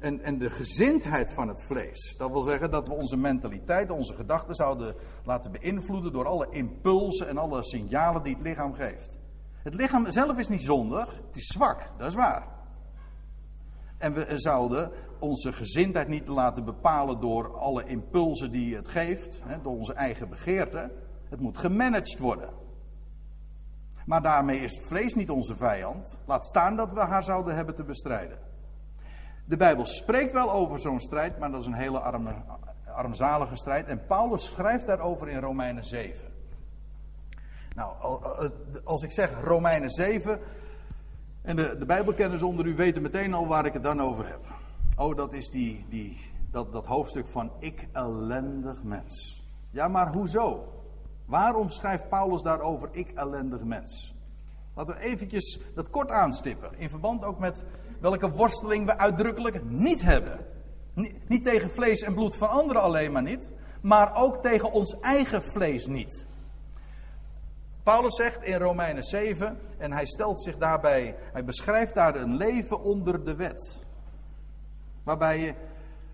En, 0.00 0.20
en 0.22 0.38
de 0.38 0.50
gezindheid 0.50 1.32
van 1.32 1.48
het 1.48 1.62
vlees. 1.62 2.14
Dat 2.18 2.30
wil 2.30 2.42
zeggen 2.42 2.70
dat 2.70 2.86
we 2.86 2.94
onze 2.94 3.16
mentaliteit, 3.16 3.90
onze 3.90 4.14
gedachten 4.14 4.54
zouden 4.54 4.94
laten 5.24 5.52
beïnvloeden 5.52 6.12
door 6.12 6.26
alle 6.26 6.46
impulsen 6.50 7.28
en 7.28 7.38
alle 7.38 7.64
signalen 7.64 8.22
die 8.22 8.34
het 8.34 8.42
lichaam 8.42 8.74
geeft. 8.74 9.16
Het 9.62 9.74
lichaam 9.74 10.10
zelf 10.10 10.38
is 10.38 10.48
niet 10.48 10.62
zondig, 10.62 11.16
het 11.26 11.36
is 11.36 11.46
zwak, 11.46 11.90
dat 11.96 12.06
is 12.06 12.14
waar. 12.14 12.46
En 13.96 14.12
we 14.12 14.38
zouden 14.38 14.92
onze 15.18 15.52
gezindheid 15.52 16.08
niet 16.08 16.28
laten 16.28 16.64
bepalen 16.64 17.20
door 17.20 17.58
alle 17.58 17.84
impulsen 17.84 18.50
die 18.50 18.76
het 18.76 18.88
geeft, 18.88 19.42
door 19.62 19.76
onze 19.76 19.94
eigen 19.94 20.28
begeerten. 20.28 20.90
Het 21.28 21.40
moet 21.40 21.58
gemanaged 21.58 22.18
worden. 22.18 22.66
Maar 24.08 24.22
daarmee 24.22 24.60
is 24.60 24.76
het 24.76 24.86
vlees 24.86 25.14
niet 25.14 25.30
onze 25.30 25.54
vijand. 25.54 26.18
Laat 26.26 26.46
staan 26.46 26.76
dat 26.76 26.92
we 26.92 27.00
haar 27.00 27.22
zouden 27.22 27.54
hebben 27.54 27.74
te 27.74 27.84
bestrijden. 27.84 28.38
De 29.44 29.56
Bijbel 29.56 29.86
spreekt 29.86 30.32
wel 30.32 30.52
over 30.52 30.78
zo'n 30.78 31.00
strijd, 31.00 31.38
maar 31.38 31.50
dat 31.50 31.60
is 31.60 31.66
een 31.66 31.74
hele 31.74 32.00
arme, 32.00 32.34
armzalige 32.94 33.56
strijd. 33.56 33.86
En 33.86 34.06
Paulus 34.06 34.44
schrijft 34.44 34.86
daarover 34.86 35.28
in 35.28 35.40
Romeinen 35.40 35.84
7. 35.84 36.32
Nou, 37.74 38.20
als 38.84 39.02
ik 39.02 39.12
zeg 39.12 39.44
Romeinen 39.44 39.90
7, 39.90 40.40
en 41.42 41.56
de, 41.56 41.76
de 41.78 41.86
Bijbelkenners 41.86 42.42
onder 42.42 42.66
u 42.66 42.74
weten 42.74 43.02
meteen 43.02 43.34
al 43.34 43.46
waar 43.46 43.66
ik 43.66 43.72
het 43.72 43.82
dan 43.82 44.00
over 44.00 44.28
heb. 44.28 44.46
Oh, 44.96 45.16
dat 45.16 45.32
is 45.32 45.50
die, 45.50 45.86
die, 45.88 46.18
dat, 46.50 46.72
dat 46.72 46.86
hoofdstuk 46.86 47.28
van 47.28 47.52
ik 47.58 47.88
ellendig 47.92 48.82
mens. 48.82 49.44
Ja, 49.70 49.88
maar 49.88 50.12
hoezo? 50.12 50.77
Waarom 51.28 51.68
schrijft 51.68 52.08
Paulus 52.08 52.42
daarover 52.42 52.88
ik 52.92 53.10
ellendig 53.10 53.62
mens? 53.62 54.14
Laten 54.74 54.94
we 54.94 55.00
eventjes 55.00 55.60
dat 55.74 55.90
kort 55.90 56.10
aanstippen. 56.10 56.78
In 56.78 56.90
verband 56.90 57.24
ook 57.24 57.38
met 57.38 57.64
welke 58.00 58.30
worsteling 58.30 58.86
we 58.86 58.98
uitdrukkelijk 58.98 59.64
niet 59.64 60.02
hebben. 60.02 60.46
Niet 61.26 61.44
tegen 61.44 61.70
vlees 61.70 62.00
en 62.02 62.14
bloed 62.14 62.36
van 62.36 62.48
anderen 62.48 62.82
alleen 62.82 63.12
maar 63.12 63.22
niet. 63.22 63.52
Maar 63.80 64.14
ook 64.14 64.42
tegen 64.42 64.72
ons 64.72 64.98
eigen 65.00 65.42
vlees 65.42 65.86
niet. 65.86 66.26
Paulus 67.82 68.16
zegt 68.16 68.42
in 68.42 68.58
Romeinen 68.58 69.02
7, 69.02 69.58
en 69.78 69.92
hij 69.92 70.06
stelt 70.06 70.42
zich 70.42 70.56
daarbij, 70.56 71.16
hij 71.32 71.44
beschrijft 71.44 71.94
daar 71.94 72.16
een 72.16 72.36
leven 72.36 72.82
onder 72.82 73.24
de 73.24 73.34
wet. 73.34 73.86
Waarbij 75.04 75.38
je, 75.38 75.54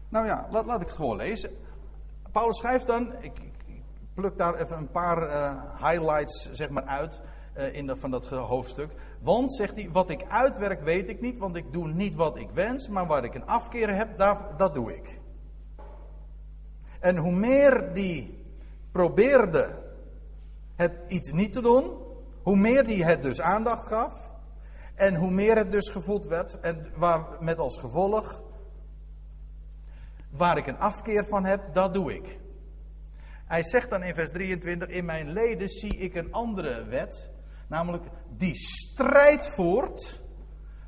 nou 0.08 0.26
ja, 0.26 0.46
laat, 0.50 0.66
laat 0.66 0.80
ik 0.80 0.86
het 0.86 0.96
gewoon 0.96 1.16
lezen. 1.16 1.50
Paulus 2.32 2.56
schrijft 2.56 2.86
dan, 2.86 3.14
ik, 3.20 3.40
pluk 4.14 4.36
daar 4.36 4.54
even 4.54 4.76
een 4.76 4.90
paar 4.90 5.28
uh, 5.28 5.90
highlights 5.90 6.50
zeg 6.52 6.68
maar, 6.68 6.84
uit 6.84 7.20
uh, 7.56 7.74
in 7.74 7.96
van 7.96 8.10
dat 8.10 8.26
hoofdstuk. 8.26 8.90
Want, 9.20 9.54
zegt 9.54 9.76
hij, 9.76 9.90
wat 9.92 10.10
ik 10.10 10.24
uitwerk 10.28 10.82
weet 10.82 11.08
ik 11.08 11.20
niet, 11.20 11.38
want 11.38 11.56
ik 11.56 11.72
doe 11.72 11.86
niet 11.88 12.14
wat 12.14 12.38
ik 12.38 12.50
wens, 12.50 12.88
maar 12.88 13.06
waar 13.06 13.24
ik 13.24 13.34
een 13.34 13.46
afkeer 13.46 13.94
heb, 13.94 14.18
daar, 14.18 14.56
dat 14.56 14.74
doe 14.74 14.94
ik. 14.94 15.20
En 17.00 17.16
hoe 17.16 17.32
meer 17.32 17.94
die 17.94 18.44
probeerde 18.92 19.82
het 20.74 20.92
iets 21.08 21.32
niet 21.32 21.52
te 21.52 21.60
doen, 21.60 21.92
hoe 22.42 22.56
meer 22.56 22.84
die 22.84 23.04
het 23.04 23.22
dus 23.22 23.40
aandacht 23.40 23.86
gaf, 23.86 24.30
en 24.94 25.14
hoe 25.14 25.30
meer 25.30 25.56
het 25.56 25.70
dus 25.70 25.90
gevoeld 25.90 26.26
werd, 26.26 26.60
en 26.60 26.92
waar, 26.96 27.26
met 27.40 27.58
als 27.58 27.78
gevolg, 27.78 28.42
waar 30.30 30.56
ik 30.56 30.66
een 30.66 30.78
afkeer 30.78 31.24
van 31.24 31.44
heb, 31.44 31.74
dat 31.74 31.94
doe 31.94 32.14
ik. 32.14 32.42
Hij 33.46 33.64
zegt 33.64 33.90
dan 33.90 34.02
in 34.02 34.14
vers 34.14 34.30
23: 34.30 34.88
In 34.88 35.04
mijn 35.04 35.30
leden 35.32 35.68
zie 35.68 35.96
ik 35.96 36.14
een 36.14 36.32
andere 36.32 36.84
wet, 36.84 37.30
namelijk 37.68 38.04
die 38.28 38.56
strijd 38.56 39.48
voert 39.48 40.22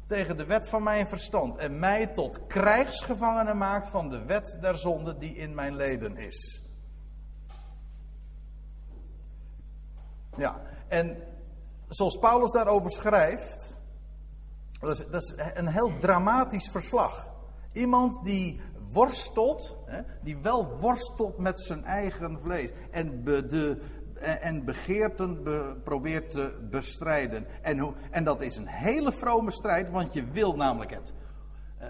tegen 0.07 0.37
de 0.37 0.45
wet 0.45 0.69
van 0.69 0.83
mijn 0.83 1.07
verstand 1.07 1.59
en 1.59 1.79
mij 1.79 2.07
tot 2.07 2.47
krijgsgevangene 2.47 3.55
maakt 3.55 3.89
van 3.89 4.09
de 4.09 4.25
wet 4.25 4.59
der 4.61 4.77
zonde 4.77 5.19
die 5.19 5.35
in 5.35 5.55
mijn 5.55 5.77
leden 5.77 6.17
is. 6.17 6.63
Ja, 10.37 10.61
en 10.89 11.23
zoals 11.89 12.19
Paulus 12.19 12.51
daarover 12.51 12.91
schrijft, 12.91 13.77
dat 14.81 14.91
is, 14.91 15.07
dat 15.11 15.23
is 15.23 15.35
een 15.55 15.69
heel 15.69 15.99
dramatisch 15.99 16.71
verslag. 16.71 17.27
Iemand 17.73 18.25
die 18.25 18.61
worstelt, 18.93 19.76
hè, 19.87 20.01
die 20.22 20.37
wel 20.37 20.78
worstelt 20.80 21.39
met 21.39 21.61
zijn 21.61 21.84
eigen 21.84 22.39
vlees 22.43 22.70
en, 22.91 23.22
be, 23.24 23.47
de, 23.47 23.78
en 24.20 24.64
begeerten 24.64 25.43
be, 25.43 25.76
probeert 25.84 26.30
te 26.30 26.66
bestrijden. 26.70 27.47
En, 27.62 27.95
en 28.11 28.24
dat 28.24 28.43
is 28.43 28.57
een 28.57 28.68
hele 28.68 29.12
vrome 29.12 29.51
strijd, 29.51 29.91
want 29.91 30.12
je 30.12 30.24
wil 30.24 30.57
namelijk 30.57 30.91
het. 30.91 31.12
Uh, 31.80 31.87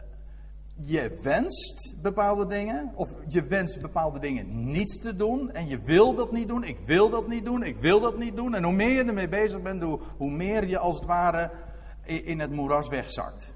je 0.74 1.18
wenst 1.22 1.96
bepaalde 2.02 2.46
dingen, 2.46 2.92
of 2.94 3.10
je 3.28 3.46
wenst 3.46 3.80
bepaalde 3.80 4.18
dingen 4.18 4.70
niet 4.70 5.00
te 5.02 5.16
doen, 5.16 5.50
en 5.50 5.66
je 5.66 5.80
wil 5.80 6.14
dat 6.14 6.32
niet 6.32 6.48
doen, 6.48 6.64
ik 6.64 6.78
wil 6.86 7.10
dat 7.10 7.28
niet 7.28 7.44
doen, 7.44 7.62
ik 7.62 7.76
wil 7.76 8.00
dat 8.00 8.18
niet 8.18 8.36
doen. 8.36 8.54
En 8.54 8.64
hoe 8.64 8.72
meer 8.72 8.90
je 8.90 9.04
ermee 9.04 9.28
bezig 9.28 9.62
bent, 9.62 9.82
hoe 10.16 10.30
meer 10.30 10.66
je 10.66 10.78
als 10.78 10.96
het 10.96 11.06
ware 11.06 11.50
in 12.02 12.40
het 12.40 12.50
moeras 12.50 12.88
wegzakt 12.88 13.54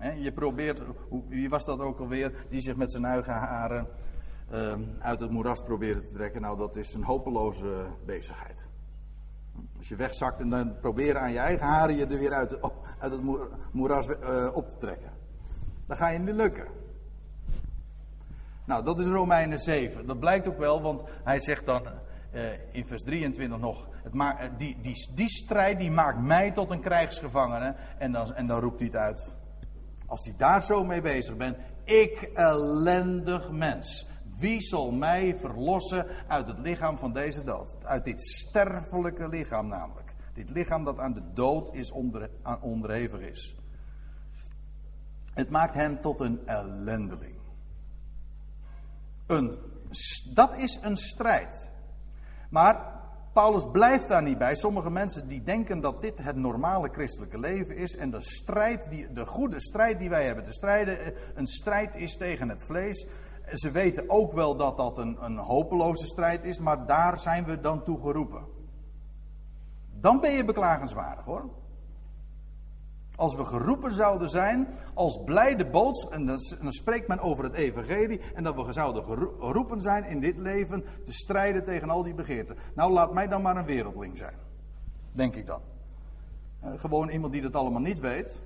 je 0.00 0.32
probeert, 0.32 0.84
wie 1.28 1.48
was 1.48 1.64
dat 1.64 1.80
ook 1.80 1.98
alweer, 1.98 2.46
die 2.48 2.60
zich 2.60 2.76
met 2.76 2.92
zijn 2.92 3.04
eigen 3.04 3.32
haren 3.32 3.86
ehm, 4.50 4.82
uit 4.98 5.20
het 5.20 5.30
moeras 5.30 5.62
probeerde 5.62 6.00
te 6.00 6.12
trekken. 6.12 6.40
Nou, 6.40 6.58
dat 6.58 6.76
is 6.76 6.94
een 6.94 7.04
hopeloze 7.04 7.86
bezigheid. 8.06 8.68
Als 9.76 9.88
je 9.88 9.96
wegzakt 9.96 10.40
en 10.40 10.48
dan 10.48 10.76
proberen 10.80 11.20
aan 11.20 11.32
je 11.32 11.38
eigen 11.38 11.66
haren 11.66 11.96
je 11.96 12.06
er 12.06 12.18
weer 12.18 12.32
uit, 12.32 12.62
uit 12.98 13.12
het 13.12 13.22
moeras 13.72 14.08
uh, 14.08 14.50
op 14.52 14.68
te 14.68 14.76
trekken. 14.76 15.10
Dan 15.86 15.96
ga 15.96 16.08
je 16.08 16.18
niet 16.18 16.34
lukken. 16.34 16.68
Nou, 18.64 18.84
dat 18.84 18.98
is 18.98 19.06
Romeinen 19.06 19.58
7. 19.58 20.06
Dat 20.06 20.18
blijkt 20.18 20.48
ook 20.48 20.58
wel, 20.58 20.82
want 20.82 21.02
hij 21.24 21.40
zegt 21.40 21.66
dan 21.66 21.82
uh, 22.34 22.42
in 22.72 22.86
vers 22.86 23.02
23 23.02 23.58
nog: 23.58 23.88
het 24.02 24.58
die, 24.58 24.80
die, 24.80 25.08
die 25.14 25.28
strijd 25.28 25.78
die 25.78 25.90
maakt 25.90 26.20
mij 26.20 26.50
tot 26.50 26.70
een 26.70 26.80
krijgsgevangene. 26.80 27.74
En 27.98 28.12
dan, 28.12 28.34
en 28.34 28.46
dan 28.46 28.60
roept 28.60 28.78
hij 28.78 28.86
het 28.86 28.96
uit. 28.96 29.39
Als 30.10 30.24
hij 30.24 30.34
daar 30.36 30.64
zo 30.64 30.84
mee 30.84 31.00
bezig 31.00 31.36
bent. 31.36 31.56
Ik 31.84 32.22
ellendig 32.34 33.50
mens. 33.50 34.08
Wie 34.36 34.60
zal 34.60 34.90
mij 34.90 35.34
verlossen 35.36 36.06
uit 36.28 36.46
het 36.46 36.58
lichaam 36.58 36.98
van 36.98 37.12
deze 37.12 37.44
dood? 37.44 37.84
Uit 37.84 38.04
dit 38.04 38.22
sterfelijke 38.22 39.28
lichaam 39.28 39.68
namelijk. 39.68 40.14
Dit 40.34 40.50
lichaam 40.50 40.84
dat 40.84 40.98
aan 40.98 41.12
de 41.12 41.32
dood 41.32 41.74
is 41.74 41.90
onder, 41.90 42.30
onderhevig 42.60 43.20
is. 43.20 43.56
Het 45.34 45.50
maakt 45.50 45.74
hem 45.74 46.00
tot 46.00 46.20
een 46.20 46.46
ellendeling. 46.46 47.38
een, 49.26 49.58
dat 50.34 50.56
is 50.56 50.78
een 50.82 50.96
strijd. 50.96 51.68
Maar 52.50 52.99
Paulus 53.32 53.66
blijft 53.72 54.08
daar 54.08 54.22
niet 54.22 54.38
bij. 54.38 54.54
Sommige 54.54 54.90
mensen 54.90 55.28
die 55.28 55.42
denken 55.42 55.80
dat 55.80 56.02
dit 56.02 56.18
het 56.22 56.36
normale 56.36 56.88
christelijke 56.88 57.38
leven 57.38 57.76
is. 57.76 57.96
En 57.96 58.10
de 58.10 58.22
strijd, 58.22 58.90
die, 58.90 59.12
de 59.12 59.26
goede 59.26 59.60
strijd 59.60 59.98
die 59.98 60.08
wij 60.08 60.24
hebben 60.24 60.44
te 60.44 60.52
strijden, 60.52 61.00
eh, 61.00 61.12
een 61.34 61.46
strijd 61.46 61.94
is 61.94 62.16
tegen 62.16 62.48
het 62.48 62.64
vlees. 62.64 63.06
Ze 63.52 63.70
weten 63.70 64.10
ook 64.10 64.32
wel 64.32 64.56
dat 64.56 64.76
dat 64.76 64.98
een, 64.98 65.16
een 65.20 65.36
hopeloze 65.36 66.06
strijd 66.06 66.44
is, 66.44 66.58
maar 66.58 66.86
daar 66.86 67.18
zijn 67.18 67.44
we 67.44 67.60
dan 67.60 67.84
toe 67.84 68.00
geroepen. 68.00 68.44
Dan 70.00 70.20
ben 70.20 70.32
je 70.32 70.44
beklagenswaardig 70.44 71.24
hoor. 71.24 71.59
Als 73.20 73.34
we 73.34 73.44
geroepen 73.44 73.92
zouden 73.92 74.28
zijn 74.28 74.68
als 74.94 75.22
blijde 75.24 75.70
boots, 75.70 76.08
en 76.08 76.26
dan, 76.26 76.72
spreekt 76.72 77.08
men 77.08 77.18
over 77.18 77.44
het 77.44 77.54
evangelie, 77.54 78.20
en 78.34 78.42
dat 78.42 78.54
we 78.54 78.72
zouden 78.72 79.04
geroepen 79.04 79.82
zijn 79.82 80.04
in 80.04 80.20
dit 80.20 80.36
leven 80.36 80.84
te 81.04 81.12
strijden 81.12 81.64
tegen 81.64 81.90
al 81.90 82.02
die 82.02 82.14
begeerten. 82.14 82.56
Nou, 82.74 82.92
laat 82.92 83.12
mij 83.12 83.26
dan 83.26 83.42
maar 83.42 83.56
een 83.56 83.64
wereldling 83.64 84.18
zijn. 84.18 84.34
Denk 85.12 85.34
ik 85.34 85.46
dan. 85.46 85.60
Eh, 86.60 86.72
gewoon 86.76 87.08
iemand 87.08 87.32
die 87.32 87.42
dat 87.42 87.54
allemaal 87.56 87.80
niet 87.80 87.98
weet. 87.98 88.42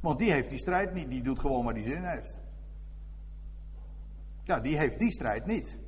Want 0.00 0.18
die 0.18 0.32
heeft 0.32 0.50
die 0.50 0.58
strijd 0.58 0.94
niet, 0.94 1.08
die 1.08 1.22
doet 1.22 1.38
gewoon 1.38 1.64
waar 1.64 1.74
die 1.74 1.84
zin 1.84 1.96
in 1.96 2.04
heeft. 2.04 2.40
Ja, 4.42 4.60
die 4.60 4.78
heeft 4.78 4.98
die 4.98 5.12
strijd 5.12 5.46
niet. 5.46 5.78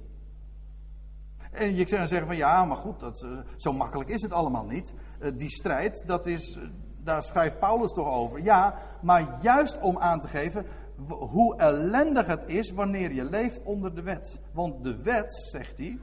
En 1.52 1.74
je 1.74 1.84
kan 1.84 2.06
zeggen 2.06 2.26
van 2.26 2.36
ja, 2.36 2.64
maar 2.64 2.76
goed, 2.76 3.00
dat, 3.00 3.22
eh, 3.22 3.38
zo 3.56 3.72
makkelijk 3.72 4.10
is 4.10 4.22
het 4.22 4.32
allemaal 4.32 4.66
niet. 4.66 4.92
Eh, 5.20 5.30
die 5.36 5.50
strijd, 5.50 6.04
dat 6.06 6.26
is, 6.26 6.58
daar 7.04 7.22
schrijft 7.22 7.58
Paulus 7.58 7.92
toch 7.92 8.08
over. 8.08 8.42
Ja, 8.42 8.74
maar 9.02 9.36
juist 9.40 9.80
om 9.80 9.98
aan 9.98 10.20
te 10.20 10.28
geven 10.28 10.66
hoe 11.08 11.56
ellendig 11.56 12.26
het 12.26 12.44
is 12.46 12.72
wanneer 12.72 13.12
je 13.12 13.24
leeft 13.24 13.62
onder 13.62 13.94
de 13.94 14.02
wet. 14.02 14.40
Want 14.52 14.84
de 14.84 15.02
wet, 15.02 15.32
zegt 15.32 15.78
hij, 15.78 15.98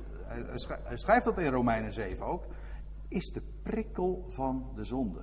hij 0.83 0.97
schrijft 0.97 1.25
dat 1.25 1.37
in 1.37 1.51
Romeinen 1.51 1.93
7 1.93 2.25
ook, 2.25 2.45
is 3.07 3.31
de 3.31 3.41
prikkel 3.63 4.25
van 4.29 4.71
de 4.75 4.83
zonde. 4.83 5.21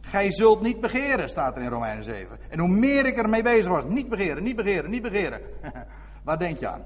Gij 0.00 0.32
zult 0.32 0.60
niet 0.60 0.80
begeren, 0.80 1.28
staat 1.28 1.56
er 1.56 1.62
in 1.62 1.68
Romeinen 1.68 2.04
7. 2.04 2.38
En 2.50 2.58
hoe 2.58 2.68
meer 2.68 3.06
ik 3.06 3.16
ermee 3.16 3.42
bezig 3.42 3.72
was, 3.72 3.84
niet 3.84 4.08
begeren, 4.08 4.42
niet 4.42 4.56
begeren, 4.56 4.90
niet 4.90 5.02
begeren. 5.02 5.40
Waar 6.24 6.38
denk 6.38 6.58
je 6.58 6.68
aan? 6.68 6.82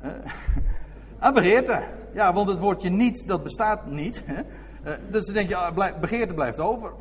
Aan 1.18 1.34
begeerte. 1.34 1.82
Ja, 2.12 2.32
want 2.32 2.48
het 2.48 2.58
woordje 2.58 2.90
niet, 2.90 3.28
dat 3.28 3.42
bestaat 3.42 3.86
niet. 3.86 4.22
Eh, 4.86 4.92
dus 5.10 5.24
dan 5.24 5.34
denk 5.34 5.48
je, 5.48 5.92
begeerte 6.00 6.34
blijft 6.34 6.60
over. 6.60 6.92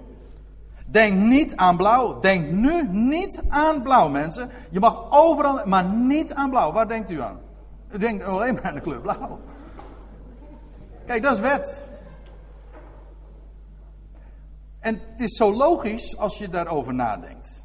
Denk 0.85 1.13
niet 1.13 1.55
aan 1.55 1.77
blauw. 1.77 2.19
Denk 2.19 2.51
nu 2.51 2.87
niet 2.89 3.41
aan 3.47 3.81
blauw, 3.81 4.09
mensen. 4.09 4.49
Je 4.69 4.79
mag 4.79 5.11
overal, 5.11 5.65
maar 5.65 5.85
niet 5.85 6.33
aan 6.33 6.49
blauw. 6.49 6.71
Waar 6.71 6.87
denkt 6.87 7.11
u 7.11 7.21
aan? 7.21 7.39
U 7.91 7.97
denkt 7.97 8.23
alleen 8.23 8.53
maar 8.53 8.63
aan 8.63 8.73
de 8.73 8.81
kleur 8.81 9.01
blauw. 9.01 9.39
Kijk, 11.05 11.21
dat 11.21 11.35
is 11.35 11.39
wet. 11.39 11.87
En 14.79 15.01
het 15.11 15.19
is 15.21 15.37
zo 15.37 15.53
logisch 15.53 16.17
als 16.17 16.37
je 16.37 16.49
daarover 16.49 16.93
nadenkt. 16.93 17.63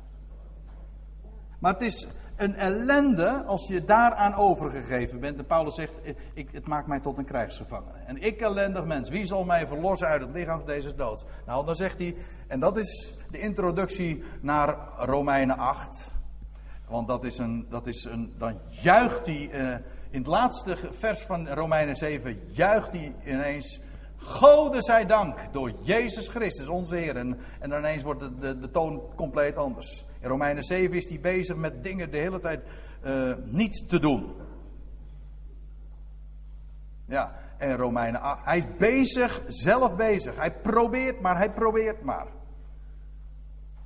Maar 1.59 1.73
het 1.73 1.83
is 1.83 2.09
een 2.41 2.55
ellende 2.55 3.45
als 3.47 3.67
je 3.67 3.85
daaraan 3.85 4.35
overgegeven 4.35 5.21
bent. 5.21 5.39
En 5.39 5.47
Paulus 5.47 5.75
zegt, 5.75 6.01
ik, 6.35 6.49
het 6.53 6.67
maakt 6.67 6.87
mij 6.87 7.01
tot 7.01 7.19
een 7.19 7.25
krijgsgevangene. 7.25 7.99
En 8.07 8.23
ik 8.23 8.41
ellendig 8.41 8.85
mens, 8.85 9.09
wie 9.09 9.25
zal 9.25 9.45
mij 9.45 9.67
verlossen 9.67 10.09
uit 10.09 10.23
het 10.23 10.33
lichaam 10.33 10.59
van 10.59 10.67
deze 10.67 10.95
dood? 10.95 11.25
Nou, 11.47 11.67
dan 11.67 11.77
zegt 11.77 11.99
hij, 11.99 12.17
en 12.47 12.61
dat 12.61 12.77
is 12.77 13.17
de 13.31 13.39
introductie 13.39 14.23
naar 14.41 14.77
Romeinen 14.99 15.59
8. 15.59 16.11
Want 16.89 17.09
dat 17.09 17.25
is 17.25 17.39
een, 17.39 17.67
dat 17.69 17.87
is 17.87 18.05
een 18.05 18.35
dan 18.39 18.59
juicht 18.69 19.27
hij, 19.27 19.51
uh, 19.53 19.71
in 20.11 20.19
het 20.19 20.27
laatste 20.27 20.77
vers 20.91 21.23
van 21.23 21.49
Romeinen 21.49 21.97
7, 21.97 22.41
juicht 22.47 22.93
hij 22.93 23.15
ineens... 23.25 23.81
Gode 24.23 24.83
zij 24.83 25.07
dank 25.07 25.39
door 25.53 25.73
Jezus 25.83 26.29
Christus, 26.29 26.69
onze 26.69 26.97
Heer. 26.97 27.17
En, 27.17 27.39
en 27.59 27.73
ineens 27.73 28.03
wordt 28.03 28.21
de, 28.21 28.39
de, 28.39 28.59
de 28.59 28.71
toon 28.71 29.03
compleet 29.17 29.57
anders. 29.57 30.05
In 30.21 30.29
Romeinen 30.29 30.63
7 30.63 30.97
is 30.97 31.09
hij 31.09 31.21
bezig 31.21 31.57
met 31.57 31.83
dingen 31.83 32.11
de 32.11 32.19
hele 32.19 32.41
tijd 32.41 32.61
uh, 33.07 33.33
niet 33.45 33.89
te 33.89 34.01
doen. 34.01 34.35
Ja, 37.05 37.35
en 37.59 37.77
Romeinen 37.77 38.21
8, 38.21 38.45
hij 38.45 38.59
is 38.59 38.77
bezig, 38.79 39.43
zelf 39.47 39.97
bezig. 39.97 40.37
Hij 40.37 40.53
probeert 40.53 41.21
maar, 41.21 41.37
hij 41.37 41.51
probeert 41.51 42.03
maar. 42.03 42.27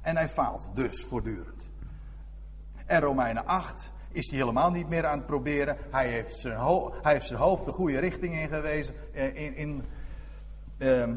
En 0.01 0.17
hij 0.17 0.29
faalt 0.29 0.69
dus 0.75 1.05
voortdurend. 1.05 1.67
En 2.87 3.01
Romeinen 3.01 3.47
8 3.47 3.93
is 4.13 4.31
hij 4.31 4.39
helemaal 4.39 4.71
niet 4.71 4.89
meer 4.89 5.07
aan 5.07 5.19
het 5.19 5.27
proberen. 5.27 5.77
Hij 5.91 6.09
heeft 6.09 6.39
zijn, 6.39 6.59
hij 7.03 7.13
heeft 7.13 7.27
zijn 7.27 7.41
hoofd 7.41 7.65
de 7.65 7.73
goede 7.73 7.99
richting 7.99 8.35
ingewezen, 8.35 8.95
eh, 9.13 9.37
in, 9.37 9.57
in, 9.57 9.85
uh, 10.79 11.09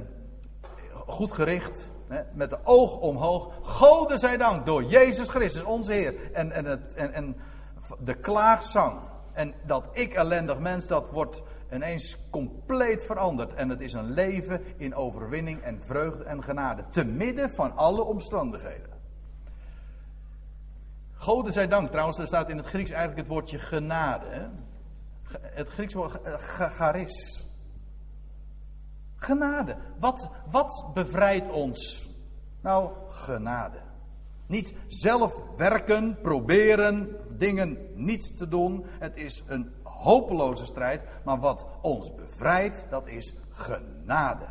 goed 1.07 1.31
gericht 1.31 1.91
met 2.33 2.49
de 2.49 2.59
oog 2.63 2.97
omhoog. 2.97 3.53
Gode 3.61 4.17
zij 4.17 4.37
dank 4.37 4.65
door 4.65 4.83
Jezus 4.83 5.29
Christus, 5.29 5.63
onze 5.63 5.93
Heer. 5.93 6.31
En, 6.33 6.51
en, 6.51 6.65
het, 6.65 6.93
en, 6.93 7.13
en 7.13 7.37
de 7.99 8.13
klaagzang. 8.13 8.99
En 9.33 9.53
dat 9.65 9.87
ik 9.91 10.13
ellendig 10.13 10.59
mens, 10.59 10.87
dat 10.87 11.09
wordt 11.09 11.41
ineens 11.71 12.29
compleet 12.29 13.05
veranderd. 13.05 13.53
En 13.53 13.69
het 13.69 13.81
is 13.81 13.93
een 13.93 14.11
leven 14.11 14.61
in 14.77 14.95
overwinning 14.95 15.61
en 15.61 15.81
vreugde 15.83 16.23
en 16.23 16.43
genade. 16.43 16.83
Te 16.89 17.05
midden 17.05 17.49
van 17.49 17.75
alle 17.75 18.03
omstandigheden. 18.03 18.95
Gode 21.13 21.51
zij 21.51 21.67
dank. 21.67 21.89
Trouwens, 21.89 22.19
er 22.19 22.27
staat 22.27 22.49
in 22.49 22.57
het 22.57 22.65
Grieks 22.65 22.89
eigenlijk 22.89 23.19
het 23.19 23.29
woordje 23.29 23.59
genade. 23.59 24.49
Het 25.41 25.69
Grieks 25.69 25.93
woord 25.93 26.19
charis. 26.77 27.46
Genade. 29.17 29.75
Wat, 29.99 30.29
wat 30.49 30.91
bevrijdt 30.93 31.49
ons? 31.49 32.09
Nou, 32.61 32.91
genade. 33.09 33.79
Niet 34.47 34.75
zelf 34.87 35.39
werken, 35.55 36.17
proberen 36.21 37.17
dingen 37.37 37.77
niet 37.93 38.37
te 38.37 38.47
doen. 38.47 38.85
Het 38.99 39.15
is 39.15 39.43
een 39.47 39.73
hopeloze 39.83 40.65
strijd. 40.65 41.01
Maar 41.23 41.39
wat 41.39 41.67
ons 41.81 42.15
bevrijdt, 42.15 42.85
dat 42.89 43.07
is 43.07 43.33
genade. 43.49 44.45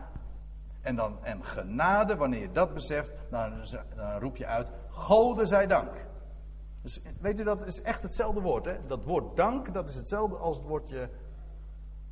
En, 0.80 0.96
dan, 0.96 1.24
en 1.24 1.44
genade, 1.44 2.16
wanneer 2.16 2.40
je 2.40 2.52
dat 2.52 2.74
beseft, 2.74 3.12
dan, 3.30 3.52
dan 3.96 4.18
roep 4.18 4.36
je 4.36 4.46
uit: 4.46 4.72
Gode 4.88 5.46
zij 5.46 5.66
dank. 5.66 5.90
Dus 6.82 7.02
weet 7.20 7.40
u, 7.40 7.44
dat 7.44 7.66
is 7.66 7.82
echt 7.82 8.02
hetzelfde 8.02 8.40
woord. 8.40 8.64
Hè? 8.64 8.86
Dat 8.86 9.04
woord 9.04 9.36
dank, 9.36 9.72
dat 9.74 9.88
is 9.88 9.94
hetzelfde 9.94 10.36
als 10.36 10.56
het 10.56 10.66
woordje 10.66 11.08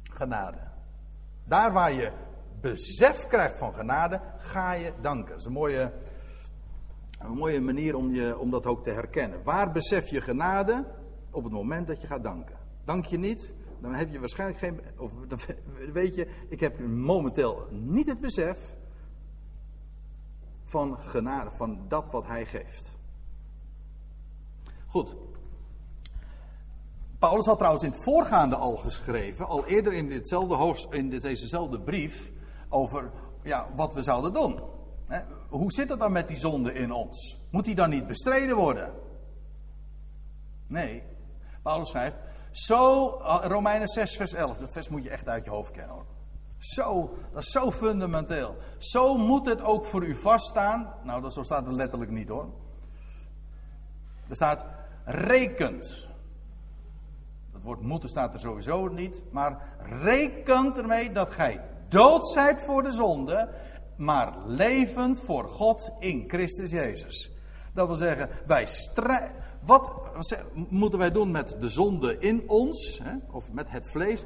genade. 0.03 0.59
Daar 1.45 1.73
waar 1.73 1.93
je 1.93 2.13
besef 2.73 3.27
krijgt 3.27 3.59
van 3.59 3.75
genade, 3.75 4.21
ga 4.39 4.73
je 4.73 4.93
danken. 5.01 5.31
Dat 5.31 5.39
is 5.39 5.45
een 5.45 5.53
mooie, 5.53 5.93
een 7.19 7.37
mooie 7.37 7.61
manier 7.61 7.97
om, 7.97 8.15
je, 8.15 8.39
om 8.39 8.51
dat 8.51 8.67
ook 8.67 8.83
te 8.83 8.91
herkennen. 8.91 9.43
Waar 9.43 9.73
besef 9.73 10.09
je 10.09 10.21
genade? 10.21 10.85
Op 11.31 11.45
het 11.45 11.53
moment 11.53 11.87
dat 11.87 12.01
je 12.01 12.07
gaat 12.07 12.23
danken. 12.23 12.57
Dank 12.85 13.05
je 13.05 13.19
niet, 13.19 13.55
dan 13.81 13.95
heb 13.95 14.11
je 14.11 14.19
waarschijnlijk 14.19 14.59
geen. 14.59 14.81
Of 14.99 15.13
weet 15.93 16.15
je, 16.15 16.29
ik 16.49 16.61
heb 16.61 16.79
momenteel 16.79 17.67
niet 17.71 18.09
het 18.09 18.21
besef 18.21 18.59
van 20.65 20.99
genade, 20.99 21.51
van 21.51 21.85
dat 21.89 22.11
wat 22.11 22.27
hij 22.27 22.47
geeft. 22.47 22.93
Goed. 24.87 25.17
Paulus 27.19 27.47
had 27.47 27.57
trouwens 27.57 27.85
in 27.85 27.91
het 27.91 28.03
voorgaande 28.03 28.57
al 28.57 28.77
geschreven, 28.77 29.47
al 29.47 29.67
eerder 29.67 29.93
in, 29.93 30.09
ditzelfde 30.09 30.55
hoofd, 30.55 30.87
in 30.91 31.09
dezezelfde 31.09 31.81
brief, 31.81 32.33
over 32.75 33.11
ja, 33.43 33.67
wat 33.75 33.95
we 33.95 34.03
zouden 34.03 34.33
doen. 34.33 34.61
Hoe 35.49 35.73
zit 35.73 35.89
het 35.89 35.99
dan 35.99 36.13
met 36.13 36.29
die 36.29 36.39
zonde 36.39 36.73
in 36.73 36.93
ons? 36.93 37.41
Moet 37.51 37.65
die 37.65 37.75
dan 37.75 37.91
niet 37.91 38.07
bestreden 38.07 38.57
worden? 38.57 38.93
Nee. 40.67 41.03
Paulus 41.63 41.89
schrijft, 41.89 42.17
zo, 42.51 43.09
eh, 43.19 43.39
Romeinen 43.43 43.89
6 43.89 44.17
vers 44.17 44.33
11, 44.33 44.57
dat 44.57 44.73
vers 44.73 44.89
moet 44.89 45.03
je 45.03 45.11
echt 45.11 45.29
uit 45.29 45.45
je 45.45 45.51
hoofd 45.51 45.71
kennen 45.71 45.95
hoor. 45.95 46.07
Zo, 46.59 47.15
dat 47.33 47.43
is 47.43 47.51
zo 47.51 47.71
fundamenteel. 47.71 48.57
Zo 48.79 49.17
moet 49.17 49.47
het 49.47 49.63
ook 49.63 49.85
voor 49.85 50.05
u 50.05 50.15
vaststaan. 50.15 50.95
Nou, 51.03 51.23
dat, 51.23 51.33
zo 51.33 51.43
staat 51.43 51.67
het 51.67 51.75
letterlijk 51.75 52.11
niet 52.11 52.29
hoor. 52.29 52.49
Er 54.29 54.35
staat 54.35 54.65
rekent. 55.05 56.09
Dat 57.53 57.63
woord 57.63 57.81
moeten 57.81 58.09
staat 58.09 58.35
er 58.35 58.41
sowieso 58.41 58.89
niet. 58.89 59.23
Maar 59.31 59.77
rekent 59.79 60.79
ermee 60.79 61.13
dat 61.13 61.31
gij 61.31 61.74
dood 61.95 62.29
zijt 62.29 62.65
voor 62.65 62.83
de 62.83 62.91
zonde, 62.91 63.49
maar 63.97 64.47
levend 64.47 65.21
voor 65.21 65.45
God 65.45 65.93
in 65.99 66.25
Christus 66.27 66.71
Jezus. 66.71 67.33
Dat 67.75 67.87
wil 67.87 67.97
zeggen, 67.97 68.29
wij 68.47 68.67
strijden. 68.67 69.43
Wat 69.67 69.91
moeten 70.69 70.99
wij 70.99 71.11
doen 71.11 71.31
met 71.31 71.57
de 71.61 71.69
zonde 71.69 72.19
in 72.19 72.49
ons, 72.49 73.01
hè, 73.03 73.15
of 73.31 73.53
met 73.53 73.71
het 73.71 73.91
vlees? 73.91 74.25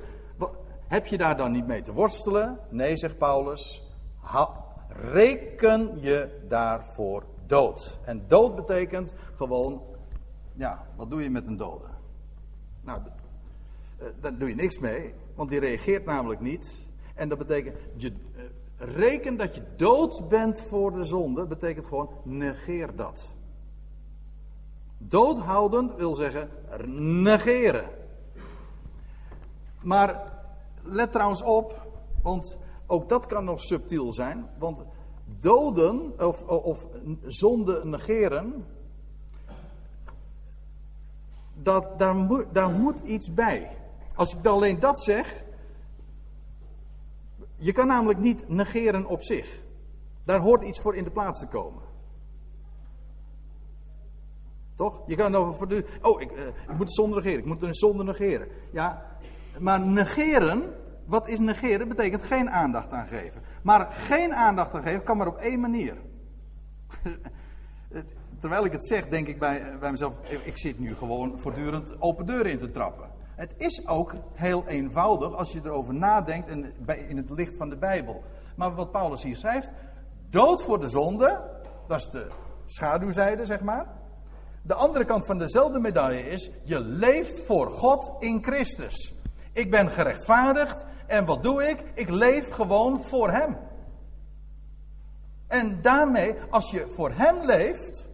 Heb 0.87 1.07
je 1.07 1.17
daar 1.19 1.37
dan 1.37 1.53
niet 1.53 1.67
mee 1.67 1.83
te 1.83 1.93
worstelen? 1.93 2.59
Nee, 2.71 2.97
zegt 2.97 3.19
Paulus. 3.19 3.83
reken 4.89 6.01
je 6.01 6.45
daarvoor 6.49 7.25
dood. 7.47 7.99
En 8.05 8.25
dood 8.29 8.55
betekent 8.55 9.15
gewoon 9.37 9.83
ja, 10.55 10.87
wat 10.97 11.11
doe 11.11 11.23
je 11.23 11.31
met 11.31 11.47
een 11.47 11.57
dode? 11.57 11.89
Nou, 12.81 13.01
uh, 14.01 14.07
daar 14.21 14.39
doe 14.39 14.49
je 14.49 14.55
niks 14.55 14.79
mee, 14.79 15.15
want 15.35 15.51
die 15.51 15.61
reageert 15.61 16.05
namelijk 16.05 16.41
niet. 16.41 16.88
En 17.19 17.29
dat 17.29 17.39
betekent, 17.39 17.77
je, 17.97 18.11
uh, 18.11 18.43
reken 18.77 19.37
dat 19.37 19.55
je 19.55 19.63
dood 19.77 20.29
bent 20.29 20.61
voor 20.61 20.93
de 20.93 21.05
zonde, 21.05 21.47
betekent 21.47 21.87
gewoon 21.87 22.11
negeer 22.23 22.97
dat. 22.97 23.35
Doodhouden 24.99 25.97
wil 25.97 26.15
zeggen 26.15 26.51
negeren. 27.23 27.89
Maar 29.83 30.33
let 30.83 31.13
trouwens 31.13 31.43
op, 31.43 31.87
want 32.23 32.59
ook 32.87 33.09
dat 33.09 33.27
kan 33.27 33.45
nog 33.45 33.61
subtiel 33.61 34.13
zijn. 34.13 34.49
Want 34.59 34.85
doden 35.41 36.13
of, 36.19 36.45
of 36.45 36.87
zonde 37.27 37.85
negeren, 37.85 38.65
dat, 41.55 41.99
daar, 41.99 42.15
moet, 42.15 42.45
daar 42.53 42.71
moet 42.71 42.99
iets 42.99 43.35
bij. 43.35 43.77
Als 44.15 44.35
ik 44.35 44.47
alleen 44.47 44.79
dat 44.79 45.01
zeg, 45.01 45.47
je 47.59 47.73
kan 47.73 47.87
namelijk 47.87 48.19
niet 48.19 48.49
negeren 48.49 49.07
op 49.07 49.23
zich. 49.23 49.63
Daar 50.25 50.41
hoort 50.41 50.63
iets 50.63 50.81
voor 50.81 50.97
in 50.97 51.05
de 51.05 51.11
plaats 51.11 51.41
te 51.41 51.47
komen. 51.47 51.83
Toch? 54.75 55.03
Je 55.07 55.17
kan 55.17 55.35
over 55.35 55.55
voortdurend. 55.55 55.89
Oh, 56.03 56.21
ik, 56.21 56.33
uh, 56.33 56.47
ik 56.47 56.77
moet 56.77 56.87
de 56.87 56.93
zonde 56.93 57.15
negeren. 57.15 57.39
Ik 57.39 57.45
moet 57.45 57.63
een 57.63 57.75
zonde 57.75 58.05
negeren. 58.05 58.49
Ja, 58.73 59.07
maar 59.59 59.81
negeren, 59.81 60.75
wat 61.07 61.29
is 61.29 61.39
negeren? 61.39 61.89
Betekent 61.89 62.23
geen 62.23 62.51
aandacht 62.51 62.91
aan 62.91 63.07
geven. 63.07 63.43
Maar 63.63 63.93
geen 63.93 64.35
aandacht 64.35 64.75
aan 64.75 64.83
geven 64.83 65.03
kan 65.03 65.17
maar 65.17 65.27
op 65.27 65.37
één 65.37 65.61
manier. 65.61 65.97
Terwijl 68.41 68.65
ik 68.65 68.73
het 68.73 68.87
zeg, 68.87 69.09
denk 69.09 69.27
ik 69.27 69.39
bij, 69.39 69.79
bij 69.79 69.91
mezelf: 69.91 70.15
ik 70.45 70.59
zit 70.59 70.79
nu 70.79 70.95
gewoon 70.95 71.41
voortdurend 71.41 72.01
open 72.01 72.27
deuren 72.27 72.51
in 72.51 72.59
te 72.59 72.71
trappen. 72.71 73.08
Het 73.39 73.55
is 73.57 73.87
ook 73.87 74.15
heel 74.35 74.67
eenvoudig 74.67 75.35
als 75.35 75.53
je 75.53 75.61
erover 75.65 75.95
nadenkt 75.95 76.49
en 76.49 76.75
in 77.09 77.17
het 77.17 77.31
licht 77.31 77.57
van 77.57 77.69
de 77.69 77.77
Bijbel. 77.77 78.23
Maar 78.57 78.75
wat 78.75 78.91
Paulus 78.91 79.23
hier 79.23 79.37
schrijft: 79.37 79.71
dood 80.31 80.63
voor 80.63 80.81
de 80.81 80.89
zonde, 80.89 81.61
dat 81.87 81.99
is 81.99 82.11
de 82.11 82.31
schaduwzijde, 82.67 83.45
zeg 83.45 83.61
maar. 83.61 83.87
De 84.63 84.75
andere 84.75 85.05
kant 85.05 85.27
van 85.27 85.39
dezelfde 85.39 85.79
medaille 85.79 86.23
is: 86.23 86.51
je 86.65 86.81
leeft 86.81 87.47
voor 87.47 87.71
God 87.71 88.13
in 88.19 88.43
Christus. 88.43 89.15
Ik 89.53 89.71
ben 89.71 89.91
gerechtvaardigd 89.91 90.87
en 91.07 91.25
wat 91.25 91.43
doe 91.43 91.69
ik? 91.69 91.85
Ik 91.95 92.09
leef 92.09 92.51
gewoon 92.51 93.05
voor 93.05 93.31
Hem. 93.31 93.59
En 95.47 95.83
daarmee, 95.83 96.35
als 96.51 96.71
je 96.71 96.93
voor 96.97 97.13
Hem 97.13 97.45
leeft, 97.45 98.09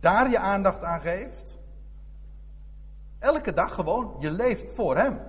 daar 0.00 0.30
je 0.30 0.38
aandacht 0.38 0.82
aan 0.82 1.00
geeft, 1.00 1.49
elke 3.20 3.52
dag 3.52 3.74
gewoon, 3.74 4.16
je 4.18 4.30
leeft 4.30 4.74
voor 4.74 4.96
Hem. 4.96 5.20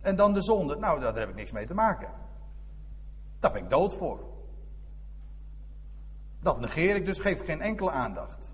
En 0.00 0.16
dan 0.16 0.32
de 0.32 0.42
zonde, 0.42 0.76
nou 0.76 1.00
daar 1.00 1.14
heb 1.14 1.28
ik 1.28 1.34
niks 1.34 1.52
mee 1.52 1.66
te 1.66 1.74
maken. 1.74 2.08
Daar 3.40 3.52
ben 3.52 3.62
ik 3.62 3.70
dood 3.70 3.94
voor. 3.94 4.20
Dat 6.40 6.60
negeer 6.60 6.96
ik 6.96 7.06
dus, 7.06 7.18
geef 7.18 7.40
ik 7.40 7.46
geen 7.46 7.60
enkele 7.60 7.90
aandacht. 7.90 8.50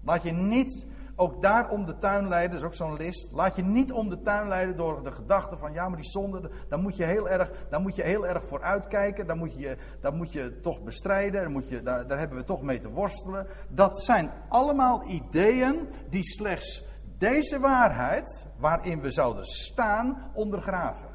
Laat 0.00 0.22
je 0.22 0.32
niet 0.32 0.86
ook 1.16 1.42
daar 1.42 1.70
om 1.70 1.84
de 1.84 1.98
tuin 1.98 2.28
leiden, 2.28 2.50
dat 2.50 2.60
is 2.60 2.66
ook 2.66 2.88
zo'n 2.88 2.96
list. 2.96 3.32
Laat 3.32 3.56
je 3.56 3.62
niet 3.62 3.92
om 3.92 4.08
de 4.08 4.20
tuin 4.20 4.48
leiden 4.48 4.76
door 4.76 5.02
de 5.02 5.12
gedachte 5.12 5.56
van 5.56 5.72
ja, 5.72 5.88
maar 5.88 6.00
die 6.00 6.10
zonde, 6.10 6.50
daar 6.68 6.78
moet 6.78 6.96
je 6.96 7.04
heel 7.04 7.28
erg, 7.28 7.50
daar 7.68 7.80
moet 7.80 7.96
je 7.96 8.02
heel 8.02 8.26
erg 8.26 8.46
voor 8.46 8.62
uitkijken. 8.62 9.26
Daar 9.26 9.36
moet 9.36 9.54
je, 9.56 9.76
daar 10.00 10.14
moet 10.14 10.32
je 10.32 10.60
toch 10.60 10.82
bestrijden, 10.82 11.40
daar, 11.40 11.50
moet 11.50 11.68
je, 11.68 11.82
daar, 11.82 12.06
daar 12.06 12.18
hebben 12.18 12.38
we 12.38 12.44
toch 12.44 12.62
mee 12.62 12.80
te 12.80 12.90
worstelen. 12.90 13.46
Dat 13.68 14.02
zijn 14.02 14.32
allemaal 14.48 15.08
ideeën 15.08 15.88
die 16.08 16.24
slechts 16.24 16.91
deze 17.22 17.58
waarheid, 17.58 18.46
waarin 18.58 19.00
we 19.00 19.10
zouden 19.10 19.44
staan, 19.44 20.30
ondergraven. 20.34 21.08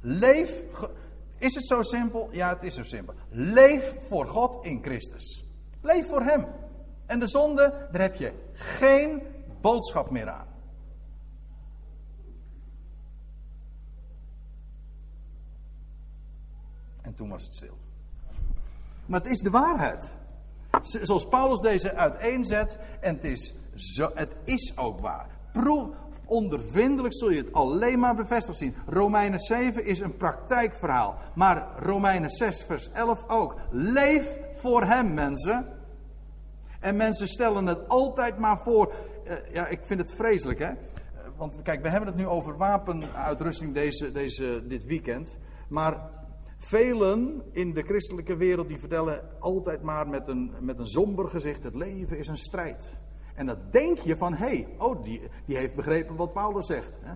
Leef, 0.00 0.62
is 1.38 1.54
het 1.54 1.66
zo 1.66 1.82
simpel? 1.82 2.28
Ja, 2.32 2.54
het 2.54 2.62
is 2.62 2.74
zo 2.74 2.82
simpel. 2.82 3.14
Leef 3.30 3.96
voor 4.08 4.26
God 4.26 4.64
in 4.64 4.82
Christus. 4.82 5.44
Leef 5.80 6.08
voor 6.08 6.22
Hem. 6.22 6.46
En 7.06 7.18
de 7.18 7.26
zonde, 7.26 7.88
daar 7.92 8.02
heb 8.02 8.14
je 8.14 8.32
geen 8.52 9.22
boodschap 9.60 10.10
meer 10.10 10.28
aan. 10.28 10.46
En 17.02 17.14
toen 17.14 17.28
was 17.28 17.44
het 17.44 17.54
stil. 17.54 17.78
Maar 19.06 19.20
het 19.20 19.30
is 19.30 19.40
de 19.40 19.50
waarheid. 19.50 20.08
Zoals 20.82 21.26
Paulus 21.28 21.60
deze 21.60 21.94
uiteenzet, 21.94 22.78
en 23.00 23.14
het 23.14 23.24
is, 23.24 23.54
het 24.14 24.36
is 24.44 24.72
ook 24.76 25.00
waar. 25.00 25.26
Proef, 25.52 25.88
ondervindelijk 26.24 27.14
zul 27.14 27.30
je 27.30 27.38
het 27.38 27.52
alleen 27.52 27.98
maar 27.98 28.14
bevestigd 28.14 28.58
zien. 28.58 28.74
Romeinen 28.86 29.38
7 29.38 29.84
is 29.84 30.00
een 30.00 30.16
praktijkverhaal. 30.16 31.18
Maar 31.34 31.82
Romeinen 31.82 32.30
6, 32.30 32.64
vers 32.64 32.90
11 32.92 33.28
ook. 33.28 33.56
Leef 33.70 34.38
voor 34.54 34.84
hem, 34.84 35.14
mensen. 35.14 35.66
En 36.80 36.96
mensen 36.96 37.28
stellen 37.28 37.66
het 37.66 37.88
altijd 37.88 38.38
maar 38.38 38.58
voor. 38.58 38.94
Uh, 39.24 39.34
ja, 39.52 39.66
ik 39.66 39.80
vind 39.82 40.00
het 40.00 40.14
vreselijk, 40.14 40.58
hè? 40.58 40.70
Want 41.36 41.62
kijk, 41.62 41.82
we 41.82 41.88
hebben 41.88 42.08
het 42.08 42.18
nu 42.18 42.26
over 42.26 42.56
wapenuitrusting 42.56 43.74
deze, 43.74 44.12
deze, 44.12 44.66
dit 44.66 44.84
weekend. 44.84 45.36
Maar 45.68 46.10
velen 46.58 47.42
in 47.52 47.72
de 47.72 47.82
christelijke 47.82 48.36
wereld 48.36 48.68
die 48.68 48.78
vertellen 48.78 49.40
altijd 49.40 49.82
maar 49.82 50.08
met 50.08 50.28
een, 50.28 50.54
met 50.60 50.78
een 50.78 50.86
somber 50.86 51.28
gezicht: 51.28 51.62
het 51.62 51.74
leven 51.74 52.18
is 52.18 52.28
een 52.28 52.36
strijd. 52.36 52.96
En 53.36 53.46
dan 53.46 53.58
denk 53.70 53.98
je 53.98 54.16
van, 54.16 54.34
hé, 54.34 54.46
hey, 54.46 54.68
oh, 54.78 55.02
die, 55.02 55.22
die 55.46 55.56
heeft 55.56 55.74
begrepen 55.74 56.16
wat 56.16 56.32
Paulus 56.32 56.66
zegt. 56.66 56.92
Hè? 57.00 57.14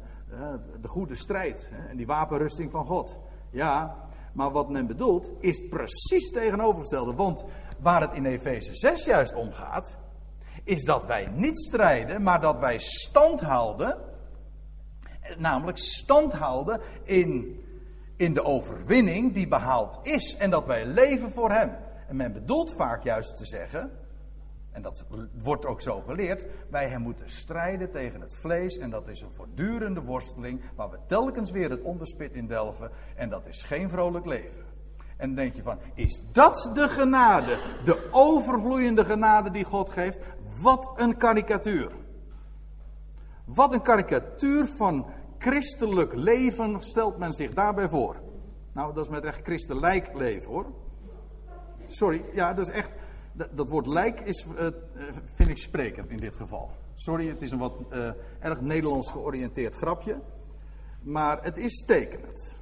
De 0.81 0.89
goede 0.89 1.15
strijd 1.15 1.71
hè? 1.73 1.89
en 1.89 1.97
die 1.97 2.07
wapenrusting 2.07 2.71
van 2.71 2.87
God. 2.87 3.19
Ja, 3.51 4.09
maar 4.33 4.51
wat 4.51 4.71
men 4.71 4.87
bedoelt 4.87 5.31
is 5.39 5.69
precies 5.69 6.31
tegenovergestelde. 6.31 7.15
Want 7.15 7.45
waar 7.81 8.01
het 8.01 8.13
in 8.13 8.25
Efeze 8.25 8.75
6 8.75 9.05
juist 9.05 9.35
om 9.35 9.53
gaat, 9.53 9.99
is 10.65 10.85
dat 10.85 11.07
wij 11.07 11.27
niet 11.33 11.59
strijden, 11.59 12.23
maar 12.23 12.41
dat 12.41 12.59
wij 12.59 12.79
stand 12.79 13.41
houden. 13.41 13.99
Namelijk 15.39 15.79
stand 15.79 16.33
houden 16.33 16.81
in, 17.03 17.61
in 18.17 18.35
de 18.35 18.45
overwinning 18.45 19.33
die 19.33 19.49
behaald 19.49 19.99
is. 20.03 20.37
En 20.37 20.51
dat 20.51 20.67
wij 20.67 20.87
leven 20.87 21.31
voor 21.31 21.51
Hem. 21.51 21.77
En 22.09 22.17
men 22.17 22.33
bedoelt 22.33 22.75
vaak 22.75 23.03
juist 23.03 23.37
te 23.37 23.47
zeggen, 23.47 23.91
en 24.71 24.83
dat 24.83 25.07
wordt 25.43 25.67
ook 25.67 25.81
zo 25.81 26.01
geleerd, 26.01 26.47
wij 26.71 26.99
moeten 26.99 27.31
strijden 27.31 27.91
tegen 27.91 28.21
het 28.21 28.37
vlees. 28.37 28.79
En 28.79 28.91
dat 28.91 29.09
is 29.09 29.21
een 29.21 29.33
voortdurende 29.33 30.03
worsteling 30.03 30.61
waar 30.77 30.91
we 30.91 30.99
telkens 31.07 31.51
weer 31.51 31.71
het 31.71 31.83
onderspit 31.83 32.33
in 32.33 32.47
delven. 32.47 32.91
En 33.15 33.29
dat 33.29 33.47
is 33.47 33.63
geen 33.63 33.91
vrolijk 33.91 34.27
leven. 34.27 34.65
En 35.17 35.27
dan 35.27 35.35
denk 35.35 35.55
je 35.55 35.63
van, 35.63 35.79
is 35.95 36.23
dat 36.33 36.71
de 36.75 36.89
genade, 36.89 37.59
de 37.85 38.09
overvloeiende 38.11 39.05
genade 39.05 39.51
die 39.51 39.65
God 39.65 39.91
geeft? 39.91 40.21
Wat 40.61 40.93
een 40.97 41.17
karikatuur. 41.17 41.93
Wat 43.45 43.73
een 43.73 43.83
karikatuur 43.83 44.67
van 44.67 45.07
christelijk 45.39 46.15
leven 46.15 46.83
stelt 46.83 47.19
men 47.19 47.33
zich 47.33 47.55
daarbij 47.55 47.89
voor. 47.89 48.17
Nou, 48.73 48.95
dat 48.95 49.05
is 49.05 49.11
met 49.11 49.25
echt 49.25 49.43
christelijk 49.43 50.15
leven 50.15 50.49
hoor. 50.49 50.67
Sorry, 51.87 52.25
ja, 52.33 52.53
dat 52.53 52.69
is 52.69 52.75
echt. 52.75 52.91
Dat, 53.53 53.69
woord 53.69 53.87
lijk 53.87 54.21
is, 54.21 54.47
uh, 54.47 54.67
vind 55.35 55.49
ik 55.49 55.57
sprekend 55.57 56.11
in 56.11 56.17
dit 56.17 56.37
geval. 56.37 56.71
Sorry, 56.95 57.29
het 57.29 57.43
is 57.43 57.51
een 57.51 57.59
wat 57.59 57.75
uh, 57.93 58.11
erg 58.39 58.61
Nederlands 58.61 59.11
georiënteerd 59.11 59.75
grapje. 59.75 60.21
Maar 61.03 61.43
het 61.43 61.57
is 61.57 61.85
tekenend. 61.87 62.59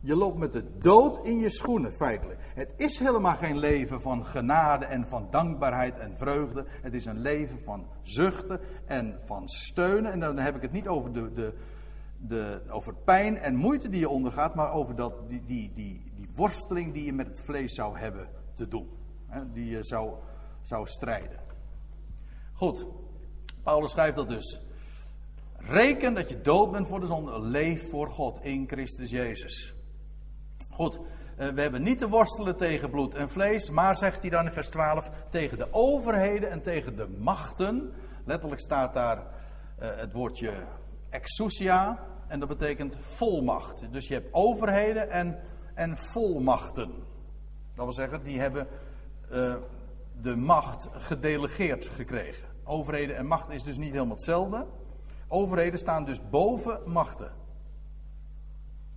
Je 0.00 0.16
loopt 0.16 0.38
met 0.38 0.52
de 0.52 0.78
dood 0.78 1.26
in 1.26 1.38
je 1.38 1.50
schoenen, 1.50 1.92
feitelijk. 1.92 2.40
Het 2.54 2.74
is 2.76 2.98
helemaal 2.98 3.36
geen 3.36 3.58
leven 3.58 4.00
van 4.00 4.26
genade 4.26 4.84
en 4.84 5.06
van 5.08 5.26
dankbaarheid 5.30 5.98
en 5.98 6.16
vreugde. 6.16 6.64
Het 6.68 6.94
is 6.94 7.06
een 7.06 7.20
leven 7.20 7.58
van 7.64 7.86
zuchten 8.02 8.60
en 8.86 9.18
van 9.24 9.48
steunen. 9.48 10.12
En 10.12 10.20
dan 10.20 10.38
heb 10.38 10.56
ik 10.56 10.62
het 10.62 10.72
niet 10.72 10.88
over, 10.88 11.12
de, 11.12 11.32
de, 11.32 11.54
de, 12.18 12.62
over 12.68 12.94
pijn 13.04 13.36
en 13.36 13.54
moeite 13.54 13.88
die 13.88 14.00
je 14.00 14.08
ondergaat, 14.08 14.54
maar 14.54 14.72
over 14.72 14.96
dat, 14.96 15.28
die, 15.28 15.42
die, 15.46 15.72
die, 15.74 16.02
die 16.16 16.28
worsteling 16.34 16.92
die 16.92 17.04
je 17.04 17.12
met 17.12 17.26
het 17.26 17.40
vlees 17.40 17.74
zou 17.74 17.98
hebben 17.98 18.28
te 18.54 18.68
doen. 18.68 18.88
Die 19.52 19.70
je 19.70 19.84
zou, 19.84 20.14
zou 20.62 20.86
strijden. 20.86 21.40
Goed, 22.52 22.86
Paulus 23.62 23.90
schrijft 23.90 24.16
dat 24.16 24.28
dus. 24.28 24.60
Reken 25.56 26.14
dat 26.14 26.28
je 26.28 26.40
dood 26.40 26.70
bent 26.70 26.88
voor 26.88 27.00
de 27.00 27.06
zonde. 27.06 27.40
Leef 27.40 27.90
voor 27.90 28.08
God 28.08 28.42
in 28.42 28.68
Christus 28.68 29.10
Jezus. 29.10 29.74
Goed, 30.70 31.00
eh, 31.36 31.48
we 31.48 31.60
hebben 31.60 31.82
niet 31.82 31.98
te 31.98 32.08
worstelen 32.08 32.56
tegen 32.56 32.90
bloed 32.90 33.14
en 33.14 33.28
vlees, 33.28 33.70
maar 33.70 33.96
zegt 33.96 34.20
hij 34.20 34.30
dan 34.30 34.44
in 34.44 34.52
vers 34.52 34.68
12, 34.68 35.10
tegen 35.30 35.58
de 35.58 35.68
overheden 35.70 36.50
en 36.50 36.62
tegen 36.62 36.96
de 36.96 37.08
machten. 37.18 37.92
Letterlijk 38.24 38.60
staat 38.60 38.94
daar 38.94 39.18
uh, 39.18 39.88
het 39.96 40.12
woordje 40.12 40.52
exousia 41.10 42.06
en 42.28 42.40
dat 42.40 42.48
betekent 42.48 42.96
volmacht. 43.00 43.92
Dus 43.92 44.08
je 44.08 44.14
hebt 44.14 44.28
overheden 44.32 45.10
en, 45.10 45.38
en 45.74 45.96
volmachten. 45.96 46.92
Dat 47.74 47.84
wil 47.84 47.92
zeggen, 47.92 48.22
die 48.22 48.40
hebben 48.40 48.66
uh, 49.32 49.54
de 50.22 50.36
macht 50.36 50.88
gedelegeerd 50.92 51.88
gekregen. 51.88 52.48
Overheden 52.64 53.16
en 53.16 53.26
machten 53.26 53.54
is 53.54 53.62
dus 53.62 53.76
niet 53.76 53.92
helemaal 53.92 54.14
hetzelfde. 54.14 54.66
Overheden 55.28 55.78
staan 55.78 56.04
dus 56.04 56.28
boven 56.30 56.80
machten. 56.84 57.32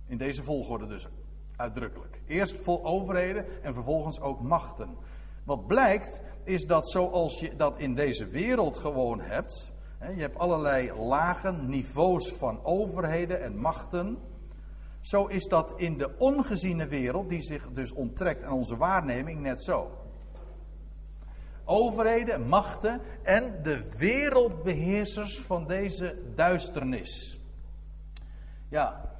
In 0.06 0.18
deze 0.18 0.42
volgorde 0.42 0.86
dus 0.86 1.08
uitdrukkelijk. 1.56 2.20
Eerst 2.26 2.60
vol 2.60 2.84
overheden 2.84 3.62
en 3.62 3.74
vervolgens 3.74 4.20
ook 4.20 4.42
machten. 4.42 4.96
Wat 5.44 5.66
blijkt 5.66 6.20
is 6.44 6.66
dat 6.66 6.90
zoals 6.90 7.40
je 7.40 7.56
dat 7.56 7.78
in 7.78 7.94
deze 7.94 8.26
wereld 8.26 8.76
gewoon 8.76 9.20
hebt. 9.20 9.72
Je 10.14 10.20
hebt 10.20 10.38
allerlei 10.38 10.92
lagen, 10.92 11.68
niveaus 11.68 12.32
van 12.32 12.64
overheden 12.64 13.42
en 13.42 13.56
machten. 13.56 14.18
Zo 15.00 15.26
is 15.26 15.44
dat 15.44 15.72
in 15.76 15.98
de 15.98 16.14
ongeziene 16.18 16.86
wereld, 16.86 17.28
die 17.28 17.42
zich 17.42 17.68
dus 17.72 17.92
onttrekt 17.92 18.42
aan 18.42 18.52
onze 18.52 18.76
waarneming, 18.76 19.40
net 19.40 19.64
zo. 19.64 19.90
Overheden, 21.70 22.48
machten 22.48 23.00
en 23.22 23.62
de 23.62 23.84
wereldbeheersers 23.96 25.40
van 25.40 25.66
deze 25.66 26.16
duisternis. 26.34 27.40
Ja, 28.68 29.12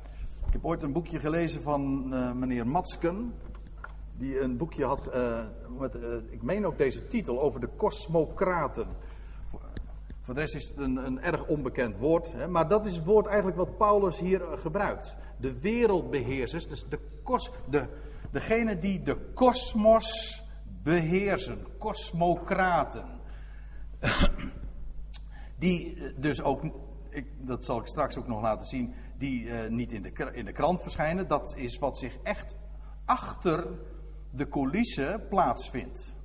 ik 0.47 0.53
heb 0.53 0.65
ooit 0.65 0.83
een 0.83 0.93
boekje 0.93 1.19
gelezen 1.19 1.63
van 1.63 2.11
uh, 2.15 2.33
meneer 2.33 2.67
Matsken. 2.67 3.35
Die 4.17 4.41
een 4.41 4.57
boekje 4.57 4.85
had, 4.85 5.15
uh, 5.15 5.41
met, 5.79 5.99
uh, 5.99 6.15
ik 6.31 6.43
meen 6.43 6.67
ook 6.67 6.79
deze 6.79 7.07
titel, 7.07 7.41
over 7.41 7.61
de 7.61 7.69
kosmocraten. 7.77 8.87
Voor 10.21 10.35
de 10.35 10.41
rest 10.41 10.55
is 10.55 10.69
het 10.69 10.79
een, 10.79 10.97
een 10.97 11.21
erg 11.21 11.47
onbekend 11.47 11.97
woord. 11.97 12.33
Hè, 12.33 12.47
maar 12.47 12.69
dat 12.69 12.87
is 12.87 12.97
het 12.97 13.05
woord 13.05 13.27
eigenlijk 13.27 13.57
wat 13.57 13.77
Paulus 13.77 14.19
hier 14.19 14.41
gebruikt. 14.55 15.17
De 15.37 15.61
wereldbeheersers, 15.61 16.69
dus 16.69 16.89
de 16.89 16.99
kos, 17.23 17.51
de, 17.71 17.87
degene 18.31 18.79
die 18.79 19.03
de 19.03 19.17
kosmos 19.35 20.43
beheersen, 20.89 21.67
kosmocraten. 21.79 23.21
die 25.59 25.99
dus 26.17 26.43
ook, 26.43 26.63
ik, 27.11 27.27
dat 27.47 27.65
zal 27.65 27.81
ik 27.81 27.87
straks 27.87 28.19
ook 28.19 28.27
nog 28.27 28.43
laten 28.43 28.67
zien, 28.67 28.95
die 29.17 29.45
uh, 29.45 29.69
niet 29.69 29.93
in 29.93 30.03
de, 30.03 30.31
in 30.33 30.45
de 30.45 30.53
krant 30.53 30.83
verschijnen. 30.83 31.29
Dat 31.29 31.55
is 31.57 31.79
wat 31.79 31.99
zich 31.99 32.17
echt 32.23 32.55
achter 33.05 33.67
de 34.31 34.49
coulissen 34.49 35.29
plaatsvindt. 35.29 36.17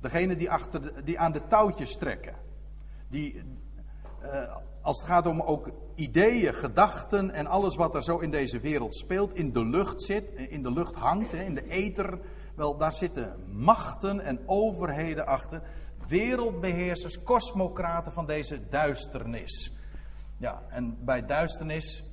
Degene 0.00 0.36
die, 0.36 0.50
achter 0.50 1.04
die 1.04 1.18
aan 1.18 1.32
de 1.32 1.46
touwtjes 1.46 1.96
trekken. 1.96 2.34
Die, 3.08 3.42
uh, 4.22 4.56
als 4.82 4.98
het 4.98 5.08
gaat 5.08 5.26
om 5.26 5.40
ook 5.40 5.70
ideeën, 5.94 6.54
gedachten 6.54 7.30
en 7.30 7.46
alles 7.46 7.76
wat 7.76 7.94
er 7.94 8.02
zo 8.02 8.18
in 8.18 8.30
deze 8.30 8.60
wereld 8.60 8.96
speelt, 8.96 9.34
in 9.34 9.52
de 9.52 9.64
lucht 9.64 10.02
zit, 10.02 10.30
in 10.34 10.62
de 10.62 10.72
lucht 10.72 10.94
hangt, 10.94 11.32
in 11.32 11.54
de 11.54 11.68
ether. 11.68 12.20
Wel, 12.58 12.76
daar 12.76 12.92
zitten 12.92 13.52
machten 13.52 14.20
en 14.20 14.40
overheden 14.46 15.26
achter. 15.26 15.62
Wereldbeheersers, 16.08 17.22
kosmocraten 17.22 18.12
van 18.12 18.26
deze 18.26 18.68
duisternis. 18.68 19.72
Ja, 20.36 20.62
en 20.68 21.04
bij 21.04 21.24
duisternis 21.24 22.04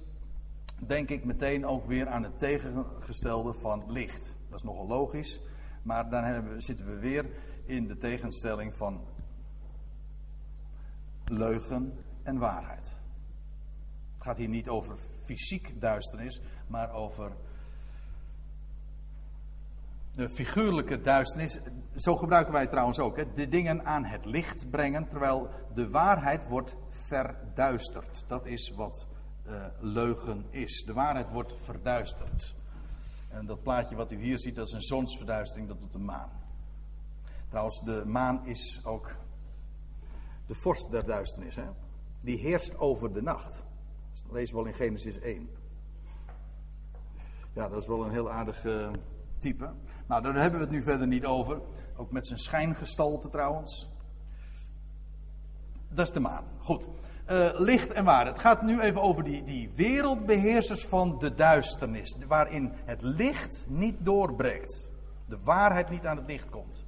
denk 0.88 1.10
ik 1.10 1.26
meteen 1.26 1.66
ook 1.66 1.86
weer 1.86 2.08
aan 2.08 2.24
het 2.24 2.40
tegengestelde 2.40 3.54
van 3.54 3.92
licht. 3.92 4.36
Dat 4.50 4.60
is 4.60 4.66
nogal 4.66 4.88
logisch, 4.88 5.40
maar 5.84 6.10
dan 6.10 6.24
hebben, 6.24 6.62
zitten 6.62 6.86
we 6.86 7.00
weer 7.00 7.30
in 7.66 7.88
de 7.88 7.98
tegenstelling 7.98 8.76
van 8.76 9.02
leugen 11.26 11.94
en 12.24 12.38
waarheid. 12.38 12.88
Het 14.14 14.24
gaat 14.24 14.38
hier 14.38 14.50
niet 14.50 14.70
over 14.70 14.98
fysiek 15.24 15.82
duisternis, 15.82 16.42
maar 16.68 16.94
over 16.94 17.32
de 20.16 20.30
figuurlijke 20.30 21.02
duisternis. 21.02 21.60
Zo 21.96 22.16
gebruiken 22.16 22.54
wij 22.54 22.68
trouwens 22.68 23.00
ook. 23.00 23.18
Hè? 23.18 23.34
De 23.34 23.48
dingen 23.48 23.86
aan 23.86 24.06
het 24.06 24.26
licht 24.26 24.70
brengen, 24.70 25.08
terwijl 25.08 25.50
de 25.74 25.90
waarheid 25.90 26.48
wordt 26.48 26.76
verduisterd. 26.90 28.24
Dat 28.28 28.46
is 28.46 28.70
wat 28.76 29.08
uh, 29.48 29.66
leugen 29.80 30.46
is. 30.50 30.84
De 30.86 30.94
waarheid 30.94 31.30
wordt 31.32 31.54
verduisterd. 31.64 32.56
En 33.30 33.46
dat 33.46 33.64
plaatje 33.64 33.96
wat 33.96 34.12
u 34.12 34.18
hier 34.18 34.40
ziet, 34.40 34.56
dat 34.56 34.68
is 34.68 34.74
een 34.74 34.82
zonsverduistering, 34.82 35.68
dat 35.68 35.80
doet 35.80 35.92
de 35.92 36.00
maan. 36.00 36.30
Trouwens, 37.50 37.82
de 37.84 38.04
maan 38.06 38.46
is 38.46 38.82
ook 38.84 39.16
de 40.48 40.56
vorst 40.56 40.92
der 40.92 41.06
duisternis. 41.06 41.56
Hè? 41.56 41.66
Die 42.22 42.40
heerst 42.40 42.78
over 42.78 43.14
de 43.14 43.22
nacht. 43.22 43.64
Dat 44.24 44.32
lezen 44.32 44.56
we 44.56 44.62
wel 44.62 44.72
in 44.72 44.78
Genesis 44.78 45.20
1. 45.20 45.50
Ja, 47.54 47.68
dat 47.68 47.82
is 47.82 47.88
wel 47.88 48.06
een 48.06 48.12
heel 48.12 48.32
aardig 48.32 48.64
uh, 48.64 48.92
type. 49.40 49.74
Nou, 50.08 50.22
daar 50.22 50.36
hebben 50.36 50.60
we 50.60 50.66
het 50.66 50.76
nu 50.76 50.84
verder 50.84 51.08
niet 51.08 51.26
over. 51.26 51.62
Ook 51.98 52.12
met 52.12 52.28
zijn 52.28 52.40
schijngestalte 52.40 53.30
trouwens. 53.30 53.90
Dat 55.90 56.06
is 56.06 56.14
de 56.14 56.20
maan. 56.20 56.44
Goed. 56.60 56.88
Uh, 57.30 57.50
licht 57.54 57.94
en 57.94 58.06
waarheid. 58.06 58.36
Het 58.36 58.46
gaat 58.46 58.62
nu 58.62 58.80
even 58.80 59.02
over 59.02 59.24
die, 59.24 59.44
die 59.44 59.72
wereldbeheersers 59.76 60.86
van 60.86 61.18
de 61.20 61.34
duisternis. 61.34 62.16
Waarin 62.28 62.72
het 62.86 63.02
licht 63.02 63.66
niet 63.68 63.96
doorbreekt. 64.00 64.92
De 65.26 65.38
waarheid 65.44 65.90
niet 65.90 66.06
aan 66.06 66.18
het 66.18 66.28
licht 66.28 66.50
komt. 66.50 66.86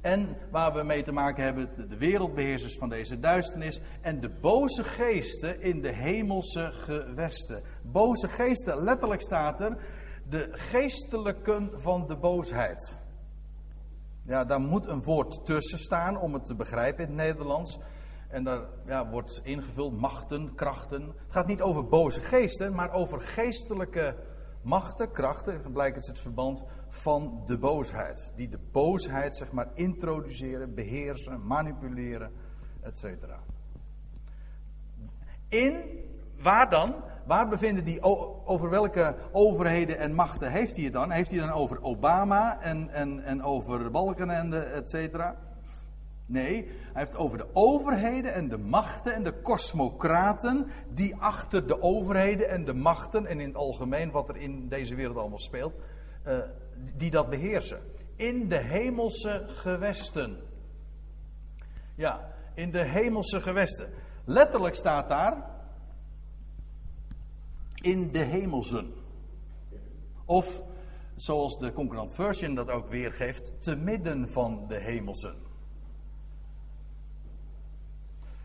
En 0.00 0.36
waar 0.50 0.72
we 0.72 0.82
mee 0.82 1.02
te 1.02 1.12
maken 1.12 1.44
hebben, 1.44 1.88
de 1.88 1.96
wereldbeheersers 1.96 2.76
van 2.78 2.88
deze 2.88 3.18
duisternis. 3.18 3.80
En 4.00 4.20
de 4.20 4.30
boze 4.40 4.84
geesten 4.84 5.60
in 5.60 5.80
de 5.80 5.92
hemelse 5.92 6.72
gewesten. 6.72 7.62
Boze 7.82 8.28
geesten, 8.28 8.82
letterlijk 8.84 9.20
staat 9.20 9.60
er. 9.60 9.76
De 10.28 10.48
geestelijken 10.52 11.70
van 11.80 12.06
de 12.06 12.16
boosheid. 12.16 12.98
Ja, 14.22 14.44
daar 14.44 14.60
moet 14.60 14.86
een 14.86 15.02
woord 15.02 15.44
tussen 15.44 15.78
staan 15.78 16.18
om 16.18 16.34
het 16.34 16.44
te 16.44 16.54
begrijpen 16.54 17.04
in 17.04 17.08
het 17.08 17.26
Nederlands. 17.26 17.78
En 18.28 18.44
daar 18.44 18.66
ja, 18.86 19.08
wordt 19.08 19.40
ingevuld 19.42 20.00
machten, 20.00 20.54
krachten. 20.54 21.02
Het 21.02 21.14
gaat 21.28 21.46
niet 21.46 21.62
over 21.62 21.86
boze 21.88 22.20
geesten, 22.20 22.74
maar 22.74 22.92
over 22.92 23.20
geestelijke 23.20 24.16
machten, 24.62 25.12
krachten. 25.12 25.72
Blijkt 25.72 26.06
het 26.06 26.18
verband 26.18 26.64
van 26.88 27.42
de 27.46 27.58
boosheid. 27.58 28.32
Die 28.36 28.48
de 28.48 28.60
boosheid, 28.72 29.36
zeg 29.36 29.52
maar, 29.52 29.70
introduceren, 29.74 30.74
beheersen, 30.74 31.46
manipuleren, 31.46 32.32
etc. 32.82 33.04
In, 35.48 36.04
waar 36.42 36.70
dan? 36.70 36.94
Waar 37.26 37.48
bevinden 37.48 37.84
die, 37.84 38.02
over 38.46 38.70
welke 38.70 39.16
overheden 39.32 39.98
en 39.98 40.14
machten 40.14 40.50
heeft 40.50 40.76
hij 40.76 40.84
het 40.84 40.92
dan? 40.92 41.10
Heeft 41.10 41.30
hij 41.30 41.38
dan 41.38 41.52
over 41.52 41.82
Obama 41.82 42.60
en, 42.60 42.90
en, 42.90 43.22
en 43.22 43.42
over 43.42 43.90
Balkenende, 43.90 44.58
et 44.58 44.90
cetera? 44.90 45.36
Nee, 46.26 46.64
hij 46.64 47.02
heeft 47.02 47.16
over 47.16 47.38
de 47.38 47.46
overheden 47.52 48.34
en 48.34 48.48
de 48.48 48.58
machten 48.58 49.14
en 49.14 49.22
de 49.22 49.32
kosmocraten 49.32 50.70
die 50.88 51.16
achter 51.16 51.66
de 51.66 51.82
overheden 51.82 52.48
en 52.48 52.64
de 52.64 52.74
machten 52.74 53.26
en 53.26 53.40
in 53.40 53.48
het 53.48 53.56
algemeen 53.56 54.10
wat 54.10 54.28
er 54.28 54.36
in 54.36 54.68
deze 54.68 54.94
wereld 54.94 55.16
allemaal 55.16 55.38
speelt, 55.38 55.74
uh, 56.26 56.38
die 56.96 57.10
dat 57.10 57.30
beheersen. 57.30 57.80
In 58.16 58.48
de 58.48 58.58
hemelse 58.58 59.44
gewesten. 59.46 60.36
Ja, 61.94 62.28
in 62.54 62.70
de 62.70 62.84
hemelse 62.84 63.40
gewesten. 63.40 63.90
Letterlijk 64.24 64.74
staat 64.74 65.08
daar 65.08 65.55
in 67.86 68.12
de 68.12 68.24
hemelsen. 68.24 68.94
Of 70.24 70.62
zoals 71.14 71.58
de 71.58 71.72
concurrent 71.72 72.14
version 72.14 72.54
dat 72.54 72.70
ook 72.70 72.88
weergeeft, 72.88 73.62
te 73.62 73.76
midden 73.76 74.30
van 74.30 74.64
de 74.68 74.80
hemelsen. 74.80 75.34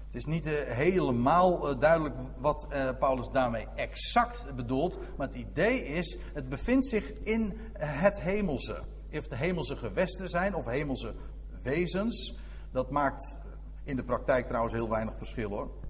Het 0.05 0.15
is 0.15 0.25
niet 0.25 0.47
uh, 0.47 0.53
helemaal 0.53 1.69
uh, 1.69 1.79
duidelijk 1.79 2.15
wat 2.37 2.67
uh, 2.71 2.89
Paulus 2.99 3.29
daarmee 3.29 3.67
exact 3.75 4.55
bedoelt. 4.55 4.97
Maar 5.17 5.27
het 5.27 5.35
idee 5.35 5.81
is, 5.81 6.17
het 6.33 6.49
bevindt 6.49 6.87
zich 6.87 7.13
in 7.13 7.57
het 7.73 8.21
hemelse. 8.21 8.83
Of 9.13 9.27
de 9.27 9.35
hemelse 9.35 9.75
gewesten 9.75 10.29
zijn 10.29 10.55
of 10.55 10.65
hemelse 10.65 11.15
wezens. 11.61 12.37
Dat 12.71 12.89
maakt 12.89 13.37
in 13.83 13.95
de 13.95 14.03
praktijk 14.03 14.47
trouwens 14.47 14.73
heel 14.73 14.89
weinig 14.89 15.17
verschil 15.17 15.49
hoor. 15.49 15.80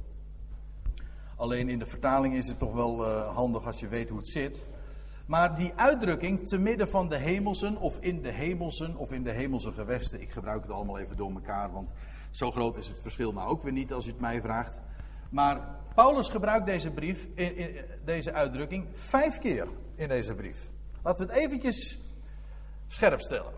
Alleen 1.41 1.69
in 1.69 1.79
de 1.79 1.85
vertaling 1.85 2.35
is 2.35 2.47
het 2.47 2.59
toch 2.59 2.73
wel 2.73 3.05
handig 3.13 3.65
als 3.65 3.79
je 3.79 3.87
weet 3.87 4.09
hoe 4.09 4.17
het 4.17 4.27
zit. 4.27 4.67
Maar 5.25 5.55
die 5.55 5.73
uitdrukking 5.75 6.47
te 6.47 6.57
midden 6.57 6.87
van 6.87 7.09
de 7.09 7.17
hemelsen 7.17 7.77
of 7.77 7.97
in 7.99 8.21
de 8.21 8.31
hemelsen 8.31 8.95
of 8.95 9.11
in 9.11 9.23
de 9.23 9.31
hemelse 9.31 9.71
gewesten. 9.71 10.21
Ik 10.21 10.31
gebruik 10.31 10.61
het 10.61 10.71
allemaal 10.71 10.99
even 10.99 11.17
door 11.17 11.31
elkaar, 11.31 11.71
want 11.71 11.89
zo 12.31 12.51
groot 12.51 12.77
is 12.77 12.87
het 12.87 13.01
verschil 13.01 13.31
nou 13.31 13.49
ook 13.49 13.63
weer 13.63 13.71
niet 13.71 13.93
als 13.93 14.05
u 14.05 14.09
het 14.09 14.19
mij 14.19 14.41
vraagt. 14.41 14.77
Maar 15.29 15.79
Paulus 15.95 16.29
gebruikt 16.29 16.65
deze 16.65 16.91
brief, 16.91 17.27
in, 17.33 17.55
in, 17.55 17.85
deze 18.05 18.33
uitdrukking, 18.33 18.87
vijf 18.91 19.39
keer 19.39 19.67
in 19.95 20.07
deze 20.07 20.33
brief. 20.33 20.69
Laten 21.03 21.27
we 21.27 21.33
het 21.33 21.41
eventjes 21.41 21.99
scherp 22.87 23.21
stellen. 23.21 23.53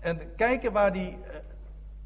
En 0.00 0.34
kijken 0.36 0.72
waar 0.72 0.92
die, 0.92 1.10
eh, 1.10 1.36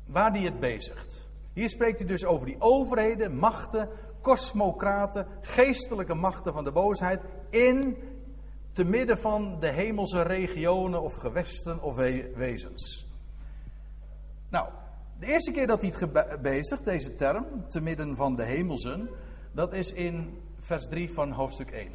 waar 0.06 0.32
die 0.32 0.44
het 0.44 0.60
bezigt. 0.60 1.28
Hier 1.52 1.68
spreekt 1.68 1.98
hij 1.98 2.08
dus 2.08 2.24
over 2.24 2.46
die 2.46 2.60
overheden, 2.60 3.36
machten, 3.36 3.88
kosmocraten, 4.20 5.26
geestelijke 5.40 6.14
machten 6.14 6.52
van 6.52 6.64
de 6.64 6.72
boosheid 6.72 7.22
in 7.50 7.96
te 8.72 8.84
midden 8.84 9.18
van 9.18 9.60
de 9.60 9.68
hemelse 9.68 10.22
regionen 10.22 11.02
of 11.02 11.14
gewesten 11.14 11.82
of 11.82 11.96
wezens. 12.34 13.06
Nou, 14.50 14.68
De 15.18 15.26
eerste 15.26 15.52
keer 15.52 15.66
dat 15.66 15.82
hij 15.82 15.92
het 15.98 16.42
bezigt, 16.42 16.84
deze 16.84 17.14
term, 17.14 17.68
te 17.68 17.80
midden 17.80 18.16
van 18.16 18.36
de 18.36 18.44
hemelsen, 18.44 19.10
dat 19.52 19.72
is 19.72 19.92
in 19.92 20.40
vers 20.58 20.88
3 20.88 21.12
van 21.12 21.32
hoofdstuk 21.32 21.70
1. 21.70 21.92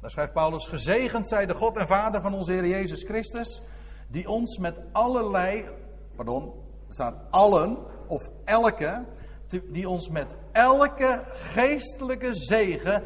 Daar 0.00 0.10
schrijft 0.10 0.32
Paulus: 0.32 0.66
Gezegend 0.66 1.28
zij 1.28 1.46
de 1.46 1.54
God 1.54 1.76
en 1.76 1.86
Vader 1.86 2.20
van 2.20 2.34
onze 2.34 2.52
Heer 2.52 2.66
Jezus 2.66 3.02
Christus, 3.02 3.62
die 4.08 4.28
ons 4.28 4.58
met 4.58 4.82
allerlei, 4.92 5.68
pardon, 6.16 6.42
er 6.88 6.94
staat 6.94 7.30
allen 7.30 7.78
of 8.06 8.22
elke, 8.44 9.04
die 9.72 9.88
ons 9.88 10.08
met 10.08 10.36
elke 10.52 11.22
geestelijke 11.32 12.34
zegen 12.34 13.02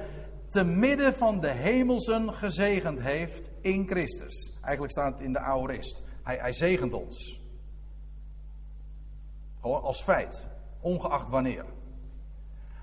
te 0.48 0.64
midden 0.64 1.14
van 1.14 1.40
de 1.40 1.50
hemelsen 1.50 2.32
gezegend 2.32 3.00
heeft 3.00 3.50
in 3.60 3.86
Christus. 3.86 4.52
Eigenlijk 4.60 4.92
staat 4.92 5.12
het 5.12 5.20
in 5.20 5.32
de 5.32 5.38
aorist. 5.38 6.02
Hij, 6.22 6.36
hij 6.36 6.52
zegent 6.52 6.92
ons. 6.92 7.42
Als 9.60 10.02
feit, 10.02 10.46
ongeacht 10.80 11.28
wanneer. 11.28 11.64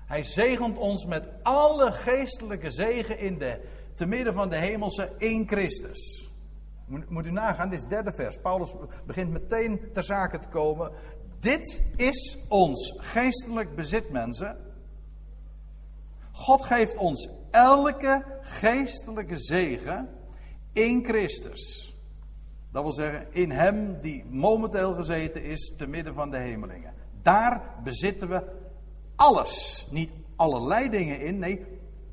Hij 0.06 0.22
zegent 0.22 0.78
ons 0.78 1.06
met 1.06 1.28
alle 1.42 1.92
geestelijke 1.92 2.70
zegen 2.70 3.18
in 3.18 3.38
de, 3.38 3.60
te 3.94 4.06
midden 4.06 4.34
van 4.34 4.48
de 4.48 4.56
hemelse 4.56 5.12
in 5.18 5.48
Christus. 5.48 6.30
Moet, 6.86 7.10
moet 7.10 7.26
u 7.26 7.30
nagaan, 7.30 7.68
dit 7.68 7.78
is 7.78 7.84
het 7.84 7.90
derde 7.90 8.12
vers. 8.12 8.36
Paulus 8.36 8.74
begint 9.06 9.30
meteen 9.30 9.80
ter 9.92 10.04
zake 10.04 10.38
te 10.38 10.48
komen. 10.48 10.92
Dit 11.42 11.82
is 11.96 12.38
ons 12.48 12.94
geestelijk 12.96 13.74
bezit, 13.74 14.10
mensen. 14.10 14.56
God 16.32 16.64
geeft 16.64 16.96
ons 16.96 17.28
elke 17.50 18.24
geestelijke 18.40 19.36
zegen 19.36 20.08
in 20.72 21.04
Christus. 21.04 21.94
Dat 22.70 22.82
wil 22.82 22.92
zeggen, 22.92 23.32
in 23.32 23.50
Hem 23.50 24.00
die 24.00 24.24
momenteel 24.24 24.94
gezeten 24.94 25.44
is 25.44 25.74
te 25.76 25.86
midden 25.86 26.14
van 26.14 26.30
de 26.30 26.38
hemelingen. 26.38 26.94
Daar 27.22 27.74
bezitten 27.84 28.28
we 28.28 28.44
alles. 29.16 29.86
Niet 29.90 30.12
allerlei 30.36 30.88
dingen 30.88 31.20
in, 31.20 31.38
nee, 31.38 31.66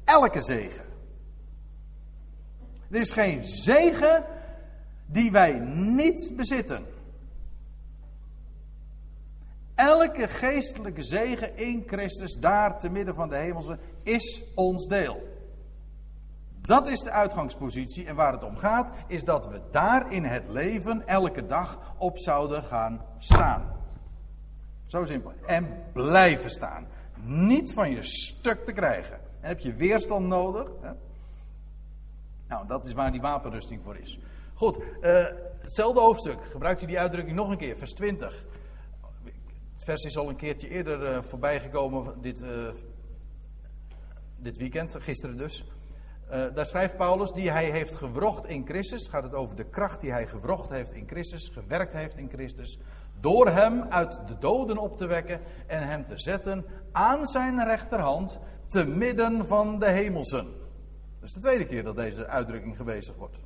elke 0.03 0.41
zegen. 0.41 0.85
Er 2.89 2.99
is 2.99 3.09
geen 3.09 3.47
zegen 3.47 4.25
die 5.05 5.31
wij 5.31 5.59
niet 5.75 6.33
bezitten. 6.35 6.85
Elke 9.79 10.27
geestelijke 10.27 11.03
zegen 11.03 11.57
in 11.57 11.83
Christus, 11.87 12.33
daar 12.33 12.79
te 12.79 12.89
midden 12.89 13.15
van 13.15 13.29
de 13.29 13.37
hemelse, 13.37 13.79
is 14.03 14.43
ons 14.55 14.87
deel. 14.87 15.27
Dat 16.61 16.89
is 16.89 16.99
de 16.99 17.11
uitgangspositie. 17.11 18.05
En 18.05 18.15
waar 18.15 18.31
het 18.31 18.43
om 18.43 18.57
gaat, 18.57 18.91
is 19.07 19.23
dat 19.23 19.47
we 19.47 19.61
daar 19.71 20.11
in 20.11 20.23
het 20.23 20.49
leven 20.49 21.07
elke 21.07 21.45
dag 21.45 21.95
op 21.97 22.17
zouden 22.17 22.63
gaan 22.63 23.05
staan. 23.17 23.75
Zo 24.85 25.05
simpel. 25.05 25.33
En 25.45 25.83
blijven 25.93 26.49
staan. 26.49 26.87
Niet 27.23 27.73
van 27.73 27.91
je 27.91 28.03
stuk 28.03 28.65
te 28.65 28.73
krijgen. 28.73 29.15
En 29.15 29.47
heb 29.47 29.59
je 29.59 29.73
weerstand 29.73 30.27
nodig. 30.27 30.69
Hè? 30.81 30.91
Nou, 32.47 32.67
dat 32.67 32.87
is 32.87 32.93
waar 32.93 33.11
die 33.11 33.21
wapenrusting 33.21 33.81
voor 33.83 33.97
is. 33.97 34.19
Goed, 34.53 34.77
uh, 34.77 35.25
hetzelfde 35.59 35.99
hoofdstuk. 35.99 36.45
Gebruikt 36.51 36.81
u 36.81 36.85
die 36.85 36.99
uitdrukking 36.99 37.35
nog 37.35 37.49
een 37.49 37.57
keer, 37.57 37.77
vers 37.77 37.93
20. 37.93 38.45
Vers 39.89 40.03
is 40.03 40.17
al 40.17 40.29
een 40.29 40.35
keertje 40.35 40.69
eerder 40.69 41.01
uh, 41.01 41.21
voorbij 41.21 41.59
gekomen 41.59 42.21
dit, 42.21 42.41
uh, 42.41 42.69
dit 44.37 44.57
weekend, 44.57 44.95
gisteren 44.99 45.37
dus. 45.37 45.65
Uh, 46.31 46.45
daar 46.53 46.65
schrijft 46.65 46.97
Paulus, 46.97 47.31
die 47.31 47.51
hij 47.51 47.71
heeft 47.71 47.95
gewrocht 47.95 48.45
in 48.45 48.65
Christus. 48.65 49.09
Gaat 49.09 49.23
het 49.23 49.33
over 49.33 49.55
de 49.55 49.69
kracht 49.69 50.01
die 50.01 50.11
hij 50.11 50.27
gewrocht 50.27 50.69
heeft 50.69 50.93
in 50.93 51.07
Christus, 51.07 51.49
gewerkt 51.53 51.93
heeft 51.93 52.17
in 52.17 52.29
Christus. 52.29 52.79
Door 53.19 53.47
hem 53.47 53.83
uit 53.83 54.27
de 54.27 54.37
doden 54.37 54.77
op 54.77 54.97
te 54.97 55.07
wekken 55.07 55.41
en 55.67 55.87
hem 55.87 56.05
te 56.05 56.17
zetten 56.17 56.65
aan 56.91 57.25
zijn 57.25 57.63
rechterhand 57.63 58.39
te 58.67 58.83
midden 58.83 59.47
van 59.47 59.79
de 59.79 59.91
hemelsen. 59.91 60.45
Dat 61.19 61.29
is 61.29 61.33
de 61.33 61.39
tweede 61.39 61.65
keer 61.65 61.83
dat 61.83 61.95
deze 61.95 62.27
uitdrukking 62.27 62.75
gewezen 62.75 63.15
wordt. 63.15 63.37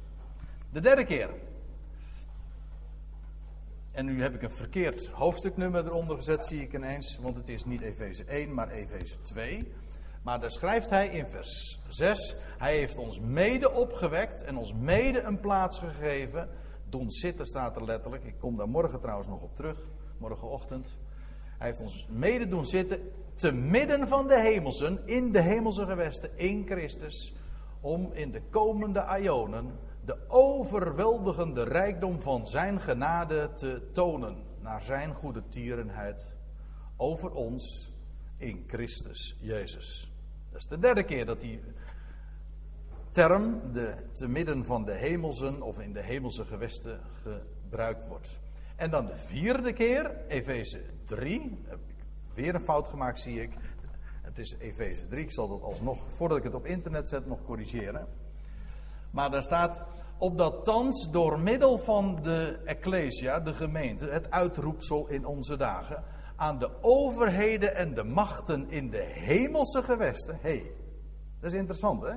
De 0.72 0.82
derde 0.82 1.06
keer. 1.06 1.30
En 3.94 4.06
nu 4.06 4.22
heb 4.22 4.34
ik 4.34 4.42
een 4.42 4.52
verkeerd 4.52 5.08
hoofdstuknummer 5.08 5.86
eronder 5.86 6.16
gezet, 6.16 6.46
zie 6.46 6.62
ik 6.62 6.74
ineens. 6.74 7.18
Want 7.22 7.38
het 7.38 7.50
is 7.50 7.66
niet 7.66 7.82
Efeze 7.82 8.24
1, 8.24 8.54
maar 8.54 8.70
Efeze 8.70 9.22
2. 9.22 9.68
Maar 10.24 10.40
daar 10.40 10.52
schrijft 10.52 10.90
hij 10.90 11.08
in 11.08 11.28
vers 11.28 11.80
6: 11.88 12.36
Hij 12.58 12.78
heeft 12.78 12.98
ons 12.98 13.20
mede 13.20 13.72
opgewekt 13.72 14.44
en 14.44 14.58
ons 14.58 14.74
mede 14.74 15.22
een 15.22 15.40
plaats 15.40 15.80
gegeven. 15.80 16.50
Doen 16.90 17.10
zitten 17.10 17.46
staat 17.46 17.76
er 17.76 17.84
letterlijk. 17.84 18.24
Ik 18.24 18.40
kom 18.40 18.56
daar 18.58 18.70
morgen 18.70 19.00
trouwens 19.00 19.28
nog 19.28 19.42
op 19.42 19.56
terug, 19.56 19.88
morgenochtend. 20.18 20.98
Hij 21.58 21.68
heeft 21.68 21.82
ons 21.82 22.08
mede 22.10 22.48
doen 22.48 22.66
zitten 22.66 23.12
te 23.36 23.52
midden 23.52 24.08
van 24.08 24.28
de 24.28 24.40
hemelsen, 24.40 25.00
in 25.06 25.32
de 25.32 25.42
hemelse 25.42 25.86
gewesten, 25.86 26.38
in 26.38 26.66
Christus. 26.66 27.34
Om 27.82 28.10
in 28.14 28.32
de 28.32 28.42
komende 28.50 29.02
aionen 29.02 29.72
de 30.06 30.18
overweldigende 30.28 31.64
rijkdom 31.64 32.22
van 32.22 32.48
zijn 32.48 32.82
genade 32.82 33.54
te 33.54 33.90
tonen. 33.92 34.44
Naar 34.60 34.82
zijn 34.82 35.14
goede 35.14 35.44
tierenheid 35.50 36.28
over 36.98 37.32
ons 37.32 37.94
in 38.38 38.64
Christus 38.68 39.38
Jezus. 39.42 40.12
Dat 40.52 40.62
is 40.62 40.68
de 40.68 40.80
derde 40.80 41.04
keer 41.04 41.26
dat 41.26 41.42
die 41.42 41.62
term 43.12 43.74
de, 43.74 43.96
te 44.12 44.28
midden 44.28 44.66
van 44.66 44.86
de 44.86 44.94
hemelsen 44.94 45.62
of 45.62 45.80
in 45.80 45.94
de 45.94 46.02
hemelse 46.02 46.46
gewesten 46.46 47.00
gebruikt 47.22 48.08
wordt. 48.08 48.40
En 48.76 48.90
dan 48.90 49.06
de 49.06 49.18
vierde 49.18 49.74
keer, 49.74 50.26
Efeze 50.28 50.82
3. 51.06 51.60
Heb 51.66 51.80
ik 51.88 52.06
weer 52.34 52.56
een 52.56 52.62
fout 52.62 52.88
gemaakt, 52.88 53.20
zie 53.20 53.42
ik. 53.42 53.52
Het 54.22 54.38
is 54.38 54.56
Efeze 54.60 55.08
3. 55.08 55.24
Ik 55.24 55.32
zal 55.32 55.48
dat 55.48 55.62
alsnog, 55.62 56.12
voordat 56.12 56.38
ik 56.38 56.44
het 56.44 56.54
op 56.54 56.66
internet 56.66 57.08
zet, 57.08 57.26
nog 57.26 57.44
corrigeren. 57.44 58.08
Maar 59.14 59.32
daar 59.32 59.44
staat. 59.44 59.82
Opdat 60.18 60.66
thans 60.66 61.12
door 61.12 61.40
middel 61.40 61.78
van 61.78 62.20
de 62.22 62.62
Ecclesia, 62.66 63.40
de 63.40 63.54
gemeente, 63.54 64.06
het 64.06 64.32
uitroepsel 64.32 65.08
in 65.08 65.26
onze 65.26 65.58
dagen, 65.58 66.04
aan 66.36 66.60
de 66.60 66.70
overheden 66.82 67.76
en 67.76 67.94
de 67.94 68.04
machten 68.04 68.70
in 68.70 68.90
de 68.90 69.04
hemelse 69.04 69.84
gewesten. 69.84 70.38
Hé, 70.42 70.50
hey, 70.50 70.72
dat 71.40 71.52
is 71.52 71.58
interessant 71.58 72.02
hè? 72.02 72.14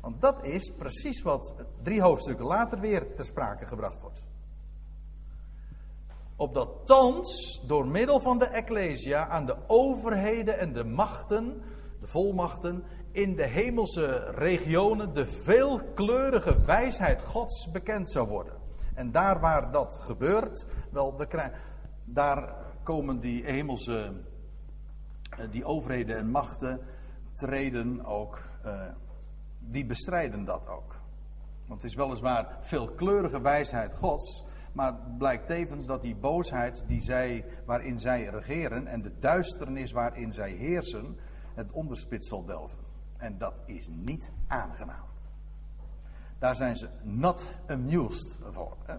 Want 0.00 0.20
dat 0.20 0.46
is 0.46 0.72
precies 0.78 1.22
wat 1.22 1.66
drie 1.82 2.00
hoofdstukken 2.00 2.46
later 2.46 2.80
weer 2.80 3.14
ter 3.14 3.24
sprake 3.24 3.66
gebracht 3.66 4.00
wordt. 4.00 4.22
Opdat 6.36 6.86
thans 6.86 7.62
door 7.66 7.86
middel 7.86 8.20
van 8.20 8.38
de 8.38 8.46
Ecclesia 8.46 9.28
aan 9.28 9.46
de 9.46 9.56
overheden 9.66 10.58
en 10.58 10.72
de 10.72 10.84
machten, 10.84 11.62
de 12.00 12.06
volmachten, 12.06 12.84
in 13.12 13.34
de 13.34 13.46
hemelse 13.46 14.30
regionen 14.30 15.14
de 15.14 15.26
veelkleurige 15.26 16.64
wijsheid 16.64 17.22
Gods 17.22 17.70
bekend 17.70 18.10
zou 18.10 18.28
worden. 18.28 18.54
En 18.94 19.10
daar 19.10 19.40
waar 19.40 19.72
dat 19.72 19.96
gebeurt, 20.00 20.66
wel, 20.90 21.26
daar 22.04 22.54
komen 22.82 23.20
die 23.20 23.44
hemelse, 23.44 24.12
eh, 25.38 25.50
die 25.50 25.64
overheden 25.64 26.16
en 26.16 26.30
machten, 26.30 26.80
treden 27.34 28.04
ook, 28.04 28.42
uh, 28.64 28.82
die 29.58 29.86
bestrijden 29.86 30.44
dat 30.44 30.68
ook. 30.68 30.96
Want 31.66 31.82
het 31.82 31.90
is 31.90 31.96
weliswaar 31.96 32.56
veelkleurige 32.60 33.40
wijsheid 33.40 33.94
Gods, 33.94 34.44
maar 34.72 34.92
het 34.92 35.18
blijkt 35.18 35.46
tevens 35.46 35.86
dat 35.86 36.02
die 36.02 36.16
boosheid 36.16 36.84
die 36.86 37.00
zij, 37.00 37.44
waarin 37.64 37.98
zij 37.98 38.24
regeren 38.24 38.86
en 38.86 39.02
de 39.02 39.18
duisternis 39.18 39.92
waarin 39.92 40.32
zij 40.32 40.50
heersen, 40.50 41.18
het 41.54 41.72
onderspit 41.72 42.26
zal 42.26 42.44
delven. 42.44 42.87
En 43.18 43.38
dat 43.38 43.54
is 43.66 43.88
niet 43.88 44.30
aangenaam. 44.46 45.06
Daar 46.38 46.56
zijn 46.56 46.76
ze 46.76 46.88
not 47.02 47.52
amused 47.66 48.38
voor. 48.52 48.76
Hè? 48.84 48.96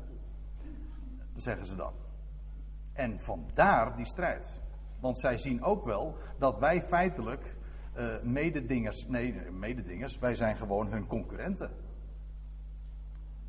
zeggen 1.42 1.66
ze 1.66 1.76
dan. 1.76 1.94
En 2.94 3.20
vandaar 3.20 3.96
die 3.96 4.06
strijd. 4.06 4.62
Want 5.00 5.20
zij 5.20 5.38
zien 5.38 5.64
ook 5.64 5.86
wel 5.86 6.18
dat 6.38 6.60
wij 6.60 6.84
feitelijk 6.84 7.56
uh, 7.98 8.22
mededingers, 8.24 9.08
nee, 9.08 9.52
mededingers, 9.52 10.18
wij 10.20 10.34
zijn 10.34 10.58
gewoon 10.58 10.92
hun 10.92 11.08
concurrenten. 11.08 11.72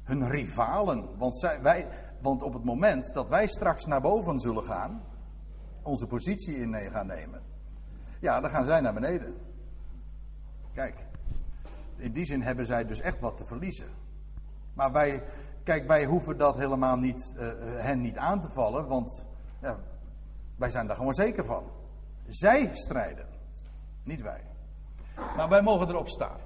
Hun 0.03 0.31
rivalen. 0.31 1.19
Want, 1.19 1.41
zij, 1.41 1.63
wij, 1.63 1.89
want 2.21 2.43
op 2.43 2.53
het 2.53 2.65
moment 2.65 3.15
dat 3.15 3.29
wij 3.29 3.47
straks 3.47 3.85
naar 3.85 4.01
boven 4.01 4.39
zullen 4.39 4.65
gaan, 4.65 5.03
onze 5.83 6.07
positie 6.07 6.55
in 6.55 6.91
gaan 6.91 7.07
nemen, 7.07 7.43
ja, 8.21 8.41
dan 8.41 8.51
gaan 8.51 8.65
zij 8.65 8.81
naar 8.81 8.95
beneden. 8.95 9.50
Kijk, 10.75 10.95
in 11.97 12.13
die 12.13 12.25
zin 12.25 12.43
hebben 12.43 12.67
zij 12.67 12.85
dus 12.85 13.01
echt 13.01 13.21
wat 13.21 13.37
te 13.37 13.47
verliezen. 13.47 13.89
Maar 14.75 14.93
wij, 14.93 15.23
kijk, 15.63 15.87
wij 15.87 16.05
hoeven 16.05 16.39
dat 16.39 16.57
helemaal 16.57 16.97
niet, 16.97 17.33
uh, 17.37 17.53
hen 17.77 18.01
niet 18.01 18.17
aan 18.17 18.41
te 18.41 18.49
vallen, 18.49 18.87
want 18.87 19.25
ja, 19.63 19.79
wij 20.57 20.71
zijn 20.71 20.87
daar 20.87 20.97
gewoon 20.97 21.15
zeker 21.15 21.45
van. 21.45 21.65
Zij 22.29 22.69
strijden, 22.73 23.27
niet 24.03 24.23
wij. 24.23 24.41
Maar 25.37 25.49
wij 25.49 25.63
mogen 25.63 25.89
erop 25.89 26.09
staan. 26.09 26.39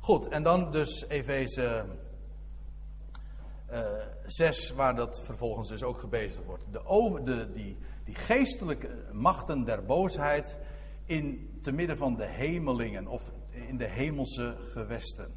Goed, 0.00 0.28
en 0.28 0.42
dan 0.42 0.70
dus 0.70 1.08
Efeze, 1.08 1.84
uh, 3.70 3.80
6, 4.26 4.70
waar 4.70 4.94
dat 4.94 5.20
vervolgens 5.20 5.68
dus 5.68 5.82
ook 5.82 5.98
gebezigd 5.98 6.44
wordt. 6.44 6.64
De, 6.70 6.86
over, 6.86 7.24
de, 7.24 7.50
die, 7.50 7.76
die 8.04 8.14
geestelijke 8.14 8.88
machten 9.12 9.64
der 9.64 9.84
boosheid 9.84 10.58
in 11.06 11.58
te 11.62 11.72
midden 11.72 11.96
van 11.96 12.14
de 12.16 12.26
hemelingen 12.26 13.06
of 13.06 13.32
in 13.54 13.76
de 13.76 13.88
hemelse 13.88 14.56
gewesten. 14.58 15.32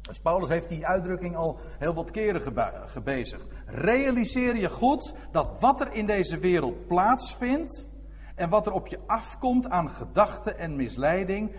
Dus 0.00 0.18
Paulus 0.18 0.48
heeft 0.48 0.68
die 0.68 0.86
uitdrukking 0.86 1.36
al 1.36 1.58
heel 1.78 1.94
wat 1.94 2.10
keren 2.10 2.42
gebezigd. 2.88 3.46
Realiseer 3.66 4.56
je 4.56 4.70
goed 4.70 5.14
dat 5.32 5.60
wat 5.60 5.80
er 5.80 5.92
in 5.92 6.06
deze 6.06 6.38
wereld 6.38 6.86
plaatsvindt 6.86 7.88
en 8.34 8.48
wat 8.48 8.66
er 8.66 8.72
op 8.72 8.86
je 8.86 8.98
afkomt 9.06 9.68
aan 9.68 9.90
gedachten 9.90 10.58
en 10.58 10.76
misleiding, 10.76 11.56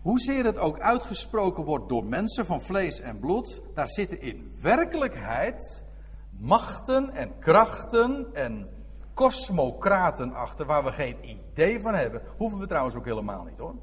hoezeer 0.00 0.44
het 0.44 0.58
ook 0.58 0.80
uitgesproken 0.80 1.64
wordt 1.64 1.88
door 1.88 2.04
mensen 2.04 2.46
van 2.46 2.60
vlees 2.60 3.00
en 3.00 3.18
bloed, 3.18 3.62
daar 3.74 3.88
zitten 3.88 4.20
in 4.20 4.52
werkelijkheid 4.60 5.84
machten 6.30 7.10
en 7.10 7.38
krachten 7.38 8.28
en 8.32 8.68
kosmokraten 9.14 10.32
achter 10.32 10.66
waar 10.66 10.84
we 10.84 10.92
geen 10.92 11.16
idee 11.28 11.80
van 11.80 11.94
hebben. 11.94 12.22
Hoeven 12.36 12.58
we 12.58 12.66
trouwens 12.66 12.96
ook 12.96 13.04
helemaal 13.04 13.44
niet 13.44 13.58
hoor. 13.58 13.74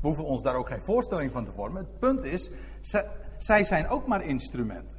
We 0.00 0.06
hoeven 0.06 0.24
ons 0.24 0.42
daar 0.42 0.54
ook 0.54 0.68
geen 0.68 0.82
voorstelling 0.82 1.32
van 1.32 1.44
te 1.44 1.52
vormen. 1.52 1.82
Het 1.82 1.98
punt 1.98 2.24
is, 2.24 2.50
zij 3.38 3.64
zijn 3.64 3.88
ook 3.88 4.06
maar 4.06 4.24
instrumenten. 4.24 4.98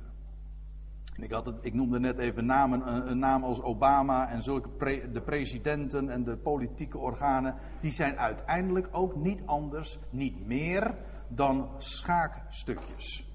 En 1.15 1.23
ik, 1.23 1.31
had 1.31 1.45
het, 1.45 1.55
ik 1.61 1.73
noemde 1.73 1.99
net 1.99 2.19
even 2.19 2.45
namen, 2.45 3.09
een, 3.09 3.19
naam 3.19 3.43
als 3.43 3.61
Obama 3.61 4.29
en 4.29 4.43
zulke 4.43 4.69
de 5.11 5.21
presidenten 5.21 6.09
en 6.09 6.23
de 6.23 6.37
politieke 6.37 6.97
organen. 6.97 7.55
Die 7.79 7.91
zijn 7.91 8.19
uiteindelijk 8.19 8.87
ook 8.91 9.15
niet 9.15 9.41
anders, 9.45 9.99
niet 10.09 10.45
meer 10.47 10.95
dan 11.27 11.69
schaakstukjes. 11.77 13.29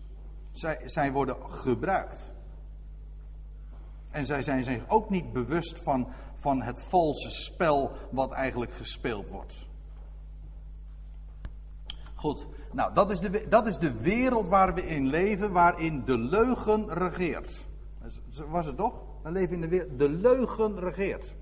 Zij, 0.50 0.80
zij 0.84 1.12
worden 1.12 1.50
gebruikt. 1.50 2.34
En 4.10 4.26
zij 4.26 4.42
zijn 4.42 4.64
zich 4.64 4.88
ook 4.88 5.10
niet 5.10 5.32
bewust 5.32 5.82
van, 5.82 6.08
van 6.34 6.62
het 6.62 6.82
valse 6.82 7.30
spel 7.30 7.92
wat 8.10 8.32
eigenlijk 8.32 8.72
gespeeld 8.72 9.28
wordt. 9.28 9.65
Goed, 12.16 12.46
nou 12.72 12.94
dat 12.94 13.10
is, 13.10 13.20
de, 13.20 13.46
dat 13.48 13.66
is 13.66 13.78
de 13.78 14.00
wereld 14.00 14.48
waar 14.48 14.74
we 14.74 14.86
in 14.86 15.06
leven, 15.06 15.52
waarin 15.52 16.04
de 16.04 16.18
leugen 16.18 16.94
regeert. 16.94 17.66
Was 18.48 18.66
het 18.66 18.76
toch? 18.76 19.02
We 19.22 19.30
leven 19.30 19.54
in 19.54 19.60
de 19.60 19.68
wereld, 19.68 19.98
de 19.98 20.08
leugen 20.08 20.78
regeert. 20.78 21.34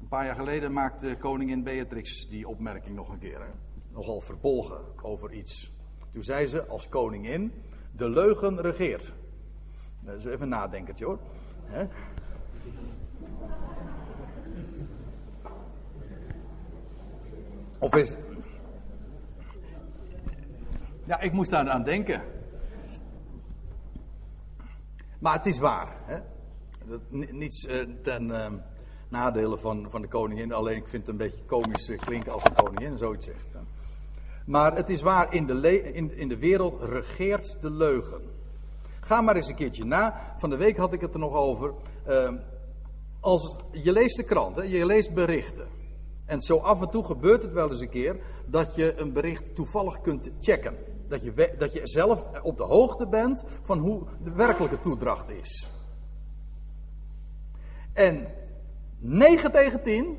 Een 0.00 0.08
paar 0.08 0.24
jaar 0.24 0.34
geleden 0.34 0.72
maakte 0.72 1.16
koningin 1.18 1.62
Beatrix 1.62 2.28
die 2.28 2.48
opmerking 2.48 2.96
nog 2.96 3.08
een 3.08 3.18
keer. 3.18 3.40
Hè? 3.40 3.50
Nogal 3.92 4.20
verbolgen 4.20 4.80
over 5.02 5.32
iets. 5.32 5.72
Toen 6.10 6.22
zei 6.22 6.46
ze 6.46 6.66
als 6.66 6.88
koningin, 6.88 7.52
de 7.96 8.08
leugen 8.08 8.60
regeert. 8.60 9.12
Dat 10.00 10.16
is 10.16 10.24
even 10.24 10.42
een 10.42 10.48
nadenkertje 10.48 11.04
hoor. 11.04 11.18
Of 17.78 17.94
is, 17.94 18.16
ja, 21.12 21.20
ik 21.20 21.32
moest 21.32 21.50
daar 21.50 21.68
aan 21.68 21.82
denken. 21.82 22.22
Maar 25.18 25.32
het 25.32 25.46
is 25.46 25.58
waar. 25.58 25.96
Hè? 26.04 26.18
Dat, 26.86 27.00
niets 27.10 27.66
uh, 27.66 27.82
ten 28.02 28.28
uh, 28.28 28.46
nadele 29.08 29.58
van, 29.58 29.90
van 29.90 30.00
de 30.00 30.08
koningin. 30.08 30.52
Alleen 30.52 30.76
ik 30.76 30.88
vind 30.88 31.06
het 31.06 31.10
een 31.10 31.16
beetje 31.16 31.44
komisch 31.44 31.88
uh, 31.88 31.98
klinken 31.98 32.32
als 32.32 32.44
een 32.44 32.54
koningin 32.54 32.98
zoiets 32.98 33.26
zegt. 33.26 33.46
Hè? 33.52 33.58
Maar 34.46 34.76
het 34.76 34.90
is 34.90 35.02
waar, 35.02 35.34
in 35.34 35.46
de, 35.46 35.92
in 36.14 36.28
de 36.28 36.38
wereld 36.38 36.82
regeert 36.82 37.56
de 37.60 37.70
leugen. 37.70 38.20
Ga 39.00 39.20
maar 39.20 39.36
eens 39.36 39.48
een 39.48 39.54
keertje 39.54 39.84
na. 39.84 40.34
Van 40.38 40.50
de 40.50 40.56
week 40.56 40.76
had 40.76 40.92
ik 40.92 41.00
het 41.00 41.14
er 41.14 41.20
nog 41.20 41.34
over. 41.34 41.74
Ehm, 42.06 42.36
als, 43.20 43.58
je 43.70 43.92
leest 43.92 44.16
de 44.16 44.24
krant, 44.24 44.56
hè, 44.56 44.62
je 44.62 44.86
leest 44.86 45.14
berichten. 45.14 45.66
En 46.26 46.40
zo 46.40 46.56
af 46.56 46.80
en 46.80 46.90
toe 46.90 47.04
gebeurt 47.04 47.42
het 47.42 47.52
wel 47.52 47.68
eens 47.68 47.80
een 47.80 47.88
keer 47.88 48.20
dat 48.46 48.74
je 48.74 49.00
een 49.00 49.12
bericht 49.12 49.54
toevallig 49.54 50.00
kunt 50.00 50.30
checken. 50.40 50.91
Dat 51.12 51.22
je, 51.22 51.54
dat 51.58 51.72
je 51.72 51.80
zelf 51.86 52.24
op 52.42 52.56
de 52.56 52.64
hoogte 52.64 53.06
bent 53.06 53.44
van 53.62 53.78
hoe 53.78 54.02
de 54.24 54.32
werkelijke 54.32 54.80
toedracht 54.80 55.30
is. 55.30 55.68
En 57.92 58.26
9 58.98 59.52
tegen 59.52 59.82
10, 59.82 60.18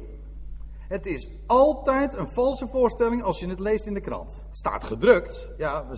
het 0.87 1.05
is 1.05 1.29
altijd 1.45 2.13
een 2.13 2.31
valse 2.31 2.67
voorstelling 2.67 3.23
als 3.23 3.39
je 3.39 3.47
het 3.47 3.59
leest 3.59 3.85
in 3.85 3.93
de 3.93 4.01
krant. 4.01 4.33
Het 4.33 4.57
staat 4.57 4.83
gedrukt, 4.83 5.49
ja, 5.57 5.85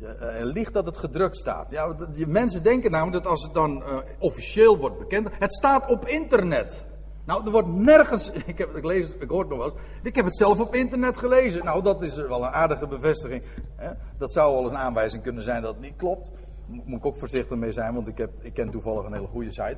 uh, 0.00 0.08
liegt 0.42 0.72
dat 0.72 0.86
het 0.86 0.96
gedrukt 0.96 1.36
staat. 1.36 1.70
Ja, 1.70 1.92
die 1.92 2.26
mensen 2.26 2.62
denken 2.62 2.90
namelijk 2.90 3.22
dat 3.22 3.32
als 3.32 3.42
het 3.42 3.54
dan 3.54 3.82
uh, 3.82 3.98
officieel 4.18 4.78
wordt 4.78 4.98
bekend, 4.98 5.28
het 5.38 5.52
staat 5.52 5.90
op 5.90 6.06
internet. 6.06 6.86
Nou, 7.28 7.44
er 7.44 7.50
wordt 7.50 7.68
nergens. 7.68 8.30
Ik, 8.46 8.58
heb, 8.58 8.76
ik, 8.76 8.84
lees, 8.84 9.16
ik 9.16 9.28
hoor 9.28 9.40
het 9.40 9.48
nog 9.48 9.58
wel 9.58 9.66
eens. 9.66 9.76
Ik 10.02 10.14
heb 10.14 10.24
het 10.24 10.36
zelf 10.36 10.60
op 10.60 10.74
internet 10.74 11.18
gelezen. 11.18 11.64
Nou, 11.64 11.82
dat 11.82 12.02
is 12.02 12.14
wel 12.14 12.44
een 12.44 12.52
aardige 12.52 12.86
bevestiging. 12.86 13.42
Hè? 13.76 13.90
Dat 14.18 14.32
zou 14.32 14.54
wel 14.54 14.62
eens 14.62 14.72
een 14.72 14.78
aanwijzing 14.78 15.22
kunnen 15.22 15.42
zijn 15.42 15.62
dat 15.62 15.72
het 15.72 15.82
niet 15.82 15.96
klopt. 15.96 16.30
Moet 16.66 16.98
ik 16.98 17.06
ook 17.06 17.16
voorzichtig 17.16 17.56
mee 17.56 17.72
zijn, 17.72 17.94
want 17.94 18.08
ik, 18.08 18.18
heb, 18.18 18.30
ik 18.40 18.54
ken 18.54 18.70
toevallig 18.70 19.04
een 19.04 19.12
hele 19.12 19.26
goede 19.26 19.50
site. 19.50 19.76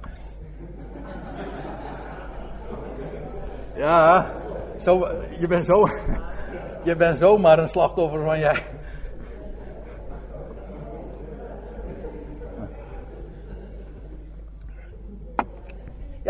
Ja, 3.75 4.27
zo, 4.79 5.09
je 5.39 5.47
bent 5.47 5.65
zo. 5.65 5.89
Je 6.85 6.97
bent 6.97 7.19
zomaar 7.19 7.59
een 7.59 7.69
slachtoffer 7.69 8.25
van 8.25 8.39
jij. 8.39 8.63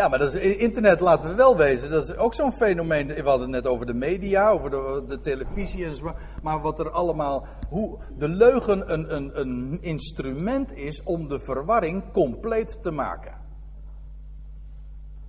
Ja, 0.01 0.07
maar 0.07 0.19
dat 0.19 0.33
is, 0.33 0.55
internet, 0.55 0.99
laten 0.99 1.29
we 1.29 1.35
wel 1.35 1.57
wezen, 1.57 1.89
dat 1.89 2.03
is 2.03 2.15
ook 2.15 2.33
zo'n 2.33 2.53
fenomeen. 2.53 3.07
We 3.07 3.21
hadden 3.21 3.53
het 3.53 3.63
net 3.63 3.67
over 3.67 3.85
de 3.85 3.93
media, 3.93 4.49
over 4.49 4.69
de, 4.69 5.03
de 5.07 5.19
televisie 5.19 5.85
en 5.85 5.95
zo. 5.95 6.15
Maar 6.41 6.61
wat 6.61 6.79
er 6.79 6.89
allemaal. 6.89 7.47
Hoe 7.69 7.99
de 8.17 8.27
leugen 8.27 8.93
een, 8.93 9.15
een, 9.15 9.39
een 9.39 9.81
instrument 9.81 10.73
is 10.73 11.03
om 11.03 11.27
de 11.27 11.39
verwarring 11.39 12.11
compleet 12.11 12.81
te 12.81 12.91
maken. 12.91 13.37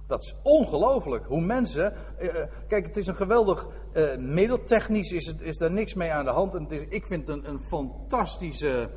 Dat 0.07 0.23
is 0.23 0.37
ongelooflijk. 0.43 1.27
Hoe 1.27 1.41
mensen. 1.41 1.95
Eh, 2.19 2.29
eh 2.29 2.49
kijk, 2.69 2.87
het 2.87 2.97
is 2.97 3.07
een 3.07 3.17
geweldig 3.17 3.67
eh, 3.93 4.17
middel. 4.17 4.65
Technisch 4.65 5.13
is, 5.13 5.27
het, 5.27 5.41
is 5.41 5.57
daar 5.57 5.73
niks 5.73 5.95
mee 5.95 6.13
aan 6.13 6.25
de 6.25 6.31
hand. 6.31 6.55
En 6.55 6.63
het 6.63 6.73
is, 6.73 6.85
ik 6.89 7.07
vind 7.07 7.27
het 7.27 7.37
een, 7.37 7.49
een 7.49 7.61
fantastische 7.61 8.91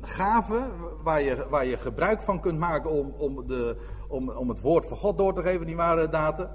gave. 0.00 0.70
Waar 1.02 1.22
je, 1.22 1.46
waar 1.48 1.66
je 1.66 1.76
gebruik 1.76 2.22
van 2.22 2.40
kunt 2.40 2.58
maken 2.58 2.90
om, 2.90 3.14
om 3.18 3.46
de, 3.46 3.76
om, 4.12 4.30
om 4.30 4.48
het 4.48 4.60
woord 4.60 4.86
van 4.86 4.96
God 4.96 5.18
door 5.18 5.34
te 5.34 5.42
geven, 5.42 5.66
die 5.66 5.76
ware 5.76 6.08
data. 6.08 6.50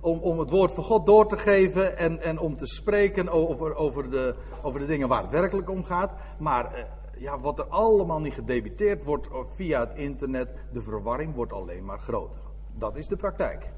Om, 0.00 0.18
om 0.18 0.38
het 0.38 0.50
woord 0.50 0.72
van 0.72 0.84
God 0.84 1.06
door 1.06 1.28
te 1.28 1.36
geven 1.36 1.96
en, 1.96 2.20
en 2.20 2.38
om 2.38 2.56
te 2.56 2.66
spreken 2.66 3.28
over, 3.28 3.74
over, 3.74 4.10
de, 4.10 4.34
over 4.62 4.80
de 4.80 4.86
dingen 4.86 5.08
waar 5.08 5.22
het 5.22 5.30
werkelijk 5.30 5.70
om 5.70 5.84
gaat. 5.84 6.12
Maar 6.38 6.74
eh, 6.74 6.84
ja, 7.18 7.40
wat 7.40 7.58
er 7.58 7.66
allemaal 7.66 8.20
niet 8.20 8.34
gedebiteerd 8.34 9.04
wordt 9.04 9.28
via 9.54 9.80
het 9.80 9.94
internet, 9.94 10.48
de 10.72 10.82
verwarring 10.82 11.34
wordt 11.34 11.52
alleen 11.52 11.84
maar 11.84 11.98
groter. 11.98 12.40
Dat 12.78 12.96
is 12.96 13.06
de 13.06 13.16
praktijk. 13.16 13.68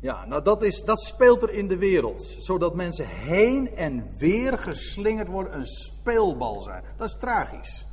Ja, 0.00 0.26
nou 0.26 0.42
dat, 0.42 0.62
is, 0.62 0.84
dat 0.84 1.00
speelt 1.00 1.42
er 1.42 1.50
in 1.50 1.68
de 1.68 1.76
wereld. 1.78 2.22
Zodat 2.22 2.74
mensen 2.74 3.06
heen 3.06 3.76
en 3.76 4.16
weer 4.16 4.58
geslingerd 4.58 5.28
worden, 5.28 5.54
een 5.54 5.66
speelbal 5.66 6.60
zijn. 6.60 6.84
Dat 6.96 7.08
is 7.08 7.16
tragisch. 7.20 7.86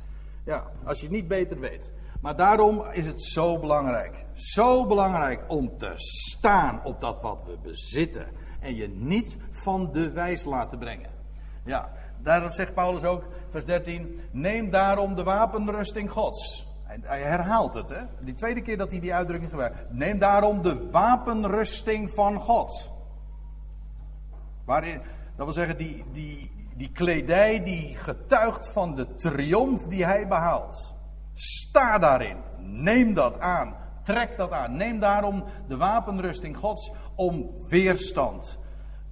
Ja, 0.44 0.70
als 0.84 0.98
je 0.98 1.06
het 1.06 1.14
niet 1.14 1.28
beter 1.28 1.60
weet. 1.60 1.90
Maar 2.20 2.36
daarom 2.36 2.84
is 2.92 3.06
het 3.06 3.22
zo 3.22 3.58
belangrijk. 3.58 4.24
Zo 4.32 4.86
belangrijk 4.86 5.44
om 5.48 5.78
te 5.78 5.92
staan 5.96 6.84
op 6.84 7.00
dat 7.00 7.20
wat 7.20 7.42
we 7.44 7.58
bezitten. 7.62 8.26
En 8.60 8.74
je 8.74 8.88
niet 8.88 9.36
van 9.50 9.92
de 9.92 10.10
wijs 10.10 10.44
laten 10.44 10.78
brengen. 10.78 11.10
Ja, 11.64 11.92
daarom 12.22 12.52
zegt 12.52 12.74
Paulus 12.74 13.04
ook, 13.04 13.24
vers 13.50 13.64
13: 13.64 14.20
Neem 14.32 14.70
daarom 14.70 15.14
de 15.14 15.22
wapenrusting 15.22 16.10
Gods. 16.10 16.66
Hij 16.86 17.22
herhaalt 17.22 17.74
het, 17.74 17.88
hè? 17.88 18.02
Die 18.20 18.34
tweede 18.34 18.62
keer 18.62 18.76
dat 18.76 18.90
hij 18.90 19.00
die 19.00 19.14
uitdrukking 19.14 19.50
gebruikt. 19.50 19.92
Neem 19.92 20.18
daarom 20.18 20.62
de 20.62 20.90
wapenrusting 20.90 22.10
van 22.14 22.40
God. 22.40 22.90
Waarin, 24.64 25.00
dat 25.36 25.44
wil 25.44 25.52
zeggen, 25.52 25.76
die, 25.76 26.04
die, 26.12 26.50
die 26.76 26.92
kledij 26.92 27.62
die 27.62 27.96
getuigt 27.96 28.68
van 28.68 28.94
de 28.94 29.14
triomf 29.14 29.86
die 29.86 30.04
hij 30.04 30.26
behaalt. 30.26 30.95
Sta 31.36 31.98
daarin. 31.98 32.36
Neem 32.58 33.14
dat 33.14 33.40
aan. 33.40 33.76
Trek 34.02 34.36
dat 34.36 34.50
aan. 34.50 34.76
Neem 34.76 35.00
daarom 35.00 35.44
de 35.68 35.76
wapenrusting 35.76 36.56
Gods 36.56 36.92
om 37.14 37.50
weerstand 37.66 38.58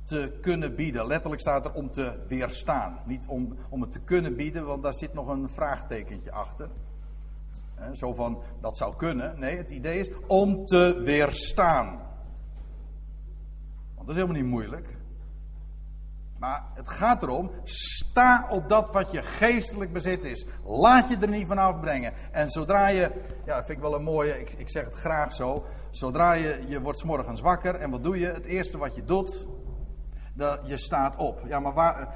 te 0.04 0.38
kunnen 0.40 0.74
bieden. 0.74 1.06
Letterlijk 1.06 1.40
staat 1.40 1.64
er 1.64 1.72
om 1.72 1.90
te 1.90 2.24
weerstaan. 2.28 2.98
Niet 3.04 3.26
om, 3.26 3.56
om 3.68 3.80
het 3.80 3.92
te 3.92 4.00
kunnen 4.00 4.36
bieden, 4.36 4.66
want 4.66 4.82
daar 4.82 4.94
zit 4.94 5.14
nog 5.14 5.28
een 5.28 5.48
vraagtekentje 5.48 6.32
achter. 6.32 6.68
Zo 7.92 8.12
van, 8.12 8.42
dat 8.60 8.76
zou 8.76 8.96
kunnen. 8.96 9.38
Nee, 9.38 9.56
het 9.56 9.70
idee 9.70 9.98
is 9.98 10.10
om 10.26 10.66
te 10.66 11.00
weerstaan. 11.04 11.86
Want 13.94 14.06
dat 14.06 14.16
is 14.16 14.22
helemaal 14.22 14.42
niet 14.42 14.50
moeilijk. 14.50 14.93
Maar 16.38 16.64
het 16.74 16.88
gaat 16.88 17.22
erom, 17.22 17.50
sta 17.64 18.46
op 18.50 18.68
dat 18.68 18.90
wat 18.90 19.10
je 19.10 19.22
geestelijk 19.22 19.92
bezit 19.92 20.24
is. 20.24 20.46
Laat 20.64 21.08
je 21.08 21.16
er 21.16 21.28
niet 21.28 21.46
van 21.46 21.58
afbrengen. 21.58 22.12
En 22.32 22.50
zodra 22.50 22.88
je, 22.88 23.10
ja, 23.44 23.56
vind 23.64 23.78
ik 23.78 23.84
wel 23.84 23.94
een 23.94 24.02
mooie, 24.02 24.40
ik, 24.40 24.52
ik 24.52 24.70
zeg 24.70 24.84
het 24.84 24.94
graag 24.94 25.32
zo. 25.32 25.64
Zodra 25.90 26.32
je, 26.32 26.64
je 26.66 26.80
wordt 26.80 27.04
morgens 27.04 27.40
wakker 27.40 27.74
en 27.74 27.90
wat 27.90 28.02
doe 28.02 28.18
je? 28.18 28.26
Het 28.26 28.44
eerste 28.44 28.78
wat 28.78 28.94
je 28.94 29.04
doet, 29.04 29.46
dat, 30.34 30.60
je 30.64 30.76
staat 30.76 31.16
op. 31.16 31.42
Ja, 31.46 31.58
maar 31.60 31.74
waar, 31.74 32.14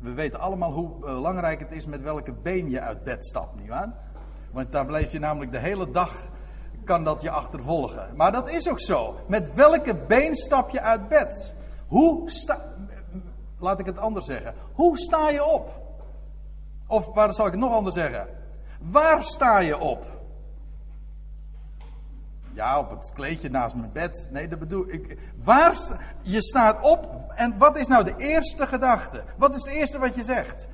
we 0.00 0.12
weten 0.12 0.40
allemaal 0.40 0.72
hoe 0.72 0.98
belangrijk 0.98 1.60
het 1.60 1.72
is 1.72 1.86
met 1.86 2.02
welke 2.02 2.32
been 2.32 2.70
je 2.70 2.80
uit 2.80 3.04
bed 3.04 3.24
stapt, 3.26 3.54
nietwaar? 3.54 3.94
Want 4.52 4.72
daar 4.72 4.86
blijf 4.86 5.12
je 5.12 5.18
namelijk 5.18 5.52
de 5.52 5.58
hele 5.58 5.90
dag, 5.90 6.14
kan 6.84 7.04
dat 7.04 7.22
je 7.22 7.30
achtervolgen. 7.30 8.16
Maar 8.16 8.32
dat 8.32 8.50
is 8.50 8.68
ook 8.68 8.80
zo. 8.80 9.16
Met 9.28 9.54
welke 9.54 9.96
been 10.06 10.34
stap 10.34 10.70
je 10.70 10.80
uit 10.80 11.08
bed? 11.08 11.56
Hoe 11.86 12.30
sta, 12.30 12.71
laat 13.62 13.78
ik 13.78 13.86
het 13.86 13.98
anders 13.98 14.26
zeggen. 14.26 14.54
Hoe 14.72 14.98
sta 14.98 15.30
je 15.30 15.44
op? 15.44 15.80
Of 16.86 17.14
waar 17.14 17.32
zal 17.32 17.46
ik 17.46 17.52
het 17.52 17.60
nog 17.60 17.72
anders 17.72 17.94
zeggen? 17.94 18.28
Waar 18.80 19.22
sta 19.22 19.58
je 19.58 19.78
op? 19.78 20.04
Ja, 22.52 22.78
op 22.78 22.90
het 22.90 23.10
kleedje 23.14 23.50
naast 23.50 23.74
mijn 23.74 23.92
bed. 23.92 24.28
Nee, 24.30 24.48
dat 24.48 24.58
bedoel 24.58 24.88
ik. 24.88 25.18
Waar 25.44 25.74
je 26.22 26.42
staat 26.42 26.82
op 26.82 27.24
en 27.28 27.58
wat 27.58 27.78
is 27.78 27.86
nou 27.86 28.04
de 28.04 28.14
eerste 28.16 28.66
gedachte? 28.66 29.24
Wat 29.36 29.54
is 29.54 29.62
het 29.62 29.72
eerste 29.72 29.98
wat 29.98 30.14
je 30.14 30.22
zegt? 30.22 30.68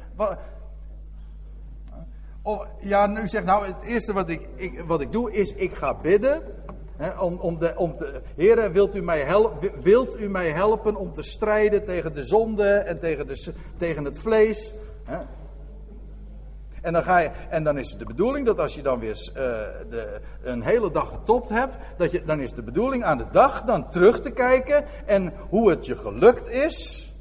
Of, 2.42 2.66
ja, 2.80 3.06
nu 3.06 3.28
zegt 3.28 3.44
nou, 3.44 3.66
het 3.66 3.82
eerste 3.82 4.12
wat 4.12 4.28
ik, 4.28 4.48
ik, 4.54 4.80
wat 4.86 5.00
ik 5.00 5.12
doe 5.12 5.32
is, 5.32 5.52
ik 5.52 5.74
ga 5.74 5.94
bidden. 5.94 6.42
Hè, 6.98 7.18
om, 7.18 7.38
om, 7.38 7.58
de, 7.58 7.72
om 7.76 7.96
te, 7.96 8.20
heren, 8.36 8.72
wilt 8.72 8.96
u, 8.96 9.02
mij 9.02 9.20
helpen, 9.20 9.70
wilt 9.80 10.20
u 10.20 10.28
mij 10.28 10.50
helpen 10.50 10.96
om 10.96 11.12
te 11.12 11.22
strijden 11.22 11.84
tegen 11.84 12.14
de 12.14 12.24
zonde 12.24 12.68
en 12.68 12.98
tegen, 12.98 13.26
de, 13.26 13.52
tegen 13.76 14.04
het 14.04 14.18
vlees? 14.18 14.74
En 16.82 16.92
dan, 16.92 17.02
ga 17.02 17.18
je, 17.18 17.30
en 17.48 17.64
dan 17.64 17.78
is 17.78 17.90
het 17.90 17.98
de 17.98 18.04
bedoeling 18.04 18.46
dat 18.46 18.60
als 18.60 18.74
je 18.74 18.82
dan 18.82 18.98
weer 18.98 19.30
uh, 19.30 19.34
de, 19.90 20.20
een 20.42 20.62
hele 20.62 20.90
dag 20.90 21.08
getopt 21.08 21.48
hebt, 21.48 21.76
dat 21.96 22.10
je, 22.10 22.24
dan 22.24 22.40
is 22.40 22.52
de 22.52 22.62
bedoeling 22.62 23.04
aan 23.04 23.18
de 23.18 23.26
dag 23.30 23.62
dan 23.62 23.90
terug 23.90 24.20
te 24.20 24.30
kijken 24.30 24.84
en 25.06 25.32
hoe 25.48 25.70
het 25.70 25.86
je 25.86 25.96
gelukt 25.96 26.48
is 26.48 27.12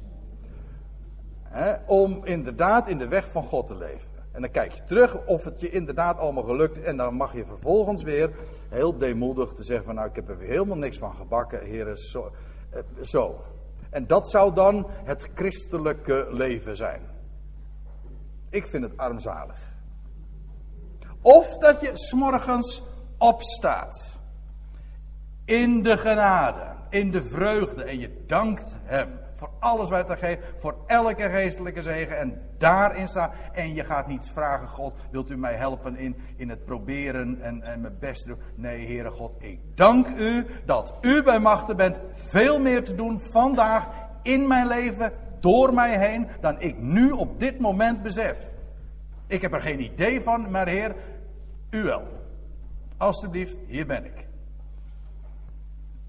om 1.86 2.24
inderdaad 2.24 2.88
in 2.88 2.98
de 2.98 3.08
weg 3.08 3.30
van 3.30 3.42
God 3.42 3.66
te 3.66 3.76
leven. 3.76 4.07
En 4.38 4.44
dan 4.44 4.52
kijk 4.52 4.72
je 4.72 4.84
terug 4.84 5.26
of 5.26 5.44
het 5.44 5.60
je 5.60 5.70
inderdaad 5.70 6.18
allemaal 6.18 6.42
gelukt 6.42 6.82
en 6.82 6.96
dan 6.96 7.14
mag 7.14 7.34
je 7.34 7.44
vervolgens 7.44 8.02
weer 8.02 8.30
heel 8.68 8.98
deemoedig 8.98 9.52
te 9.52 9.62
zeggen 9.62 9.84
van 9.84 9.94
nou 9.94 10.08
ik 10.08 10.14
heb 10.14 10.28
er 10.28 10.38
helemaal 10.38 10.76
niks 10.76 10.98
van 10.98 11.14
gebakken, 11.14 11.64
heren, 11.64 11.96
zo. 11.96 12.32
Eh, 12.70 12.80
zo. 13.02 13.44
En 13.90 14.06
dat 14.06 14.30
zou 14.30 14.54
dan 14.54 14.86
het 14.90 15.28
christelijke 15.34 16.26
leven 16.30 16.76
zijn. 16.76 17.00
Ik 18.50 18.66
vind 18.66 18.84
het 18.84 18.96
armzalig. 18.96 19.58
Of 21.20 21.56
dat 21.56 21.80
je 21.80 21.90
s'morgens 21.94 22.82
opstaat. 23.18 24.18
In 25.44 25.82
de 25.82 25.96
genade, 25.96 26.74
in 26.88 27.10
de 27.10 27.22
vreugde. 27.22 27.84
En 27.84 27.98
je 27.98 28.24
dankt 28.26 28.76
Hem 28.82 29.18
voor 29.38 29.50
alles 29.58 29.88
wat 29.88 30.08
hij 30.08 30.16
geeft. 30.16 30.42
Voor 30.56 30.76
elke 30.86 31.30
geestelijke 31.30 31.82
zegen. 31.82 32.18
En 32.18 32.42
daarin 32.58 33.08
staat. 33.08 33.34
En 33.52 33.74
je 33.74 33.84
gaat 33.84 34.06
niet 34.06 34.30
vragen, 34.34 34.68
God, 34.68 34.94
wilt 35.10 35.30
u 35.30 35.36
mij 35.36 35.54
helpen 35.54 35.96
in, 35.96 36.16
in 36.36 36.48
het 36.48 36.64
proberen 36.64 37.40
en, 37.42 37.62
en 37.62 37.80
mijn 37.80 37.98
best 37.98 38.26
doen. 38.26 38.38
Nee, 38.54 38.86
Heere 38.86 39.10
God, 39.10 39.34
ik 39.38 39.60
dank 39.74 40.08
u 40.08 40.46
dat 40.64 40.94
u 41.00 41.22
bij 41.22 41.38
machten 41.38 41.76
bent 41.76 41.96
veel 42.12 42.58
meer 42.58 42.84
te 42.84 42.94
doen 42.94 43.20
vandaag 43.20 43.88
in 44.22 44.46
mijn 44.46 44.66
leven 44.66 45.12
door 45.40 45.74
mij 45.74 45.98
heen 45.98 46.28
dan 46.40 46.60
ik 46.60 46.78
nu 46.78 47.10
op 47.10 47.38
dit 47.38 47.58
moment 47.58 48.02
besef. 48.02 48.50
Ik 49.26 49.42
heb 49.42 49.52
er 49.52 49.60
geen 49.60 49.80
idee 49.80 50.20
van, 50.20 50.50
maar 50.50 50.68
Heer, 50.68 50.94
u 51.70 51.82
wel. 51.82 52.02
Alsjeblieft, 52.96 53.58
hier 53.66 53.86
ben 53.86 54.04
ik. 54.04 54.26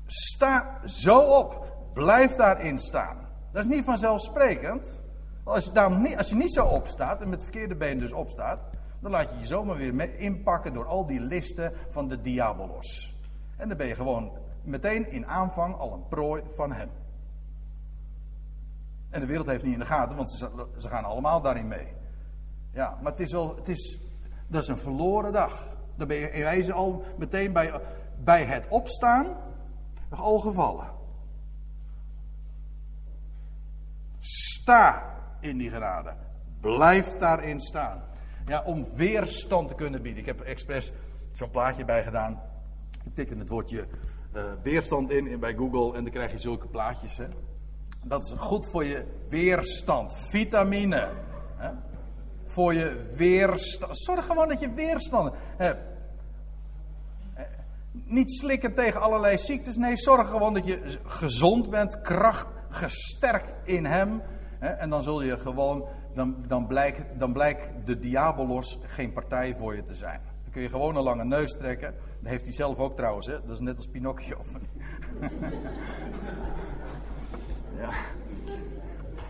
Sta 0.05 0.79
zo 0.85 1.19
op. 1.19 1.68
Blijf 1.93 2.35
daarin 2.35 2.79
staan. 2.79 3.27
Dat 3.51 3.63
is 3.63 3.69
niet 3.69 3.85
vanzelfsprekend. 3.85 5.01
Als 5.43 5.65
je, 5.65 5.71
daar 5.71 5.99
niet, 5.99 6.17
als 6.17 6.29
je 6.29 6.35
niet 6.35 6.53
zo 6.53 6.65
opstaat 6.65 7.21
en 7.21 7.29
met 7.29 7.43
verkeerde 7.43 7.75
been 7.75 7.97
dus 7.97 8.13
opstaat, 8.13 8.59
dan 8.99 9.11
laat 9.11 9.29
je 9.29 9.39
je 9.39 9.45
zomaar 9.45 9.77
weer 9.77 10.19
inpakken 10.19 10.73
door 10.73 10.85
al 10.85 11.05
die 11.05 11.19
listen 11.19 11.73
van 11.89 12.07
de 12.07 12.21
diabolos. 12.21 13.15
En 13.57 13.67
dan 13.67 13.77
ben 13.77 13.87
je 13.87 13.95
gewoon 13.95 14.37
meteen 14.63 15.11
in 15.11 15.27
aanvang 15.27 15.75
al 15.75 15.93
een 15.93 16.07
prooi 16.07 16.43
van 16.55 16.71
hem. 16.71 16.89
En 19.09 19.19
de 19.19 19.25
wereld 19.25 19.47
heeft 19.47 19.63
niet 19.63 19.73
in 19.73 19.79
de 19.79 19.85
gaten, 19.85 20.15
want 20.15 20.31
ze, 20.31 20.67
ze 20.77 20.89
gaan 20.89 21.03
allemaal 21.03 21.41
daarin 21.41 21.67
mee. 21.67 21.93
Ja, 22.71 22.97
maar 23.01 23.11
het 23.11 23.21
is 23.21 23.31
wel, 23.31 23.55
het 23.55 23.69
is, 23.69 24.01
dat 24.47 24.61
is 24.61 24.67
een 24.67 24.77
verloren 24.77 25.31
dag. 25.31 25.67
Dan 25.95 26.07
ben 26.07 26.17
je 26.17 26.31
in 26.31 26.43
wijze 26.43 26.73
al 26.73 27.03
meteen 27.17 27.53
bij, 27.53 27.81
bij 28.23 28.45
het 28.45 28.67
opstaan 28.69 29.37
al 30.09 30.39
gevallen. 30.39 30.98
Sta 34.29 35.15
in 35.39 35.57
die 35.57 35.69
genade. 35.69 36.13
Blijf 36.61 37.07
daarin 37.07 37.59
staan. 37.59 38.03
Ja, 38.45 38.63
om 38.63 38.87
weerstand 38.93 39.67
te 39.67 39.75
kunnen 39.75 40.01
bieden. 40.01 40.21
Ik 40.21 40.25
heb 40.25 40.41
expres 40.41 40.91
zo'n 41.31 41.49
plaatje 41.49 41.85
bij 41.85 42.03
gedaan. 42.03 42.41
Ik 43.05 43.15
tik 43.15 43.29
het 43.29 43.49
woordje 43.49 43.87
uh, 44.35 44.43
weerstand 44.63 45.11
in, 45.11 45.27
in 45.27 45.39
bij 45.39 45.53
Google 45.53 45.97
en 45.97 46.03
dan 46.03 46.11
krijg 46.11 46.31
je 46.31 46.37
zulke 46.37 46.67
plaatjes. 46.67 47.17
Hè. 47.17 47.25
Dat 48.03 48.23
is 48.23 48.33
goed 48.37 48.67
voor 48.67 48.85
je 48.85 49.05
weerstand. 49.29 50.15
Vitamine. 50.15 51.09
Hè. 51.55 51.69
Voor 52.45 52.73
je 52.73 53.13
weerstand. 53.15 53.97
Zorg 53.97 54.25
gewoon 54.25 54.47
dat 54.47 54.59
je 54.59 54.73
weerstand 54.73 55.33
hebt. 55.57 55.81
Niet 57.91 58.31
slikken 58.31 58.73
tegen 58.73 59.01
allerlei 59.01 59.37
ziektes. 59.37 59.75
Nee, 59.75 59.95
zorg 59.95 60.29
gewoon 60.29 60.53
dat 60.53 60.65
je 60.65 60.99
gezond 61.03 61.69
bent, 61.69 62.01
kracht, 62.01 62.47
gesterkt 62.69 63.55
in 63.63 63.85
Hem. 63.85 64.21
En 64.59 64.89
dan 64.89 65.01
zul 65.01 65.21
je 65.21 65.37
gewoon, 65.37 65.87
dan, 66.13 66.35
dan, 66.47 66.67
blijkt, 66.67 67.19
dan 67.19 67.33
blijkt 67.33 67.85
de 67.85 67.99
diabolos 67.99 68.79
geen 68.83 69.13
partij 69.13 69.55
voor 69.59 69.75
je 69.75 69.83
te 69.83 69.95
zijn. 69.95 70.21
Dan 70.43 70.51
kun 70.51 70.61
je 70.61 70.69
gewoon 70.69 70.95
een 70.95 71.03
lange 71.03 71.25
neus 71.25 71.51
trekken. 71.51 71.95
Dat 72.19 72.29
heeft 72.31 72.43
hij 72.43 72.53
zelf 72.53 72.77
ook 72.77 72.95
trouwens, 72.95 73.27
hè? 73.27 73.33
dat 73.33 73.49
is 73.49 73.59
net 73.59 73.77
als 73.77 73.87
Pinocchio. 73.87 74.37
ja. 77.79 77.89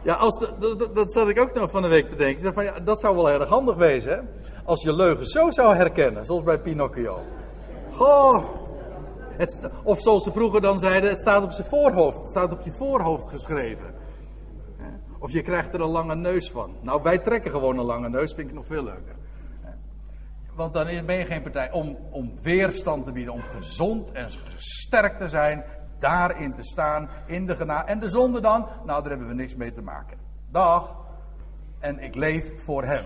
Ja, 0.04 0.14
als 0.14 0.40
dat, 0.94 1.12
zat 1.12 1.30
ik 1.30 1.40
ook 1.40 1.54
nog 1.54 1.72
van 1.72 1.82
de 1.82 1.88
week 1.88 2.10
te 2.10 2.16
denken. 2.16 2.54
Van, 2.54 2.64
ja, 2.64 2.80
dat 2.80 3.00
zou 3.00 3.16
wel 3.16 3.30
erg 3.30 3.50
handig 3.50 3.76
wezen, 3.76 4.12
hè? 4.12 4.20
Als 4.64 4.82
je 4.82 4.96
leugen 4.96 5.26
zo 5.26 5.52
zou 5.52 5.76
herkennen, 5.76 6.26
zoals 6.26 6.44
bij 6.44 6.60
Pinocchio. 6.60 7.20
Goh. 7.92 8.69
Het, 9.40 9.70
of 9.84 10.02
zoals 10.02 10.24
ze 10.24 10.32
vroeger 10.32 10.62
dan 10.62 10.80
zeiden, 10.80 11.10
het 11.10 11.20
staat 11.20 11.44
op 11.44 11.52
zijn 11.52 11.68
voorhoofd. 11.68 12.18
Het 12.18 12.30
staat 12.30 12.52
op 12.52 12.62
je 12.62 12.72
voorhoofd 12.72 13.30
geschreven. 13.30 13.96
Of 15.20 15.32
je 15.32 15.42
krijgt 15.42 15.74
er 15.74 15.82
een 15.82 15.90
lange 15.90 16.16
neus 16.16 16.52
van. 16.52 16.76
Nou, 16.82 17.02
wij 17.02 17.18
trekken 17.18 17.52
gewoon 17.52 17.78
een 17.78 17.86
lange 17.86 18.10
neus, 18.10 18.34
vind 18.34 18.50
ik 18.50 18.54
nog 18.54 18.66
veel 18.66 18.84
leuker. 18.84 19.16
Want 20.56 20.74
dan 20.74 21.06
ben 21.06 21.18
je 21.18 21.26
geen 21.26 21.42
partij 21.42 21.72
om, 21.72 21.98
om 22.12 22.34
weerstand 22.42 23.06
te 23.06 23.12
bieden, 23.12 23.34
om 23.34 23.42
gezond 23.42 24.12
en 24.12 24.30
sterk 24.58 25.18
te 25.18 25.28
zijn, 25.28 25.64
daarin 26.00 26.54
te 26.54 26.64
staan, 26.64 27.10
in 27.26 27.46
de 27.46 27.56
genade. 27.56 27.88
En 27.88 28.00
de 28.00 28.10
zonde 28.10 28.42
dan, 28.42 28.68
nou 28.86 29.02
daar 29.02 29.10
hebben 29.10 29.28
we 29.28 29.34
niks 29.34 29.56
mee 29.56 29.74
te 29.74 29.82
maken. 29.82 30.18
Dag. 30.52 30.96
En 31.80 32.00
ik 32.00 32.16
leef 32.16 32.64
voor 32.64 32.84
hem. 32.84 33.04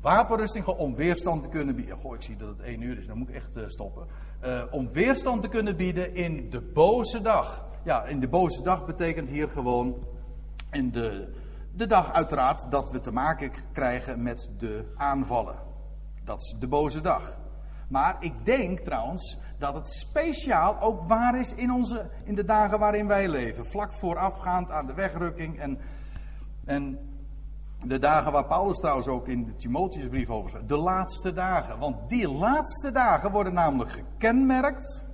Wapenrusting 0.00 0.66
om 0.66 0.94
weerstand 0.94 1.42
te 1.42 1.48
kunnen 1.48 1.74
bieden. 1.74 1.96
Goh, 1.96 2.14
ik 2.14 2.22
zie 2.22 2.36
dat 2.36 2.48
het 2.48 2.60
één 2.60 2.80
uur 2.80 2.98
is, 2.98 3.06
dan 3.06 3.18
moet 3.18 3.28
ik 3.28 3.34
echt 3.34 3.56
uh, 3.56 3.62
stoppen. 3.66 4.06
Uh, 4.44 4.62
om 4.70 4.92
weerstand 4.92 5.42
te 5.42 5.48
kunnen 5.48 5.76
bieden 5.76 6.14
in 6.14 6.50
de 6.50 6.60
boze 6.60 7.20
dag. 7.20 7.68
Ja, 7.84 8.04
in 8.04 8.20
de 8.20 8.28
boze 8.28 8.62
dag 8.62 8.86
betekent 8.86 9.28
hier 9.28 9.48
gewoon 9.48 10.06
in 10.70 10.90
de, 10.90 11.34
de 11.74 11.86
dag 11.86 12.12
uiteraard 12.12 12.70
dat 12.70 12.90
we 12.90 13.00
te 13.00 13.12
maken 13.12 13.50
krijgen 13.72 14.22
met 14.22 14.50
de 14.58 14.92
aanvallen. 14.96 15.56
Dat 16.24 16.42
is 16.42 16.56
de 16.58 16.68
boze 16.68 17.00
dag. 17.00 17.38
Maar 17.88 18.16
ik 18.20 18.44
denk 18.44 18.78
trouwens 18.78 19.38
dat 19.58 19.74
het 19.74 19.88
speciaal 19.88 20.80
ook 20.80 21.08
waar 21.08 21.38
is 21.38 21.54
in, 21.54 21.72
onze, 21.72 22.10
in 22.24 22.34
de 22.34 22.44
dagen 22.44 22.78
waarin 22.78 23.06
wij 23.06 23.28
leven. 23.28 23.66
Vlak 23.66 23.92
voorafgaand 23.92 24.70
aan 24.70 24.86
de 24.86 24.94
wegrukking 24.94 25.58
en, 25.58 25.78
en 26.64 27.09
de 27.86 27.98
dagen 27.98 28.32
waar 28.32 28.46
Paulus 28.46 28.78
trouwens 28.78 29.06
ook 29.06 29.28
in 29.28 29.44
de 29.44 29.56
Timotheusbrief 29.56 30.28
over 30.28 30.50
schrijft. 30.50 30.68
De 30.68 30.76
laatste 30.76 31.32
dagen. 31.32 31.78
Want 31.78 32.08
die 32.08 32.30
laatste 32.30 32.92
dagen 32.92 33.30
worden 33.30 33.54
namelijk 33.54 33.90
gekenmerkt 33.90 35.08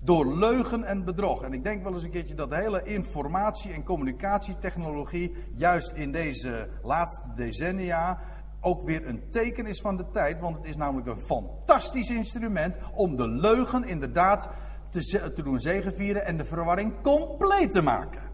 door 0.00 0.36
leugen 0.36 0.84
en 0.84 1.04
bedrog. 1.04 1.42
En 1.42 1.52
ik 1.52 1.64
denk 1.64 1.82
wel 1.82 1.92
eens 1.92 2.02
een 2.02 2.10
keertje 2.10 2.34
dat 2.34 2.50
de 2.50 2.56
hele 2.56 2.82
informatie- 2.82 3.72
en 3.72 3.84
communicatietechnologie 3.84 5.34
juist 5.56 5.92
in 5.92 6.12
deze 6.12 6.68
laatste 6.82 7.28
decennia 7.34 8.20
ook 8.60 8.84
weer 8.84 9.06
een 9.06 9.30
teken 9.30 9.66
is 9.66 9.80
van 9.80 9.96
de 9.96 10.10
tijd. 10.10 10.40
Want 10.40 10.56
het 10.56 10.66
is 10.66 10.76
namelijk 10.76 11.06
een 11.06 11.20
fantastisch 11.20 12.10
instrument 12.10 12.76
om 12.94 13.16
de 13.16 13.28
leugen 13.28 13.84
inderdaad 13.84 14.50
te, 14.90 15.32
te 15.32 15.42
doen 15.42 15.58
zegevieren 15.58 16.24
en 16.24 16.36
de 16.36 16.44
verwarring 16.44 17.02
compleet 17.02 17.70
te 17.70 17.82
maken. 17.82 18.27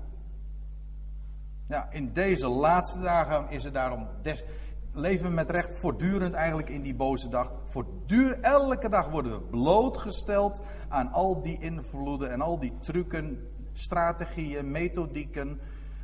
Ja, 1.69 1.91
in 1.91 2.13
deze 2.13 2.49
laatste 2.49 3.01
dagen 3.01 3.51
is 3.51 3.65
het 3.65 3.75
daarom 3.75 4.09
des, 4.23 4.45
leven 4.93 5.29
we 5.29 5.35
met 5.35 5.51
recht 5.51 5.79
voortdurend 5.79 6.35
eigenlijk 6.35 6.69
in 6.69 6.83
die 6.83 6.95
boze 6.95 7.29
dag. 7.29 7.53
Voortdurend, 7.65 8.45
elke 8.45 8.89
dag 8.89 9.11
worden 9.11 9.33
we 9.33 9.41
blootgesteld 9.41 10.61
aan 10.89 11.13
al 11.13 11.43
die 11.43 11.61
invloeden 11.61 12.31
en 12.31 12.41
al 12.41 12.59
die 12.59 12.79
trucken, 12.79 13.49
strategieën, 13.73 14.71
methodieken, 14.71 15.61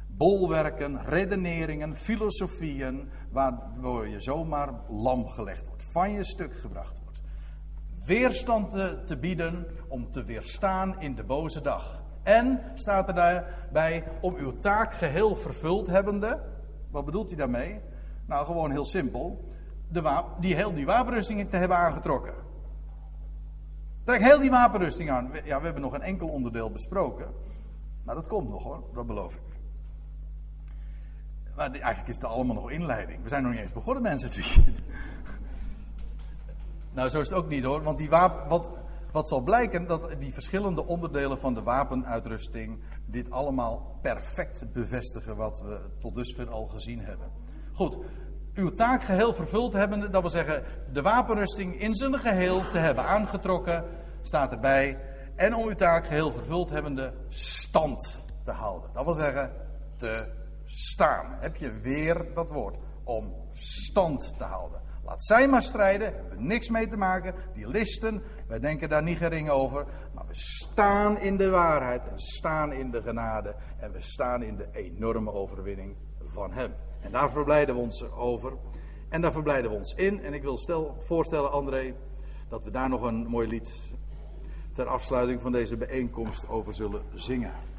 bolwerken, 0.08 1.04
redeneringen, 1.04 1.96
filosofieën, 1.96 3.10
waardoor 3.30 4.08
je 4.08 4.20
zomaar 4.20 4.74
lam 4.88 5.26
gelegd 5.26 5.66
wordt, 5.66 5.82
van 5.92 6.12
je 6.12 6.24
stuk 6.24 6.54
gebracht 6.54 7.00
wordt. 7.04 7.20
Weerstand 8.04 8.70
te 9.06 9.18
bieden 9.20 9.66
om 9.88 10.10
te 10.10 10.24
weerstaan 10.24 11.00
in 11.00 11.14
de 11.14 11.24
boze 11.24 11.60
dag. 11.60 11.99
En 12.22 12.60
staat 12.74 13.08
er 13.08 13.14
daarbij 13.14 14.04
om 14.20 14.34
uw 14.34 14.58
taak 14.58 14.94
geheel 14.94 15.36
vervuld 15.36 15.86
hebbende. 15.86 16.40
Wat 16.90 17.04
bedoelt 17.04 17.28
hij 17.28 17.36
daarmee? 17.36 17.80
Nou, 18.26 18.46
gewoon 18.46 18.70
heel 18.70 18.84
simpel. 18.84 19.48
De 19.88 20.24
die 20.40 20.54
heel 20.54 20.74
die 20.74 20.86
wapenrusting 20.86 21.50
te 21.50 21.56
hebben 21.56 21.76
aangetrokken. 21.76 22.34
Trek 24.04 24.22
heel 24.22 24.38
die 24.38 24.50
wapenrusting 24.50 25.10
aan. 25.10 25.30
Ja, 25.44 25.58
we 25.58 25.64
hebben 25.64 25.82
nog 25.82 25.92
een 25.92 26.02
enkel 26.02 26.28
onderdeel 26.28 26.70
besproken. 26.70 27.28
Maar 28.04 28.14
dat 28.14 28.26
komt 28.26 28.48
nog 28.48 28.62
hoor, 28.62 28.84
dat 28.94 29.06
beloof 29.06 29.34
ik. 29.34 29.40
Maar 31.56 31.70
eigenlijk 31.70 32.08
is 32.08 32.14
het 32.14 32.24
allemaal 32.24 32.54
nog 32.54 32.70
inleiding. 32.70 33.22
We 33.22 33.28
zijn 33.28 33.42
nog 33.42 33.52
niet 33.52 33.60
eens 33.60 33.72
begonnen, 33.72 34.02
mensen. 34.02 34.44
nou, 36.94 37.08
zo 37.08 37.20
is 37.20 37.28
het 37.28 37.38
ook 37.38 37.48
niet 37.48 37.64
hoor. 37.64 37.82
Want 37.82 37.98
die 37.98 38.08
wapen, 38.08 38.48
wat, 38.48 38.70
wat 39.12 39.28
zal 39.28 39.40
blijken, 39.42 39.86
dat 39.86 40.14
die 40.18 40.32
verschillende 40.32 40.86
onderdelen 40.86 41.38
van 41.38 41.54
de 41.54 41.62
wapenuitrusting 41.62 42.82
dit 43.06 43.30
allemaal 43.30 43.98
perfect 44.02 44.72
bevestigen 44.72 45.36
wat 45.36 45.60
we 45.60 45.80
tot 45.98 46.14
dusver 46.14 46.50
al 46.50 46.66
gezien 46.66 47.00
hebben. 47.00 47.30
Goed, 47.72 47.98
uw 48.54 48.70
taak 48.70 49.02
geheel 49.02 49.34
vervuld 49.34 49.72
hebbende, 49.72 50.10
dat 50.10 50.20
wil 50.20 50.30
zeggen 50.30 50.64
de 50.92 51.02
wapenrusting 51.02 51.80
in 51.80 51.94
zijn 51.94 52.18
geheel 52.18 52.68
te 52.68 52.78
hebben 52.78 53.04
aangetrokken, 53.04 53.84
staat 54.22 54.52
erbij. 54.52 54.98
En 55.36 55.54
om 55.54 55.66
uw 55.66 55.74
taak 55.74 56.06
geheel 56.06 56.32
vervuld 56.32 56.70
hebbende 56.70 57.12
stand 57.28 58.22
te 58.44 58.52
houden. 58.52 58.90
Dat 58.92 59.04
wil 59.04 59.14
zeggen 59.14 59.52
te 59.96 60.38
staan. 60.64 61.36
Heb 61.40 61.56
je 61.56 61.80
weer 61.80 62.34
dat 62.34 62.50
woord. 62.50 62.76
Om 63.04 63.34
stand 63.52 64.34
te 64.38 64.44
houden. 64.44 64.80
Laat 65.04 65.24
zij 65.24 65.48
maar 65.48 65.62
strijden, 65.62 66.14
hebben 66.14 66.36
we 66.36 66.42
niks 66.42 66.68
mee 66.68 66.86
te 66.86 66.96
maken. 66.96 67.34
Die 67.54 67.68
listen, 67.68 68.22
wij 68.50 68.58
denken 68.58 68.88
daar 68.88 69.02
niet 69.02 69.16
gering 69.16 69.50
over. 69.50 69.86
Maar 70.14 70.26
we 70.26 70.34
staan 70.34 71.18
in 71.18 71.36
de 71.36 71.50
waarheid 71.50 72.08
en 72.08 72.18
staan 72.18 72.72
in 72.72 72.90
de 72.90 73.02
genade. 73.02 73.54
En 73.78 73.92
we 73.92 74.00
staan 74.00 74.42
in 74.42 74.56
de 74.56 74.68
enorme 74.72 75.32
overwinning 75.32 75.96
van 76.24 76.52
Hem. 76.52 76.74
En 77.00 77.12
daar 77.12 77.30
verblijden 77.30 77.74
we 77.74 77.80
ons 77.80 78.10
over. 78.10 78.56
En 79.08 79.20
daar 79.20 79.32
verblijden 79.32 79.70
we 79.70 79.76
ons 79.76 79.94
in. 79.94 80.20
En 80.20 80.34
ik 80.34 80.42
wil 80.42 80.58
stel, 80.58 80.94
voorstellen, 80.98 81.52
André, 81.52 81.94
dat 82.48 82.64
we 82.64 82.70
daar 82.70 82.88
nog 82.88 83.02
een 83.02 83.26
mooi 83.26 83.48
lied 83.48 83.94
ter 84.72 84.86
afsluiting 84.86 85.40
van 85.40 85.52
deze 85.52 85.76
bijeenkomst 85.76 86.48
over 86.48 86.74
zullen 86.74 87.04
zingen. 87.14 87.69